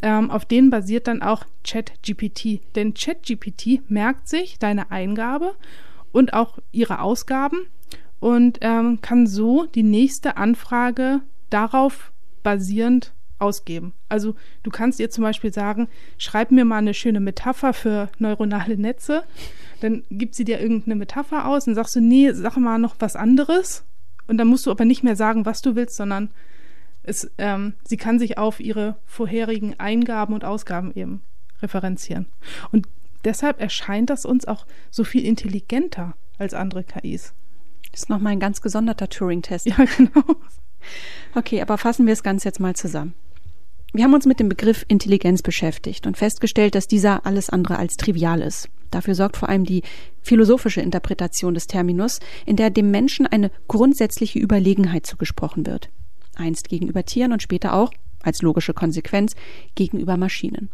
Ähm, 0.00 0.30
auf 0.30 0.44
denen 0.44 0.70
basiert 0.70 1.08
dann 1.08 1.22
auch 1.22 1.44
ChatGPT. 1.64 2.60
Denn 2.74 2.94
ChatGPT 2.94 3.90
merkt 3.90 4.28
sich 4.28 4.58
deine 4.58 4.90
Eingabe 4.90 5.54
und 6.12 6.34
auch 6.34 6.58
ihre 6.72 7.00
Ausgaben 7.00 7.66
und 8.20 8.58
ähm, 8.62 9.00
kann 9.00 9.26
so 9.26 9.66
die 9.66 9.82
nächste 9.82 10.36
Anfrage 10.36 11.20
darauf 11.50 12.12
basierend 12.42 13.12
ausgeben. 13.38 13.92
Also 14.08 14.34
du 14.62 14.70
kannst 14.70 14.98
ihr 15.00 15.10
zum 15.10 15.22
Beispiel 15.22 15.52
sagen, 15.52 15.88
schreib 16.16 16.50
mir 16.50 16.64
mal 16.64 16.78
eine 16.78 16.94
schöne 16.94 17.20
Metapher 17.20 17.72
für 17.72 18.08
neuronale 18.18 18.76
Netze. 18.76 19.24
Dann 19.80 20.02
gibt 20.10 20.34
sie 20.34 20.44
dir 20.44 20.60
irgendeine 20.60 20.96
Metapher 20.96 21.46
aus 21.46 21.66
und 21.66 21.74
sagst 21.74 21.96
du, 21.96 22.00
nee, 22.00 22.32
sag 22.32 22.56
mal 22.56 22.78
noch 22.78 22.96
was 22.98 23.16
anderes. 23.16 23.84
Und 24.26 24.38
dann 24.38 24.48
musst 24.48 24.66
du 24.66 24.70
aber 24.70 24.84
nicht 24.84 25.02
mehr 25.02 25.16
sagen, 25.16 25.46
was 25.46 25.62
du 25.62 25.74
willst, 25.76 25.96
sondern 25.96 26.30
es, 27.02 27.30
ähm, 27.38 27.74
sie 27.84 27.96
kann 27.96 28.18
sich 28.18 28.38
auf 28.38 28.60
ihre 28.60 28.96
vorherigen 29.06 29.78
Eingaben 29.78 30.34
und 30.34 30.44
Ausgaben 30.44 30.92
eben 30.94 31.22
referenzieren. 31.62 32.26
Und 32.70 32.86
deshalb 33.24 33.60
erscheint 33.60 34.10
das 34.10 34.24
uns 34.24 34.46
auch 34.46 34.66
so 34.90 35.04
viel 35.04 35.24
intelligenter 35.24 36.14
als 36.38 36.54
andere 36.54 36.84
KIs. 36.84 37.34
Das 37.90 38.02
ist 38.02 38.10
nochmal 38.10 38.32
ein 38.32 38.40
ganz 38.40 38.60
gesonderter 38.60 39.08
Turing-Test. 39.08 39.66
Ja, 39.66 39.76
genau. 39.96 40.24
Okay, 41.34 41.62
aber 41.62 41.78
fassen 41.78 42.06
wir 42.06 42.12
das 42.12 42.22
Ganze 42.22 42.48
jetzt 42.48 42.60
mal 42.60 42.76
zusammen. 42.76 43.14
Wir 43.92 44.04
haben 44.04 44.14
uns 44.14 44.26
mit 44.26 44.38
dem 44.38 44.50
Begriff 44.50 44.84
Intelligenz 44.88 45.42
beschäftigt 45.42 46.06
und 46.06 46.16
festgestellt, 46.16 46.74
dass 46.74 46.88
dieser 46.88 47.24
alles 47.24 47.48
andere 47.48 47.78
als 47.78 47.96
trivial 47.96 48.42
ist. 48.42 48.68
Dafür 48.90 49.14
sorgt 49.14 49.36
vor 49.36 49.48
allem 49.48 49.64
die 49.64 49.82
philosophische 50.22 50.80
Interpretation 50.80 51.54
des 51.54 51.66
Terminus, 51.66 52.20
in 52.46 52.56
der 52.56 52.70
dem 52.70 52.90
Menschen 52.90 53.26
eine 53.26 53.50
grundsätzliche 53.66 54.38
Überlegenheit 54.38 55.06
zugesprochen 55.06 55.66
wird. 55.66 55.90
Einst 56.36 56.68
gegenüber 56.68 57.04
Tieren 57.04 57.32
und 57.32 57.42
später 57.42 57.74
auch, 57.74 57.90
als 58.22 58.42
logische 58.42 58.74
Konsequenz, 58.74 59.34
gegenüber 59.74 60.16
Maschinen. 60.16 60.70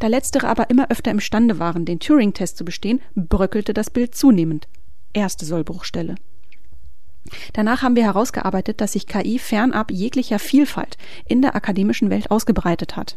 Da 0.00 0.06
letztere 0.06 0.48
aber 0.48 0.70
immer 0.70 0.90
öfter 0.90 1.10
imstande 1.10 1.58
waren, 1.58 1.84
den 1.84 1.98
Turing-Test 1.98 2.56
zu 2.56 2.64
bestehen, 2.64 3.00
bröckelte 3.14 3.72
das 3.72 3.90
Bild 3.90 4.14
zunehmend. 4.14 4.68
Erste 5.14 5.46
Sollbruchstelle. 5.46 6.16
Danach 7.52 7.82
haben 7.82 7.96
wir 7.96 8.04
herausgearbeitet, 8.04 8.80
dass 8.80 8.92
sich 8.92 9.06
KI 9.06 9.38
fernab 9.38 9.90
jeglicher 9.90 10.38
Vielfalt 10.38 10.96
in 11.26 11.42
der 11.42 11.54
akademischen 11.54 12.10
Welt 12.10 12.30
ausgebreitet 12.30 12.96
hat. 12.96 13.16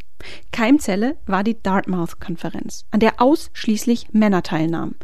Keimzelle 0.52 1.18
war 1.26 1.44
die 1.44 1.62
Dartmouth-Konferenz, 1.62 2.86
an 2.92 3.00
der 3.00 3.22
ausschließlich 3.22 4.14
Männer 4.14 4.44
teilnahmen. 4.44 4.96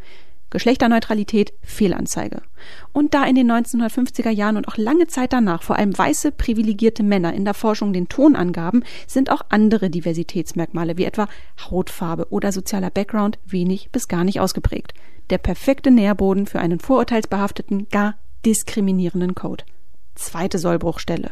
Geschlechterneutralität, 0.52 1.54
Fehlanzeige. 1.62 2.42
Und 2.92 3.14
da 3.14 3.24
in 3.24 3.36
den 3.36 3.50
1950er 3.50 4.30
Jahren 4.30 4.58
und 4.58 4.68
auch 4.68 4.78
lange 4.78 5.08
Zeit 5.08 5.32
danach 5.32 5.64
vor 5.64 5.78
allem 5.78 5.98
weiße 5.98 6.34
privilegierte 6.34 7.04
Männer 7.04 7.34
in 7.34 7.46
der 7.46 7.54
Forschung 7.54 7.94
den 7.94 8.10
Ton 8.10 8.36
angaben, 8.36 8.84
sind 9.08 9.30
auch 9.32 9.44
andere 9.48 9.90
Diversitätsmerkmale 9.90 10.98
wie 10.98 11.06
etwa 11.06 11.28
Hautfarbe 11.70 12.28
oder 12.32 12.52
sozialer 12.52 12.90
Background 12.90 13.40
wenig 13.46 13.92
bis 13.92 14.10
gar 14.10 14.26
nicht 14.26 14.42
ausgeprägt. 14.42 14.94
Der 15.30 15.38
perfekte 15.38 15.90
Nährboden 15.90 16.46
für 16.46 16.60
einen 16.60 16.82
vorurteilsbehafteten, 16.82 17.88
gar 17.88 18.16
diskriminierenden 18.46 19.36
Code. 19.36 19.64
Zweite 20.16 20.58
Sollbruchstelle. 20.60 21.32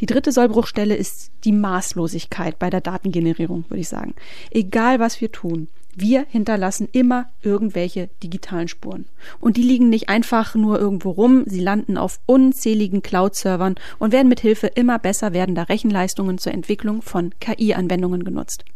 Die 0.00 0.06
dritte 0.06 0.30
Sollbruchstelle 0.30 0.94
ist 0.94 1.30
die 1.44 1.52
Maßlosigkeit 1.52 2.58
bei 2.58 2.68
der 2.68 2.82
Datengenerierung, 2.82 3.64
würde 3.68 3.80
ich 3.80 3.88
sagen. 3.88 4.14
Egal 4.50 5.00
was 5.00 5.20
wir 5.20 5.32
tun, 5.32 5.68
wir 5.94 6.26
hinterlassen 6.28 6.88
immer 6.92 7.30
irgendwelche 7.40 8.10
digitalen 8.22 8.68
Spuren. 8.68 9.06
Und 9.40 9.56
die 9.56 9.62
liegen 9.62 9.88
nicht 9.88 10.10
einfach 10.10 10.54
nur 10.54 10.78
irgendwo 10.78 11.10
rum, 11.12 11.44
sie 11.46 11.60
landen 11.60 11.96
auf 11.96 12.20
unzähligen 12.26 13.00
Cloud-Servern 13.00 13.76
und 13.98 14.12
werden 14.12 14.28
mit 14.28 14.40
Hilfe 14.40 14.66
immer 14.66 14.98
besser 14.98 15.32
werdender 15.32 15.70
Rechenleistungen 15.70 16.36
zur 16.36 16.52
Entwicklung 16.52 17.00
von 17.00 17.32
KI-Anwendungen 17.40 18.24
genutzt. 18.24 18.66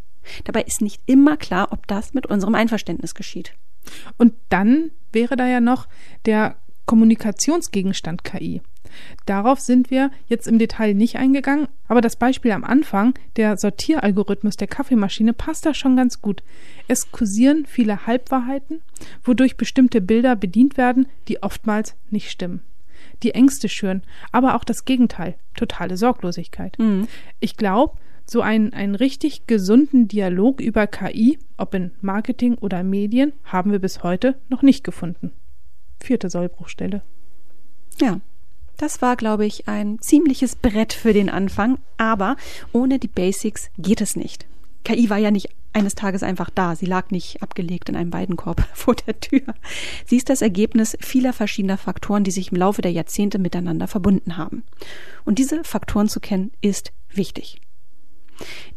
Dabei 0.44 0.62
ist 0.62 0.80
nicht 0.80 1.02
immer 1.04 1.36
klar, 1.36 1.68
ob 1.72 1.86
das 1.86 2.14
mit 2.14 2.26
unserem 2.26 2.54
Einverständnis 2.54 3.14
geschieht. 3.14 3.52
Und 4.16 4.32
dann 4.48 4.90
wäre 5.12 5.36
da 5.36 5.46
ja 5.46 5.60
noch 5.60 5.88
der 6.24 6.56
Kommunikationsgegenstand 6.90 8.24
KI. 8.24 8.62
Darauf 9.24 9.60
sind 9.60 9.92
wir 9.92 10.10
jetzt 10.26 10.48
im 10.48 10.58
Detail 10.58 10.94
nicht 10.94 11.18
eingegangen, 11.18 11.68
aber 11.86 12.00
das 12.00 12.16
Beispiel 12.16 12.50
am 12.50 12.64
Anfang, 12.64 13.14
der 13.36 13.56
Sortieralgorithmus 13.56 14.56
der 14.56 14.66
Kaffeemaschine, 14.66 15.32
passt 15.32 15.64
da 15.64 15.72
schon 15.72 15.94
ganz 15.94 16.20
gut. 16.20 16.42
Es 16.88 17.12
kursieren 17.12 17.64
viele 17.64 18.08
Halbwahrheiten, 18.08 18.80
wodurch 19.22 19.56
bestimmte 19.56 20.00
Bilder 20.00 20.34
bedient 20.34 20.76
werden, 20.76 21.06
die 21.28 21.44
oftmals 21.44 21.94
nicht 22.10 22.28
stimmen. 22.28 22.60
Die 23.22 23.34
Ängste 23.36 23.68
schüren, 23.68 24.02
aber 24.32 24.56
auch 24.56 24.64
das 24.64 24.84
Gegenteil, 24.84 25.36
totale 25.54 25.96
Sorglosigkeit. 25.96 26.76
Mhm. 26.80 27.06
Ich 27.38 27.56
glaube, 27.56 27.98
so 28.26 28.40
einen, 28.40 28.72
einen 28.72 28.96
richtig 28.96 29.46
gesunden 29.46 30.08
Dialog 30.08 30.60
über 30.60 30.88
KI, 30.88 31.38
ob 31.56 31.72
in 31.72 31.92
Marketing 32.00 32.54
oder 32.56 32.82
Medien, 32.82 33.32
haben 33.44 33.70
wir 33.70 33.78
bis 33.78 34.02
heute 34.02 34.40
noch 34.48 34.62
nicht 34.62 34.82
gefunden. 34.82 35.30
Vierte 36.00 36.30
Sollbruchstelle. 36.30 37.02
Ja, 38.00 38.20
das 38.76 39.02
war, 39.02 39.16
glaube 39.16 39.44
ich, 39.44 39.68
ein 39.68 39.98
ziemliches 40.00 40.56
Brett 40.56 40.92
für 40.92 41.12
den 41.12 41.28
Anfang, 41.28 41.78
aber 41.98 42.36
ohne 42.72 42.98
die 42.98 43.08
Basics 43.08 43.70
geht 43.76 44.00
es 44.00 44.16
nicht. 44.16 44.46
KI 44.84 45.10
war 45.10 45.18
ja 45.18 45.30
nicht 45.30 45.50
eines 45.72 45.94
Tages 45.94 46.22
einfach 46.22 46.50
da. 46.50 46.74
Sie 46.74 46.86
lag 46.86 47.10
nicht 47.10 47.42
abgelegt 47.42 47.88
in 47.88 47.96
einem 47.96 48.12
Weidenkorb 48.12 48.66
vor 48.72 48.94
der 48.94 49.20
Tür. 49.20 49.42
Sie 50.06 50.16
ist 50.16 50.28
das 50.28 50.42
Ergebnis 50.42 50.96
vieler 51.00 51.32
verschiedener 51.32 51.78
Faktoren, 51.78 52.24
die 52.24 52.30
sich 52.30 52.52
im 52.52 52.58
Laufe 52.58 52.82
der 52.82 52.92
Jahrzehnte 52.92 53.38
miteinander 53.38 53.86
verbunden 53.86 54.36
haben. 54.36 54.64
Und 55.24 55.38
diese 55.38 55.62
Faktoren 55.64 56.08
zu 56.08 56.20
kennen, 56.20 56.50
ist 56.60 56.92
wichtig. 57.12 57.60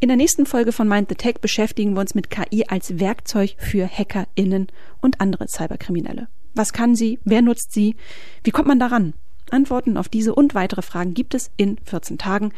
In 0.01 0.09
der 0.09 0.17
nächsten 0.17 0.45
Folge 0.45 0.73
von 0.73 0.87
Mind 0.89 1.07
the 1.09 1.15
Tech 1.15 1.35
beschäftigen 1.39 1.93
wir 1.93 2.01
uns 2.01 2.15
mit 2.15 2.29
KI 2.29 2.65
als 2.67 2.99
Werkzeug 2.99 3.55
für 3.57 3.87
HackerInnen 3.87 4.67
und 4.99 5.21
andere 5.21 5.47
Cyberkriminelle. 5.47 6.27
Was 6.53 6.73
kann 6.73 6.95
sie? 6.95 7.19
Wer 7.23 7.41
nutzt 7.41 7.73
sie? 7.73 7.95
Wie 8.43 8.51
kommt 8.51 8.67
man 8.67 8.79
daran? 8.79 9.13
Antworten 9.51 9.97
auf 9.97 10.09
diese 10.09 10.33
und 10.33 10.55
weitere 10.55 10.81
Fragen 10.81 11.13
gibt 11.13 11.33
es 11.33 11.51
in 11.57 11.77
14 11.85 12.17
Tagen. 12.17 12.53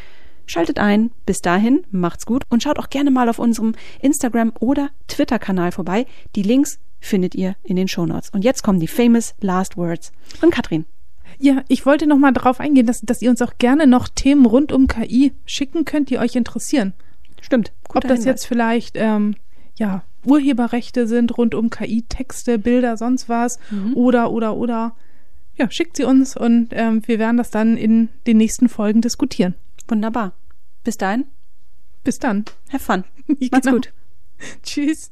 Schaltet 0.45 0.79
ein. 0.79 1.11
Bis 1.25 1.41
dahin, 1.41 1.85
macht's 1.91 2.25
gut 2.25 2.43
und 2.49 2.61
schaut 2.61 2.79
auch 2.79 2.89
gerne 2.89 3.11
mal 3.11 3.29
auf 3.29 3.39
unserem 3.39 3.73
Instagram- 4.01 4.53
oder 4.59 4.89
Twitter-Kanal 5.07 5.71
vorbei. 5.71 6.05
Die 6.35 6.43
Links 6.43 6.79
findet 6.99 7.35
ihr 7.35 7.55
in 7.63 7.75
den 7.75 7.87
Shownotes. 7.87 8.29
Und 8.29 8.43
jetzt 8.43 8.63
kommen 8.63 8.79
die 8.79 8.87
famous 8.87 9.33
last 9.39 9.77
words 9.77 10.11
von 10.39 10.51
Katrin. 10.51 10.85
Ja, 11.39 11.63
ich 11.67 11.85
wollte 11.85 12.07
noch 12.07 12.17
mal 12.17 12.31
darauf 12.31 12.59
eingehen, 12.59 12.85
dass, 12.85 13.01
dass 13.01 13.21
ihr 13.21 13.29
uns 13.29 13.41
auch 13.41 13.53
gerne 13.57 13.87
noch 13.87 14.07
Themen 14.07 14.45
rund 14.45 14.71
um 14.71 14.87
KI 14.87 15.33
schicken 15.45 15.85
könnt, 15.85 16.09
die 16.09 16.19
euch 16.19 16.35
interessieren. 16.35 16.93
Stimmt. 17.41 17.73
Ob 17.89 18.01
das 18.01 18.11
Hinweis. 18.11 18.25
jetzt 18.25 18.45
vielleicht 18.45 18.95
ähm, 18.95 19.35
ja 19.75 20.03
Urheberrechte 20.25 21.07
sind 21.07 21.37
rund 21.37 21.55
um 21.55 21.69
KI, 21.69 22.03
Texte, 22.03 22.59
Bilder, 22.59 22.97
sonst 22.97 23.29
was 23.29 23.59
mhm. 23.71 23.93
oder 23.95 24.31
oder 24.31 24.55
oder 24.55 24.95
ja, 25.57 25.69
schickt 25.71 25.97
sie 25.97 26.03
uns 26.03 26.35
und 26.35 26.69
ähm, 26.71 27.01
wir 27.05 27.19
werden 27.19 27.37
das 27.37 27.49
dann 27.49 27.77
in 27.77 28.09
den 28.27 28.37
nächsten 28.37 28.67
Folgen 28.67 29.01
diskutieren. 29.01 29.55
Wunderbar. 29.87 30.33
Bis 30.83 30.97
dahin. 30.97 31.25
Bis 32.03 32.19
dann. 32.19 32.45
Have 32.71 32.83
fun. 32.83 33.03
Macht's 33.27 33.65
genau. 33.65 33.77
gut. 33.77 33.93
Tschüss. 34.63 35.11